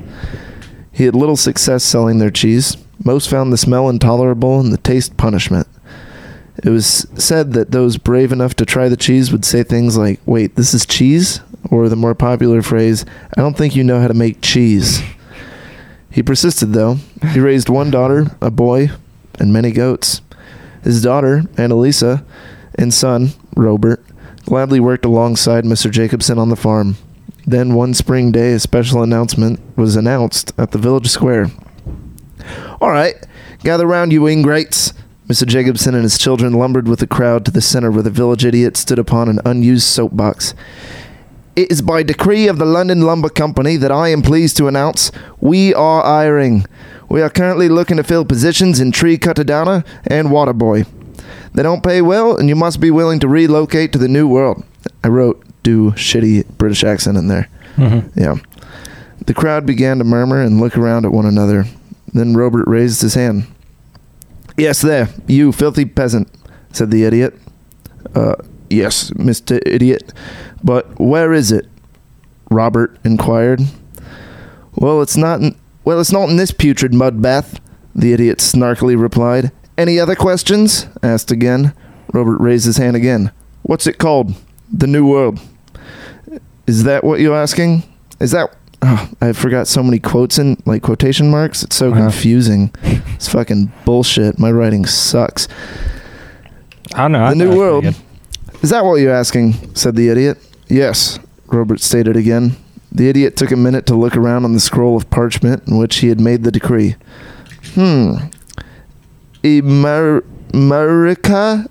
He 0.93 1.03
had 1.03 1.13
little 1.13 1.35
success 1.35 1.83
selling 1.83 2.17
their 2.17 2.31
cheese. 2.31 2.77
Most 3.03 3.29
found 3.29 3.51
the 3.51 3.57
smell 3.57 3.89
intolerable 3.89 4.61
and 4.61 4.71
the 4.71 4.77
taste 4.77 5.17
punishment. 5.17 5.67
It 6.63 6.69
was 6.69 7.05
said 7.15 7.51
that 7.51 7.71
those 7.71 7.97
brave 7.97 8.31
enough 8.31 8.55
to 8.55 8.65
try 8.65 8.87
the 8.87 8.95
cheese 8.95 9.33
would 9.33 9.43
say 9.43 9.61
things 9.61 9.97
like, 9.97 10.21
"Wait, 10.25 10.55
this 10.55 10.73
is 10.73 10.85
cheese?" 10.85 11.41
or 11.69 11.89
the 11.89 11.97
more 11.97 12.15
popular 12.15 12.61
phrase, 12.61 13.03
"I 13.35 13.41
don't 13.41 13.57
think 13.57 13.75
you 13.75 13.83
know 13.83 13.99
how 13.99 14.07
to 14.07 14.13
make 14.13 14.39
cheese." 14.39 15.01
He 16.09 16.23
persisted 16.23 16.71
though. 16.71 16.99
He 17.33 17.41
raised 17.41 17.67
one 17.67 17.91
daughter, 17.91 18.31
a 18.41 18.51
boy, 18.51 18.89
and 19.37 19.51
many 19.51 19.71
goats. 19.71 20.21
His 20.81 21.01
daughter, 21.01 21.43
Annalisa, 21.57 22.23
and 22.77 22.93
son, 22.93 23.29
Robert, 23.55 24.03
gladly 24.45 24.79
worked 24.79 25.05
alongside 25.05 25.63
Mr. 25.63 25.91
Jacobson 25.91 26.37
on 26.39 26.49
the 26.49 26.55
farm. 26.55 26.97
Then 27.45 27.73
one 27.73 27.93
spring 27.93 28.31
day, 28.31 28.53
a 28.53 28.59
special 28.59 29.01
announcement 29.01 29.59
was 29.77 29.95
announced 29.95 30.53
at 30.57 30.71
the 30.71 30.77
village 30.77 31.07
square. 31.07 31.47
All 32.79 32.89
right, 32.91 33.15
gather 33.63 33.87
round, 33.87 34.11
you 34.11 34.27
ingrates. 34.27 34.93
Mr. 35.27 35.45
Jacobson 35.45 35.93
and 35.93 36.03
his 36.03 36.17
children 36.17 36.53
lumbered 36.53 36.87
with 36.87 36.99
the 36.99 37.07
crowd 37.07 37.43
to 37.45 37.51
the 37.51 37.61
center 37.61 37.91
where 37.91 38.03
the 38.03 38.09
village 38.09 38.45
idiot 38.45 38.77
stood 38.77 38.99
upon 38.99 39.27
an 39.27 39.39
unused 39.45 39.87
soapbox. 39.87 40.53
It 41.57 41.71
is 41.71 41.81
by 41.81 42.03
decree 42.03 42.47
of 42.47 42.59
the 42.59 42.65
London 42.65 43.01
Lumber 43.01 43.29
Company 43.29 43.77
that 43.77 43.91
I 43.91 44.09
am 44.09 44.21
pleased 44.21 44.55
to 44.57 44.67
announce 44.67 45.11
we 45.41 45.73
are 45.73 46.03
hiring. 46.03 46.65
We 47.09 47.21
are 47.21 47.29
currently 47.29 47.67
looking 47.67 47.97
to 47.97 48.03
fill 48.03 48.25
positions 48.25 48.79
in 48.79 48.91
tree 48.91 49.17
cutter 49.17 49.43
downer 49.43 49.83
and 50.05 50.31
water 50.31 50.53
boy. 50.53 50.85
They 51.53 51.63
don't 51.63 51.83
pay 51.83 52.01
well, 52.01 52.37
and 52.37 52.49
you 52.49 52.55
must 52.55 52.79
be 52.79 52.91
willing 52.91 53.19
to 53.19 53.27
relocate 53.27 53.91
to 53.93 53.97
the 53.97 54.07
new 54.07 54.27
world. 54.27 54.63
I 55.03 55.07
wrote 55.07 55.43
do 55.63 55.91
shitty 55.91 56.47
British 56.57 56.83
accent 56.83 57.17
in 57.17 57.27
there. 57.27 57.49
Mm-hmm. 57.75 58.19
Yeah. 58.19 58.35
The 59.25 59.33
crowd 59.33 59.65
began 59.65 59.97
to 59.97 60.03
murmur 60.03 60.41
and 60.41 60.59
look 60.59 60.77
around 60.77 61.05
at 61.05 61.11
one 61.11 61.25
another. 61.25 61.65
Then 62.13 62.35
Robert 62.35 62.67
raised 62.67 63.01
his 63.01 63.15
hand. 63.15 63.47
Yes, 64.55 64.81
there, 64.81 65.09
you 65.27 65.51
filthy 65.51 65.85
peasant, 65.85 66.29
said 66.71 66.89
the 66.89 67.03
idiot. 67.03 67.37
Uh, 68.15 68.35
yes, 68.69 69.11
Mr. 69.11 69.61
Idiot. 69.65 70.13
But 70.63 70.99
where 70.99 71.33
is 71.33 71.51
it? 71.51 71.67
Robert 72.49 72.97
inquired. 73.03 73.61
Well, 74.73 75.01
it's 75.01 75.17
not 75.17 75.41
in, 75.41 75.55
well, 75.83 75.99
it's 75.99 76.11
not 76.11 76.29
in 76.29 76.37
this 76.37 76.51
putrid 76.51 76.93
mud 76.93 77.21
bath, 77.21 77.59
the 77.93 78.13
idiot 78.13 78.39
snarkily 78.39 78.99
replied. 78.99 79.51
Any 79.77 79.99
other 79.99 80.15
questions? 80.15 80.87
asked 81.03 81.31
again. 81.31 81.73
Robert 82.13 82.37
raised 82.39 82.65
his 82.65 82.77
hand 82.77 82.95
again. 82.95 83.31
What's 83.63 83.85
it 83.87 83.97
called? 83.97 84.33
The 84.71 84.87
New 84.87 85.07
World. 85.07 85.39
Is 86.65 86.83
that 86.83 87.03
what 87.03 87.19
you're 87.19 87.35
asking? 87.35 87.83
Is 88.19 88.31
that 88.31 88.49
oh, 88.81 89.09
I 89.21 89.33
forgot 89.33 89.67
so 89.67 89.83
many 89.83 89.99
quotes 89.99 90.37
in 90.39 90.61
like 90.65 90.81
quotation 90.81 91.29
marks. 91.29 91.63
It's 91.63 91.75
so 91.75 91.91
Uh-huh. 91.91 92.01
confusing. 92.01 92.71
It's 92.83 93.27
fucking 93.29 93.71
bullshit. 93.85 94.39
My 94.39 94.51
writing 94.51 94.85
sucks. 94.85 95.47
I 96.95 97.01
don't 97.03 97.11
know. 97.11 97.19
The 97.19 97.27
thought 97.29 97.37
New 97.37 97.57
World. 97.57 97.85
Is 98.61 98.69
that 98.71 98.83
what 98.85 98.95
you're 98.95 99.13
asking? 99.13 99.75
said 99.75 99.95
the 99.95 100.09
idiot. 100.09 100.37
Yes, 100.67 101.19
Robert 101.47 101.79
stated 101.79 102.15
again. 102.15 102.55
The 102.91 103.09
idiot 103.09 103.35
took 103.35 103.51
a 103.51 103.55
minute 103.55 103.85
to 103.87 103.95
look 103.95 104.17
around 104.17 104.43
on 104.45 104.53
the 104.53 104.59
scroll 104.59 104.97
of 104.97 105.09
parchment 105.09 105.67
in 105.67 105.77
which 105.77 105.97
he 105.97 106.07
had 106.07 106.19
made 106.19 106.43
the 106.43 106.51
decree. 106.51 106.95
Hmm. 107.75 108.15
Emer- 109.43 110.23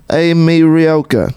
Emirioka. 0.09 1.35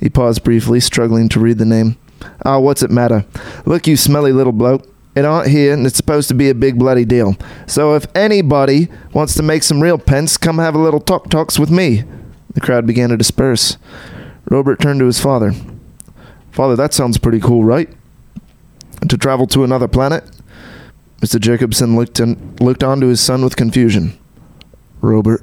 He 0.00 0.10
paused 0.10 0.44
briefly, 0.44 0.80
struggling 0.80 1.28
to 1.30 1.40
read 1.40 1.58
the 1.58 1.64
name. 1.64 1.96
Ah, 2.44 2.58
what's 2.58 2.82
it 2.82 2.90
matter? 2.90 3.24
Look, 3.64 3.86
you 3.86 3.96
smelly 3.96 4.32
little 4.32 4.52
bloke. 4.52 4.86
It 5.14 5.24
aren't 5.24 5.48
here, 5.48 5.72
and 5.72 5.86
it's 5.86 5.96
supposed 5.96 6.28
to 6.28 6.34
be 6.34 6.50
a 6.50 6.54
big 6.54 6.78
bloody 6.78 7.04
deal. 7.04 7.36
So 7.66 7.94
if 7.94 8.06
anybody 8.16 8.88
wants 9.12 9.34
to 9.34 9.42
make 9.42 9.62
some 9.62 9.80
real 9.80 9.98
pence, 9.98 10.36
come 10.36 10.58
have 10.58 10.74
a 10.74 10.78
little 10.78 11.00
talk 11.00 11.30
talks 11.30 11.58
with 11.58 11.70
me. 11.70 12.02
The 12.54 12.60
crowd 12.60 12.86
began 12.86 13.10
to 13.10 13.16
disperse. 13.16 13.78
Robert 14.50 14.80
turned 14.80 15.00
to 15.00 15.06
his 15.06 15.20
father. 15.20 15.52
Father, 16.50 16.76
that 16.76 16.92
sounds 16.92 17.18
pretty 17.18 17.40
cool, 17.40 17.64
right? 17.64 17.88
To 19.08 19.16
travel 19.16 19.46
to 19.48 19.64
another 19.64 19.88
planet? 19.88 20.24
Mr. 21.20 21.40
Jacobson 21.40 21.96
looked 21.96 22.20
in, 22.20 22.56
looked 22.56 22.84
on 22.84 23.00
to 23.00 23.06
his 23.06 23.20
son 23.20 23.42
with 23.42 23.56
confusion. 23.56 24.18
Robert, 25.04 25.42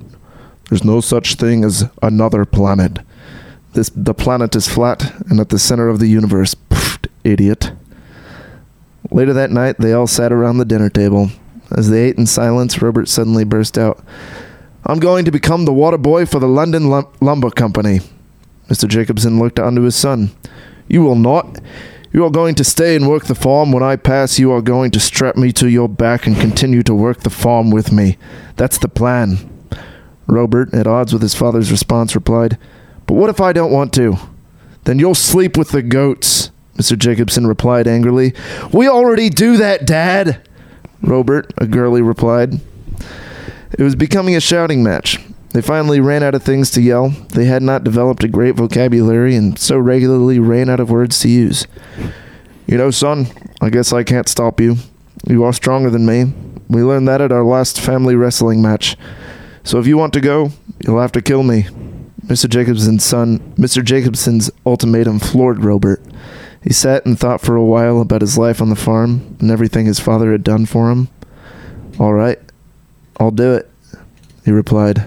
there's 0.69 0.83
no 0.83 1.01
such 1.01 1.35
thing 1.35 1.63
as 1.63 1.85
another 2.01 2.45
planet. 2.45 2.99
This 3.73 3.89
the 3.95 4.13
planet 4.13 4.55
is 4.55 4.67
flat 4.67 5.13
and 5.29 5.39
at 5.39 5.49
the 5.49 5.59
center 5.59 5.87
of 5.87 5.99
the 5.99 6.07
universe. 6.07 6.55
Pfft, 6.69 7.07
idiot. 7.23 7.71
Later 9.11 9.33
that 9.33 9.51
night, 9.51 9.77
they 9.79 9.93
all 9.93 10.07
sat 10.07 10.31
around 10.31 10.57
the 10.57 10.65
dinner 10.65 10.89
table. 10.89 11.31
As 11.75 11.89
they 11.89 12.03
ate 12.03 12.17
in 12.17 12.25
silence, 12.25 12.81
Robert 12.81 13.07
suddenly 13.07 13.43
burst 13.43 13.77
out, 13.77 14.03
I'm 14.85 14.99
going 14.99 15.25
to 15.25 15.31
become 15.31 15.65
the 15.65 15.73
water 15.73 15.97
boy 15.97 16.25
for 16.25 16.39
the 16.39 16.47
London 16.47 16.89
Lum- 16.89 17.07
Lumber 17.21 17.49
Company. 17.49 17.99
Mr. 18.69 18.87
Jacobson 18.87 19.39
looked 19.39 19.59
onto 19.59 19.81
his 19.81 19.95
son. 19.95 20.31
You 20.87 21.03
will 21.03 21.15
not. 21.15 21.59
You 22.13 22.25
are 22.25 22.31
going 22.31 22.55
to 22.55 22.63
stay 22.63 22.95
and 22.95 23.07
work 23.07 23.25
the 23.25 23.35
farm. 23.35 23.71
When 23.71 23.83
I 23.83 23.95
pass, 23.95 24.39
you 24.39 24.51
are 24.51 24.61
going 24.61 24.91
to 24.91 24.99
strap 24.99 25.37
me 25.37 25.51
to 25.53 25.69
your 25.69 25.87
back 25.87 26.25
and 26.25 26.35
continue 26.35 26.83
to 26.83 26.93
work 26.93 27.21
the 27.21 27.29
farm 27.29 27.71
with 27.71 27.91
me. 27.91 28.17
That's 28.57 28.77
the 28.77 28.89
plan. 28.89 29.50
Robert, 30.27 30.73
at 30.73 30.87
odds 30.87 31.13
with 31.13 31.21
his 31.21 31.35
father's 31.35 31.71
response, 31.71 32.15
replied, 32.15 32.57
But 33.07 33.15
what 33.15 33.29
if 33.29 33.41
I 33.41 33.53
don't 33.53 33.71
want 33.71 33.93
to? 33.93 34.17
Then 34.83 34.99
you'll 34.99 35.15
sleep 35.15 35.57
with 35.57 35.69
the 35.69 35.81
goats, 35.81 36.51
Mr. 36.77 36.97
Jacobson 36.97 37.45
replied 37.45 37.87
angrily. 37.87 38.33
We 38.73 38.87
already 38.87 39.29
do 39.29 39.57
that, 39.57 39.85
Dad. 39.85 40.47
Robert, 41.01 41.53
a 41.57 41.67
girlie, 41.67 42.01
replied. 42.01 42.55
It 43.77 43.83
was 43.83 43.95
becoming 43.95 44.35
a 44.35 44.41
shouting 44.41 44.83
match. 44.83 45.19
They 45.53 45.61
finally 45.61 45.99
ran 45.99 46.23
out 46.23 46.35
of 46.35 46.43
things 46.43 46.71
to 46.71 46.81
yell. 46.81 47.09
They 47.09 47.45
had 47.45 47.61
not 47.61 47.83
developed 47.83 48.23
a 48.23 48.29
great 48.29 48.55
vocabulary 48.55 49.35
and 49.35 49.59
so 49.59 49.77
regularly 49.77 50.39
ran 50.39 50.69
out 50.69 50.79
of 50.79 50.89
words 50.89 51.19
to 51.19 51.29
use. 51.29 51.67
You 52.67 52.77
know, 52.77 52.89
son, 52.89 53.27
I 53.59 53.69
guess 53.69 53.91
I 53.91 54.03
can't 54.03 54.29
stop 54.29 54.61
you. 54.61 54.77
You 55.27 55.43
are 55.43 55.51
stronger 55.51 55.89
than 55.89 56.05
me. 56.05 56.33
We 56.69 56.83
learned 56.83 57.07
that 57.09 57.19
at 57.19 57.33
our 57.33 57.43
last 57.43 57.81
family 57.81 58.15
wrestling 58.15 58.61
match. 58.61 58.95
So 59.63 59.79
if 59.79 59.87
you 59.87 59.97
want 59.97 60.13
to 60.13 60.21
go, 60.21 60.49
you'll 60.85 61.01
have 61.01 61.11
to 61.13 61.21
kill 61.21 61.43
me. 61.43 61.67
Mr. 62.25 62.49
Jacobson's 62.49 63.03
son, 63.03 63.39
Mr. 63.55 63.83
Jacobson's 63.83 64.49
ultimatum 64.65 65.19
floored 65.19 65.63
Robert. 65.63 66.01
He 66.63 66.71
sat 66.71 67.05
and 67.05 67.19
thought 67.19 67.41
for 67.41 67.55
a 67.55 67.63
while 67.63 67.99
about 67.99 68.21
his 68.21 68.37
life 68.37 68.61
on 68.61 68.69
the 68.69 68.75
farm 68.75 69.35
and 69.39 69.49
everything 69.49 69.85
his 69.85 69.99
father 69.99 70.31
had 70.31 70.43
done 70.43 70.65
for 70.65 70.91
him. 70.91 71.09
All 71.99 72.13
right, 72.13 72.39
I'll 73.19 73.31
do 73.31 73.53
it, 73.53 73.69
he 74.45 74.51
replied. 74.51 74.97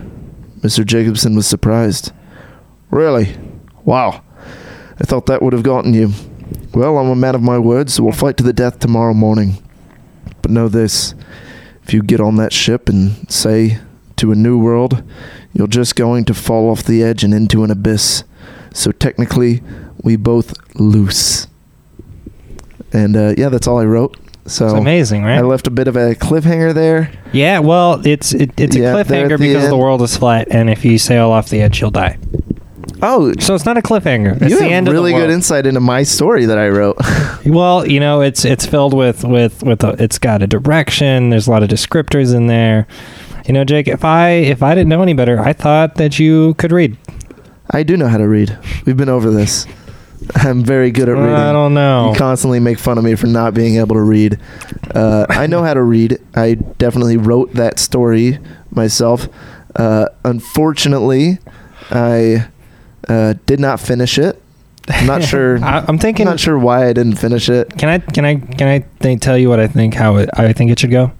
Mr. 0.61 0.85
Jacobson 0.85 1.35
was 1.35 1.47
surprised. 1.47 2.13
Really? 2.91 3.37
Wow. 3.85 4.23
I 5.01 5.05
thought 5.05 5.27
that 5.27 5.43
would 5.43 5.53
have 5.53 5.63
gotten 5.63 5.95
you. 5.95 6.13
Well, 6.73 6.99
I'm 6.99 7.09
a 7.09 7.17
man 7.17 7.35
of 7.35 7.43
my 7.43 7.59
word, 7.59 7.91
so 7.91 8.03
we'll 8.03 8.13
fight 8.13 8.37
to 8.39 8.45
the 8.45 8.53
death 8.53 8.79
tomorrow 8.79 9.15
morning. 9.15 9.63
But 10.43 10.51
know 10.51 10.69
this 10.69 11.15
if 11.85 11.93
you 11.93 12.03
get 12.03 12.21
on 12.21 12.37
that 12.37 12.53
ship 12.53 12.89
and 12.89 13.31
say 13.31 13.79
to 14.17 14.33
a 14.33 14.35
new 14.35 14.59
world, 14.59 15.03
you're 15.53 15.67
just 15.67 15.97
going 15.97 16.25
to 16.27 16.35
fall 16.35 16.71
off 16.71 16.83
the 16.83 17.03
edge 17.03 17.25
and 17.25 17.33
into 17.35 17.65
an 17.65 17.71
abyss. 17.71 18.25
So 18.73 18.91
technically, 18.93 19.63
we 20.03 20.17
both 20.17 20.55
loose. 20.79 21.47
And 22.93 23.17
uh, 23.17 23.35
yeah, 23.37 23.49
that's 23.49 23.67
all 23.67 23.79
I 23.79 23.85
wrote. 23.85 24.17
So 24.47 24.67
It's 24.67 24.75
amazing, 24.75 25.25
right? 25.25 25.39
I 25.39 25.41
left 25.41 25.67
a 25.67 25.71
bit 25.71 25.89
of 25.89 25.97
a 25.97 26.15
cliffhanger 26.15 26.75
there. 26.75 27.11
yeah, 27.33 27.61
well, 27.61 28.07
it's 28.07 28.35
it, 28.35 28.53
it's 28.61 28.77
a 28.77 28.81
Yeah, 28.81 28.93
cliffhanger 28.95 29.39
the 29.39 29.49
because 29.49 29.69
the 29.69 29.77
world 29.77 30.03
is 30.03 30.17
flat, 30.17 30.49
and 30.51 30.69
if 30.69 30.85
you 30.85 30.99
sail 30.99 31.31
off 31.31 31.49
the 31.49 31.63
edge, 31.63 31.81
you'll 31.81 31.91
die. 31.91 32.19
Oh, 33.03 33.33
So 33.41 33.55
it's 33.55 33.65
not 33.65 33.77
a 33.79 33.83
cliffhanger. 33.83 34.41
It's 34.43 34.51
you 34.51 34.59
the 34.59 34.65
have 34.65 34.73
end 34.73 34.89
really 34.89 35.13
of 35.13 35.19
the 35.21 35.27
good 35.27 35.33
insight 35.33 35.67
into 35.67 35.81
my 35.81 36.03
story 36.03 36.45
that 36.47 36.59
I 36.59 36.69
wrote. 36.69 36.97
Well, 37.47 37.87
you 37.87 38.01
know, 38.01 38.23
it's 38.23 38.47
it's 38.47 38.65
filled 38.65 38.95
with 38.95 39.23
with 39.23 39.63
with 39.63 39.85
a, 39.85 40.03
it's 40.03 40.19
got 40.19 40.43
a 40.43 40.47
direction. 40.47 41.29
There's 41.29 41.47
a 41.47 41.51
lot 41.51 41.63
of 41.63 41.69
descriptors 41.69 42.35
in 42.35 42.47
there. 42.47 42.87
You 43.45 43.53
know, 43.53 43.65
Jake, 43.65 43.89
if 43.89 44.05
I 44.05 44.31
if 44.31 44.63
I 44.63 44.75
didn't 44.75 44.89
know 44.89 45.03
any 45.03 45.13
better, 45.13 45.39
I 45.41 45.53
thought 45.53 45.97
that 45.97 46.19
you 46.19 46.55
could 46.55 46.73
read. 46.73 46.97
I 47.71 47.83
do 47.83 47.97
know 47.97 48.09
how 48.09 48.19
to 48.19 48.29
read. 48.29 48.59
We've 48.87 48.97
been 48.97 49.09
over 49.09 49.31
this. 49.31 49.67
I'm 50.37 50.65
very 50.65 50.91
good 50.91 51.09
at 51.09 51.13
reading. 51.13 51.35
I 51.35 51.53
don't 51.53 51.75
know. 51.75 52.13
You 52.13 52.19
constantly 52.19 52.59
make 52.61 52.79
fun 52.79 52.97
of 52.97 53.05
me 53.05 53.15
for 53.15 53.27
not 53.27 53.53
being 53.53 53.77
able 53.77 53.97
to 53.97 54.03
read. 54.03 54.39
Uh, 54.95 55.27
I 55.29 55.47
know 55.47 55.63
how 55.63 55.75
to 55.75 55.83
read. 55.83 56.19
I 56.35 56.55
definitely 56.55 57.19
wrote 57.19 57.53
that 57.55 57.79
story 57.79 58.39
myself. 58.71 59.29
Uh, 59.77 60.07
unfortunately, 60.25 61.39
I 61.91 62.49
uh, 63.09 63.35
did 63.45 63.61
not 63.61 63.81
finish 63.81 64.19
it. 64.19 64.41
I'm 64.89 65.07
not 65.07 65.23
sure. 65.25 65.63
I, 65.63 65.85
I'm 65.87 65.99
I'm 66.03 66.25
not 66.25 66.41
sure 66.41 66.59
why 66.59 66.89
I 66.89 66.93
didn't 66.95 67.17
finish 67.17 67.51
it. 67.51 67.77
Can 67.77 67.89
I 67.89 67.99
can 67.99 68.25
I 68.25 68.37
can 68.37 68.69
I 68.69 68.81
think, 69.01 69.21
tell 69.21 69.37
you 69.37 69.51
what 69.51 69.61
I 69.61 69.67
think 69.67 69.95
how 69.95 70.17
it, 70.17 70.31
I 70.35 70.53
think 70.55 70.71
it 70.71 70.79
should 70.79 70.91
go? 70.91 71.13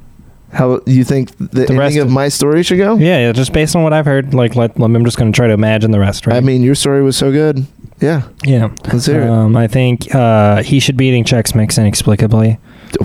How 0.55 0.81
you 0.87 1.05
think 1.05 1.37
the, 1.39 1.67
The 1.67 1.75
rest 1.77 1.97
ending 1.97 2.03
of 2.03 2.11
my 2.11 2.29
story 2.29 2.63
should 2.63 2.79
go? 2.79 2.97
Yeah, 2.97 3.19
yeah. 3.27 3.33
Just 3.33 3.53
based 3.53 3.75
on 3.77 3.83
what 3.83 3.93
I've 3.93 4.07
heard, 4.07 4.35
like 4.35 4.55
let, 4.57 4.79
let- 4.79 4.91
I'm 4.95 5.05
just 5.05 5.19
going 5.19 5.33
to 5.33 5.37
try 5.37 5.47
to 5.49 5.53
imagine 5.53 5.91
the 5.91 5.99
rest. 6.01 6.27
Right? 6.27 6.37
I 6.37 6.41
mean, 6.41 6.63
your 6.63 6.75
story 6.75 7.03
was 7.03 7.17
so 7.17 7.33
good. 7.33 7.67
Yeah, 8.01 8.23
yeah. 8.45 8.71
let's 8.93 9.07
hear 9.07 9.23
it. 9.23 9.29
Um, 9.31 9.57
I 9.57 9.67
think 9.67 10.15
uh, 10.15 10.63
he 10.63 10.81
should 10.81 10.97
be 10.97 11.07
eating 11.09 11.25
Chex 11.25 11.55
Mix 11.55 11.79
inexplicably 11.79 12.59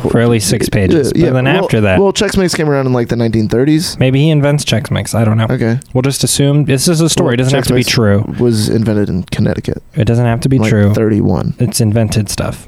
for 0.10 0.20
at 0.20 0.30
least 0.30 0.50
six 0.50 0.68
pages. 0.70 1.12
Yeah, 1.16 1.28
but 1.30 1.34
then 1.34 1.46
well- 1.46 1.64
after 1.64 1.82
that, 1.82 2.00
well, 2.00 2.12
Chex 2.14 2.38
Mix 2.38 2.54
came 2.56 2.70
around 2.70 2.86
in 2.88 2.94
like 2.94 3.08
the 3.08 3.16
1930s. 3.16 4.00
maybe 4.00 4.20
he 4.20 4.30
invents 4.30 4.66
Chex 4.66 4.92
Mix. 4.92 5.14
I 5.16 5.24
don't 5.26 5.38
know. 5.38 5.48
Okay, 5.50 5.80
We'll 5.94 6.02
just 6.02 6.24
assume 6.24 6.66
this 6.66 6.88
is 6.88 7.02
a 7.02 7.10
story. 7.10 7.36
It 7.36 7.38
doesn't 7.38 7.54
Chex 7.54 7.58
have 7.58 7.68
to 7.68 7.74
be 7.76 7.84
true. 7.84 8.24
Was 8.40 8.70
invented 8.70 9.10
in 9.10 9.24
Connecticut. 9.24 9.82
It 9.94 10.06
doesn't 10.06 10.26
have 10.26 10.42
to 10.42 10.50
be 10.50 10.60
like 10.60 10.70
true. 10.70 10.94
31. 10.94 11.56
It's 11.60 11.80
invented 11.82 12.30
stuff. 12.30 12.68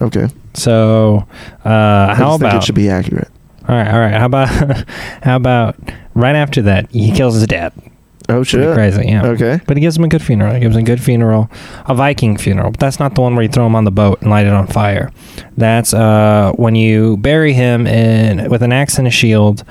Okay. 0.00 0.28
So, 0.54 1.26
uh, 1.64 1.68
I 1.68 2.14
how 2.14 2.34
about? 2.34 2.56
it 2.56 2.64
should 2.64 2.74
be 2.74 2.88
accurate? 2.90 3.28
All 3.68 3.74
right, 3.76 3.88
all 3.92 4.00
right. 4.00 4.14
How 4.14 4.26
about? 4.26 4.48
how 5.22 5.36
about 5.36 5.76
right 6.14 6.34
after 6.36 6.62
that, 6.62 6.90
he 6.90 7.12
kills 7.12 7.34
his 7.34 7.46
dad. 7.46 7.72
Oh 8.28 8.44
Pretty 8.44 8.50
shit. 8.50 8.74
crazy, 8.74 9.02
yeah. 9.08 9.26
Okay. 9.26 9.60
But 9.66 9.76
he 9.76 9.80
gives 9.80 9.96
him 9.96 10.04
a 10.04 10.08
good 10.08 10.22
funeral. 10.22 10.54
He 10.54 10.60
gives 10.60 10.76
him 10.76 10.82
a 10.82 10.86
good 10.86 11.02
funeral, 11.02 11.50
a 11.86 11.94
Viking 11.94 12.36
funeral. 12.36 12.70
But 12.70 12.80
that's 12.80 12.98
not 13.00 13.14
the 13.16 13.20
one 13.20 13.34
where 13.34 13.42
you 13.42 13.48
throw 13.48 13.66
him 13.66 13.74
on 13.74 13.84
the 13.84 13.90
boat 13.90 14.20
and 14.22 14.30
light 14.30 14.46
it 14.46 14.52
on 14.52 14.68
fire. 14.68 15.10
That's 15.56 15.92
uh, 15.92 16.52
when 16.56 16.74
you 16.76 17.16
bury 17.18 17.52
him 17.52 17.86
in 17.86 18.48
with 18.48 18.62
an 18.62 18.72
axe 18.72 18.96
and 18.98 19.08
a 19.08 19.10
shield, 19.10 19.64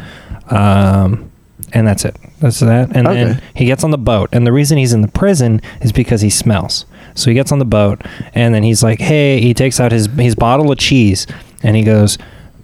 um, 0.49 1.31
and 1.73 1.87
that's 1.87 2.03
it. 2.05 2.15
That's 2.39 2.59
that. 2.59 2.95
And 2.95 3.07
Okay. 3.07 3.23
then 3.23 3.41
he 3.55 3.65
gets 3.65 3.83
on 3.83 3.91
the 3.91 3.97
boat, 3.97 4.29
and 4.33 4.45
the 4.45 4.51
reason 4.51 4.77
he's 4.77 4.93
in 4.93 5.01
the 5.01 5.07
prison 5.07 5.61
is 5.81 5.91
because 5.91 6.21
he 6.21 6.29
smells. 6.29 6.85
So 7.15 7.29
he 7.29 7.33
gets 7.35 7.51
on 7.51 7.59
the 7.59 7.65
boat, 7.65 8.01
and 8.33 8.53
then 8.53 8.63
he's 8.63 8.83
like, 8.83 8.99
"Hey!" 8.99 9.39
He 9.41 9.53
takes 9.53 9.79
out 9.79 9.91
his 9.91 10.07
his 10.17 10.35
bottle 10.35 10.71
of 10.71 10.77
cheese, 10.77 11.25
and 11.63 11.75
he 11.75 11.83
goes. 11.83 12.17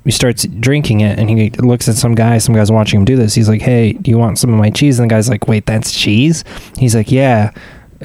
He 0.08 0.12
starts 0.14 0.46
drinking 0.46 1.02
it, 1.02 1.20
and 1.20 1.30
he 1.30 1.50
looks 1.50 1.90
at 1.90 1.96
some 1.96 2.16
guy. 2.16 2.38
Some 2.38 2.56
guy's 2.56 2.72
watching 2.72 3.02
him 3.02 3.06
do 3.06 3.18
this. 3.18 3.36
He's 3.36 3.50
like, 3.50 3.62
"Hey, 3.62 3.92
do 3.92 4.10
you 4.10 4.18
want 4.18 4.40
some 4.40 4.54
of 4.54 4.58
my 4.58 4.70
cheese?" 4.70 5.00
And 5.00 5.10
the 5.10 5.14
guy's 5.14 5.28
like, 5.28 5.50
"Wait, 5.50 5.66
that's 5.66 5.92
cheese?" 5.92 6.46
He's 6.78 6.96
like, 6.96 7.12
"Yeah, 7.12 7.52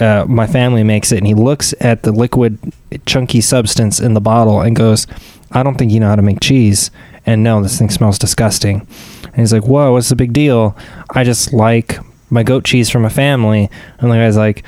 uh, 0.01 0.25
my 0.27 0.49
family 0.49 0.83
makes 0.83 1.13
it." 1.13 1.19
And 1.19 1.29
he 1.29 1.35
looks 1.35 1.75
at 1.81 2.03
the 2.03 2.11
liquid, 2.11 2.59
chunky 3.07 3.41
substance 3.41 4.01
in 4.01 4.15
the 4.15 4.21
bottle 4.21 4.61
and 4.61 4.75
goes, 4.75 5.07
"I 5.53 5.63
don't 5.63 5.77
think 5.77 5.93
you 5.93 6.01
know 6.01 6.09
how 6.09 6.17
to 6.17 6.23
make 6.23 6.41
cheese." 6.41 6.91
And 7.25 7.45
no, 7.45 7.63
this 7.63 7.79
thing 7.79 7.89
smells 7.89 8.19
disgusting. 8.19 8.85
And 9.23 9.37
he's 9.37 9.53
like, 9.53 9.69
"Whoa, 9.69 9.93
what's 9.93 10.09
the 10.09 10.17
big 10.17 10.33
deal? 10.33 10.77
I 11.11 11.23
just 11.23 11.53
like 11.53 12.01
my 12.31 12.43
goat 12.43 12.65
cheese 12.65 12.91
from 12.91 13.05
a 13.05 13.11
family." 13.11 13.71
And 14.01 14.11
the 14.11 14.17
guy's 14.17 14.37
like, 14.37 14.67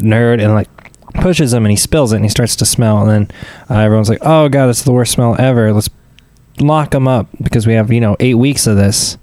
"Nerd," 0.00 0.42
and 0.42 0.52
like 0.52 0.68
pushes 1.14 1.54
him, 1.54 1.64
and 1.64 1.70
he 1.70 1.76
spills 1.76 2.12
it, 2.12 2.16
and 2.16 2.24
he 2.24 2.28
starts 2.28 2.56
to 2.56 2.66
smell. 2.66 3.08
And 3.08 3.08
then 3.08 3.38
uh, 3.70 3.80
everyone's 3.80 4.08
like, 4.08 4.18
"Oh 4.22 4.48
god, 4.48 4.68
it's 4.68 4.82
the 4.82 4.90
worst 4.90 5.12
smell 5.12 5.36
ever. 5.38 5.72
Let's 5.72 5.90
lock 6.60 6.90
them 6.90 7.08
up 7.08 7.28
because 7.42 7.66
we 7.66 7.74
have 7.74 7.92
you 7.92 8.00
know 8.00 8.16
eight 8.20 8.34
weeks 8.34 8.66
of 8.66 8.76
this." 8.76 9.18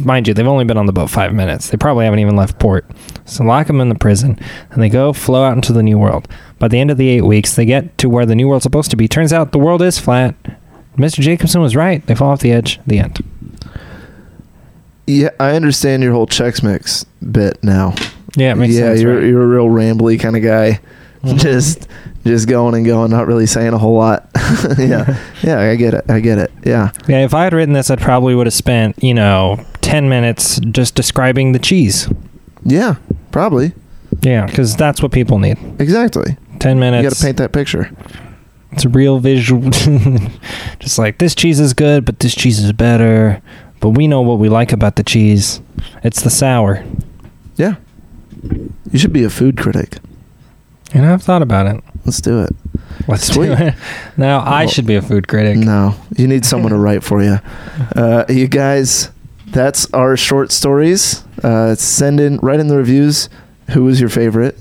Mind 0.00 0.26
you, 0.26 0.34
they've 0.34 0.46
only 0.46 0.64
been 0.64 0.78
on 0.78 0.86
the 0.86 0.92
boat 0.92 1.10
five 1.10 1.32
minutes. 1.32 1.68
They 1.70 1.76
probably 1.76 2.06
haven't 2.06 2.18
even 2.18 2.34
left 2.34 2.58
port. 2.58 2.86
So 3.24 3.44
lock 3.44 3.66
them 3.66 3.80
in 3.80 3.88
the 3.88 3.94
prison, 3.94 4.38
and 4.70 4.82
they 4.82 4.88
go 4.88 5.12
flow 5.12 5.44
out 5.44 5.54
into 5.54 5.72
the 5.72 5.82
new 5.82 5.98
world. 5.98 6.26
By 6.58 6.68
the 6.68 6.80
end 6.80 6.90
of 6.90 6.96
the 6.96 7.08
eight 7.08 7.22
weeks, 7.22 7.54
they 7.54 7.66
get 7.66 7.96
to 7.98 8.08
where 8.08 8.26
the 8.26 8.34
new 8.34 8.48
world's 8.48 8.64
supposed 8.64 8.90
to 8.90 8.96
be. 8.96 9.06
Turns 9.06 9.32
out 9.32 9.52
the 9.52 9.58
world 9.58 9.82
is 9.82 9.98
flat. 9.98 10.34
Mr. 10.96 11.20
Jacobson 11.20 11.60
was 11.60 11.76
right. 11.76 12.04
They 12.06 12.14
fall 12.14 12.30
off 12.30 12.40
the 12.40 12.52
edge. 12.52 12.80
The 12.86 12.98
end. 12.98 13.22
Yeah, 15.06 15.30
I 15.38 15.54
understand 15.54 16.02
your 16.02 16.12
whole 16.12 16.26
Chex 16.26 16.62
Mix 16.62 17.04
bit 17.30 17.62
now. 17.62 17.94
Yeah, 18.34 18.52
it 18.52 18.56
makes 18.56 18.74
yeah, 18.74 18.88
sense. 18.88 19.02
you're 19.02 19.14
right? 19.16 19.24
you're 19.24 19.42
a 19.42 19.46
real 19.46 19.68
rambly 19.68 20.18
kind 20.18 20.36
of 20.36 20.42
guy. 20.42 20.80
Just 21.36 21.88
just 22.26 22.48
going 22.48 22.74
and 22.74 22.84
going, 22.84 23.10
not 23.10 23.26
really 23.26 23.46
saying 23.46 23.72
a 23.72 23.78
whole 23.78 23.96
lot. 23.96 24.28
yeah. 24.78 25.16
Yeah, 25.42 25.60
I 25.60 25.76
get 25.76 25.94
it. 25.94 26.04
I 26.10 26.20
get 26.20 26.38
it. 26.38 26.50
Yeah. 26.64 26.90
Yeah, 27.06 27.24
if 27.24 27.34
I 27.34 27.44
had 27.44 27.52
written 27.52 27.72
this, 27.72 27.90
I 27.90 27.96
probably 27.96 28.34
would 28.34 28.46
have 28.46 28.54
spent, 28.54 29.02
you 29.02 29.14
know, 29.14 29.64
10 29.82 30.08
minutes 30.08 30.58
just 30.60 30.94
describing 30.94 31.52
the 31.52 31.58
cheese. 31.58 32.08
Yeah, 32.64 32.96
probably. 33.30 33.72
Yeah, 34.22 34.46
because 34.46 34.74
that's 34.76 35.00
what 35.00 35.12
people 35.12 35.38
need. 35.38 35.56
Exactly. 35.78 36.36
10 36.58 36.78
minutes. 36.78 37.04
You 37.04 37.10
got 37.10 37.16
to 37.16 37.22
paint 37.22 37.36
that 37.36 37.52
picture. 37.52 37.90
It's 38.72 38.84
a 38.84 38.88
real 38.88 39.20
visual. 39.20 39.70
just 40.80 40.98
like, 40.98 41.18
this 41.18 41.34
cheese 41.34 41.60
is 41.60 41.74
good, 41.74 42.04
but 42.04 42.18
this 42.18 42.34
cheese 42.34 42.58
is 42.58 42.72
better. 42.72 43.40
But 43.80 43.90
we 43.90 44.08
know 44.08 44.22
what 44.22 44.38
we 44.38 44.48
like 44.48 44.72
about 44.72 44.96
the 44.96 45.04
cheese. 45.04 45.60
It's 46.02 46.22
the 46.22 46.30
sour. 46.30 46.84
Yeah. 47.54 47.76
You 48.42 48.98
should 48.98 49.12
be 49.12 49.24
a 49.24 49.30
food 49.30 49.56
critic. 49.56 49.98
And 50.96 51.06
I've 51.06 51.22
thought 51.22 51.42
about 51.42 51.66
it. 51.66 51.84
Let's 52.04 52.20
do 52.20 52.42
it. 52.42 52.50
Let's 53.06 53.26
Sweet. 53.32 53.46
do 53.48 53.52
it. 53.52 53.74
Now, 54.16 54.40
I 54.40 54.64
Well, 54.64 54.68
should 54.68 54.86
be 54.86 54.94
a 54.96 55.02
food 55.02 55.28
critic. 55.28 55.58
No, 55.58 55.94
you 56.16 56.26
need 56.26 56.44
someone 56.44 56.72
to 56.72 56.78
write 56.86 57.04
for 57.04 57.22
you. 57.22 57.38
Uh, 57.94 58.24
you 58.28 58.48
guys, 58.48 59.10
that's 59.48 59.92
our 59.92 60.16
short 60.16 60.50
stories. 60.52 61.22
Uh, 61.42 61.74
send 61.74 62.18
in, 62.20 62.38
write 62.38 62.60
in 62.60 62.68
the 62.68 62.76
reviews. 62.76 63.28
Who 63.70 63.84
was 63.84 64.00
your 64.00 64.08
favorite? 64.08 64.56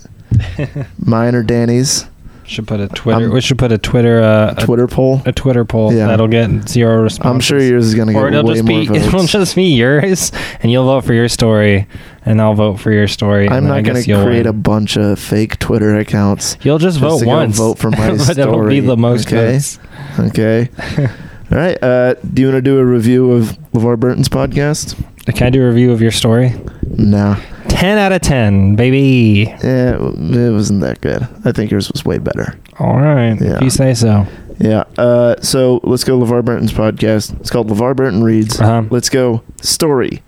Mine 1.00 1.36
or 1.36 1.44
Danny's? 1.44 2.06
Should 2.48 2.68
put 2.68 2.80
a 2.80 2.88
Twitter. 2.88 3.22
I'm- 3.22 3.32
we 3.32 3.42
should 3.42 3.58
put 3.58 3.72
a 3.72 3.78
Twitter. 3.80 4.22
Uh, 4.22 4.54
a, 4.56 4.62
Twitter 4.66 4.88
poll. 4.88 5.22
a 5.26 5.32
Twitter 5.32 5.66
poll. 5.66 5.92
Yeah. 5.92 6.08
That'll 6.08 6.28
get 6.28 6.70
zero 6.70 7.02
response. 7.02 7.26
I'm 7.34 7.40
sure 7.40 7.60
yours 7.60 7.88
is 7.88 7.96
gonna 7.96 8.14
or 8.14 8.30
get 8.30 8.38
it'll 8.40 8.50
way 8.50 8.56
just 8.56 8.68
more 8.70 8.80
be 8.82 8.86
votes. 8.88 9.08
it'll 9.08 9.24
just 9.26 9.56
be 9.56 9.74
yours, 9.76 10.32
and 10.62 10.72
you'll 10.72 10.86
vote 10.86 11.06
for 11.06 11.14
your 11.14 11.28
story, 11.28 11.88
and 12.24 12.40
I'll 12.40 12.54
vote 12.54 12.80
for 12.80 12.92
your 12.92 13.08
story. 13.08 13.48
I'm 13.50 13.66
and 13.66 13.74
I 13.74 13.82
not 13.82 13.86
gonna 13.86 14.04
create 14.24 14.46
a 14.46 14.54
bunch 14.54 14.96
of 14.98 15.18
fake 15.20 15.58
Twitter 15.58 15.98
accounts. 15.98 16.58
You'll 16.62 16.78
just, 16.78 17.00
just 17.00 17.22
vote 17.24 17.28
once. 17.28 17.58
vote 17.58 17.80
for 17.80 17.90
my 17.92 18.16
but 18.16 18.38
it'll 18.38 18.68
be 18.68 18.80
the 18.80 18.96
most 18.98 19.28
okay? 19.28 19.54
votes. 19.54 19.80
Okay. 20.20 20.70
All 21.52 21.58
right. 21.58 21.82
Uh, 21.82 22.14
do 22.16 22.42
you 22.42 22.48
want 22.50 22.58
to 22.58 22.62
do 22.62 22.78
a 22.80 22.86
review 22.86 23.32
of 23.32 23.58
LeVar 23.74 24.00
Burton's 24.00 24.30
podcast? 24.30 24.96
Can 25.36 25.48
I 25.48 25.50
do 25.50 25.64
a 25.64 25.68
review 25.68 25.92
of 25.92 26.02
your 26.02 26.12
story? 26.12 26.54
No. 26.84 27.38
Ten 27.76 27.98
out 27.98 28.12
of 28.14 28.22
ten, 28.22 28.76
baby. 28.76 29.46
Yeah, 29.64 29.96
it 29.96 30.52
wasn't 30.54 30.82
that 30.82 31.02
good. 31.02 31.28
I 31.44 31.52
think 31.52 31.72
yours 31.72 31.92
was 31.92 32.06
way 32.06 32.18
better. 32.20 32.58
All 32.80 32.96
right, 33.00 33.40
Yeah. 33.40 33.58
if 33.58 33.62
you 33.62 33.70
say 33.70 33.94
so. 33.94 34.26
Yeah. 34.60 34.86
Uh, 34.98 35.36
so 35.42 35.82
let's 35.84 36.06
go 36.06 36.18
LeVar 36.18 36.46
Burton's 36.46 36.72
podcast. 36.72 37.38
It's 37.42 37.50
called 37.50 37.68
LeVar 37.70 37.96
Burton 37.96 38.24
Reads. 38.24 38.60
Uh-huh. 38.62 38.84
Let's 38.90 39.10
go 39.10 39.44
story. 39.62 40.24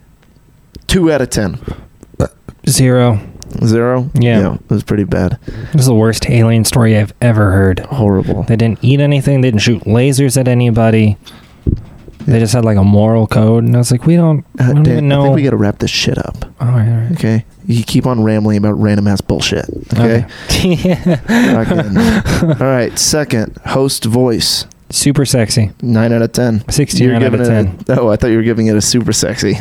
Two 0.88 1.12
out 1.12 1.22
of 1.22 1.30
ten. 1.30 1.58
Zero. 2.68 3.20
Zero? 3.64 4.10
Yeah. 4.20 4.56
it 4.56 4.70
was 4.70 4.84
pretty 4.84 5.06
bad. 5.06 5.40
This 5.72 5.82
is 5.82 5.86
the 5.88 5.96
worst 5.96 6.30
alien 6.30 6.66
story 6.66 6.98
I've 6.98 7.14
ever 7.22 7.52
heard. 7.54 7.80
Horrible. 7.80 8.44
They 8.44 8.58
didn't 8.58 8.80
eat 8.84 9.00
anything. 9.00 9.40
They 9.40 9.50
didn't 9.52 9.62
shoot 9.62 9.84
lasers 9.84 10.38
at 10.38 10.50
anybody. 10.50 11.18
They 12.26 12.40
just 12.40 12.54
had 12.54 12.66
like 12.66 12.76
a 12.78 12.84
moral 12.84 13.26
code, 13.26 13.64
and 13.64 13.74
I 13.74 13.78
was 13.80 13.90
like, 13.90 14.06
we 14.06 14.18
don't, 14.18 14.44
we 14.60 14.66
Uh, 14.66 14.74
don't 14.74 14.84
Dan, 14.84 14.94
even 14.94 15.08
know. 15.08 15.22
I 15.22 15.26
think 15.28 15.36
we 15.38 15.44
got 15.44 15.52
to 15.52 15.56
wrap 15.58 15.80
this 15.80 15.90
shit 15.92 16.18
up. 16.18 16.47
All 16.60 16.68
right, 16.68 16.88
all 16.90 16.98
right. 16.98 17.12
Okay, 17.14 17.46
you 17.66 17.84
keep 17.84 18.06
on 18.06 18.24
rambling 18.24 18.58
about 18.58 18.74
random 18.74 19.08
ass 19.08 19.22
bullshit. 19.22 19.66
Okay. 19.94 20.26
Fucking- 21.28 21.98
All 22.62 22.68
right. 22.68 22.98
Second, 22.98 23.58
host 23.66 24.06
voice. 24.06 24.66
Super 24.90 25.26
sexy. 25.26 25.72
Nine 25.82 26.14
out 26.14 26.22
of 26.22 26.32
ten. 26.32 26.68
69 26.70 27.16
out 27.16 27.24
of 27.24 27.32
giving 27.32 27.46
10. 27.46 27.68
it. 27.82 27.90
A, 27.90 28.00
oh, 28.02 28.10
I 28.10 28.16
thought 28.16 28.28
you 28.28 28.38
were 28.38 28.44
giving 28.44 28.68
it 28.68 28.76
a 28.76 28.82
super 28.82 29.12
sexy. 29.14 29.56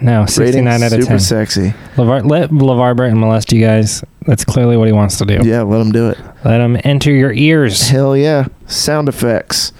No, 0.00 0.24
69 0.26 0.64
Rating, 0.64 0.82
out 0.82 0.92
of 0.92 1.00
super 1.00 1.04
10. 1.12 1.20
sexy. 1.20 1.74
LeVar, 1.96 2.28
let 2.28 2.50
LeVar 2.50 2.96
Burton 2.96 3.20
molest 3.20 3.52
you 3.52 3.64
guys. 3.64 4.02
That's 4.26 4.44
clearly 4.44 4.76
what 4.76 4.86
he 4.88 4.92
wants 4.92 5.18
to 5.18 5.24
do. 5.26 5.40
Yeah, 5.44 5.62
let 5.62 5.80
him 5.80 5.92
do 5.92 6.08
it. 6.10 6.18
Let 6.44 6.60
him 6.60 6.76
enter 6.84 7.12
your 7.12 7.32
ears. 7.32 7.88
Hell 7.88 8.16
yeah. 8.16 8.46
Sound 8.66 9.08
effects. 9.08 9.72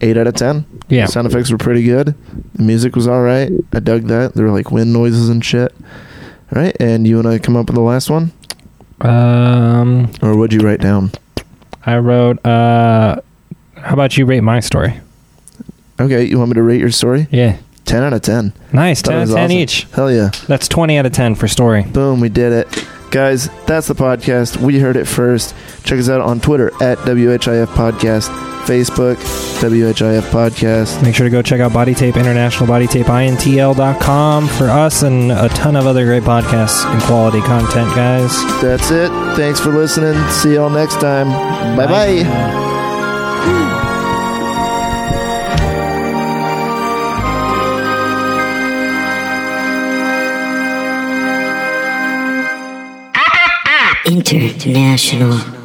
Eight 0.00 0.16
out 0.16 0.26
of 0.26 0.34
ten. 0.34 0.64
Yeah. 0.88 1.06
Sound 1.06 1.26
effects 1.26 1.50
were 1.50 1.58
pretty 1.58 1.82
good. 1.82 2.14
The 2.54 2.62
music 2.62 2.96
was 2.96 3.06
all 3.06 3.22
right. 3.22 3.50
I 3.72 3.80
dug 3.80 4.04
that. 4.08 4.34
There 4.34 4.44
were 4.46 4.52
like 4.52 4.70
wind 4.70 4.92
noises 4.92 5.28
and 5.28 5.44
shit. 5.44 5.72
All 6.54 6.60
right, 6.62 6.76
and 6.80 7.06
you 7.06 7.16
want 7.16 7.28
to 7.28 7.38
come 7.38 7.56
up 7.56 7.66
with 7.66 7.76
the 7.76 7.80
last 7.82 8.10
one, 8.10 8.32
Um, 9.02 10.10
or 10.20 10.36
what'd 10.36 10.52
you 10.52 10.66
write 10.66 10.80
down? 10.80 11.12
I 11.86 11.96
wrote, 11.98 12.44
uh, 12.44 13.20
how 13.76 13.92
about 13.94 14.16
you 14.18 14.26
rate 14.26 14.40
my 14.42 14.58
story? 14.60 14.98
Okay, 16.00 16.24
you 16.24 16.38
want 16.38 16.50
me 16.50 16.54
to 16.54 16.62
rate 16.62 16.80
your 16.80 16.90
story? 16.90 17.28
Yeah. 17.30 17.56
Ten 17.84 18.02
out 18.02 18.12
of 18.12 18.22
ten. 18.22 18.52
Nice. 18.72 19.00
Thought 19.02 19.10
10 19.12 19.18
out 19.18 19.22
of 19.28 19.34
10 19.34 19.44
awesome. 19.44 19.56
each. 19.58 19.86
Hell 19.94 20.10
yeah. 20.12 20.30
That's 20.48 20.66
20 20.68 20.98
out 20.98 21.06
of 21.06 21.12
10 21.12 21.34
for 21.34 21.46
story. 21.48 21.82
Boom, 21.82 22.20
we 22.20 22.28
did 22.28 22.52
it. 22.52 22.86
Guys, 23.10 23.48
that's 23.66 23.88
the 23.88 23.94
podcast. 23.94 24.56
We 24.58 24.78
heard 24.78 24.96
it 24.96 25.06
first. 25.06 25.54
Check 25.82 25.98
us 25.98 26.08
out 26.08 26.20
on 26.20 26.40
Twitter 26.40 26.68
at 26.82 26.98
WHIF 26.98 27.66
Podcast, 27.66 28.28
Facebook, 28.66 29.16
WHIF 29.60 30.22
Podcast. 30.30 31.02
Make 31.02 31.14
sure 31.16 31.24
to 31.24 31.30
go 31.30 31.42
check 31.42 31.60
out 31.60 31.72
Body 31.72 31.94
Tape 31.94 32.16
International, 32.16 32.68
bodytapeintl.com 32.68 34.46
for 34.48 34.68
us 34.68 35.02
and 35.02 35.32
a 35.32 35.48
ton 35.48 35.74
of 35.74 35.86
other 35.86 36.04
great 36.04 36.22
podcasts 36.22 36.84
and 36.84 37.02
quality 37.02 37.40
content, 37.40 37.88
guys. 37.96 38.32
That's 38.62 38.90
it. 38.92 39.10
Thanks 39.36 39.58
for 39.58 39.70
listening. 39.70 40.16
See 40.30 40.54
y'all 40.54 40.70
next 40.70 41.00
time. 41.00 41.28
Bye 41.76 41.86
bye. 41.86 42.69
International. 54.32 55.59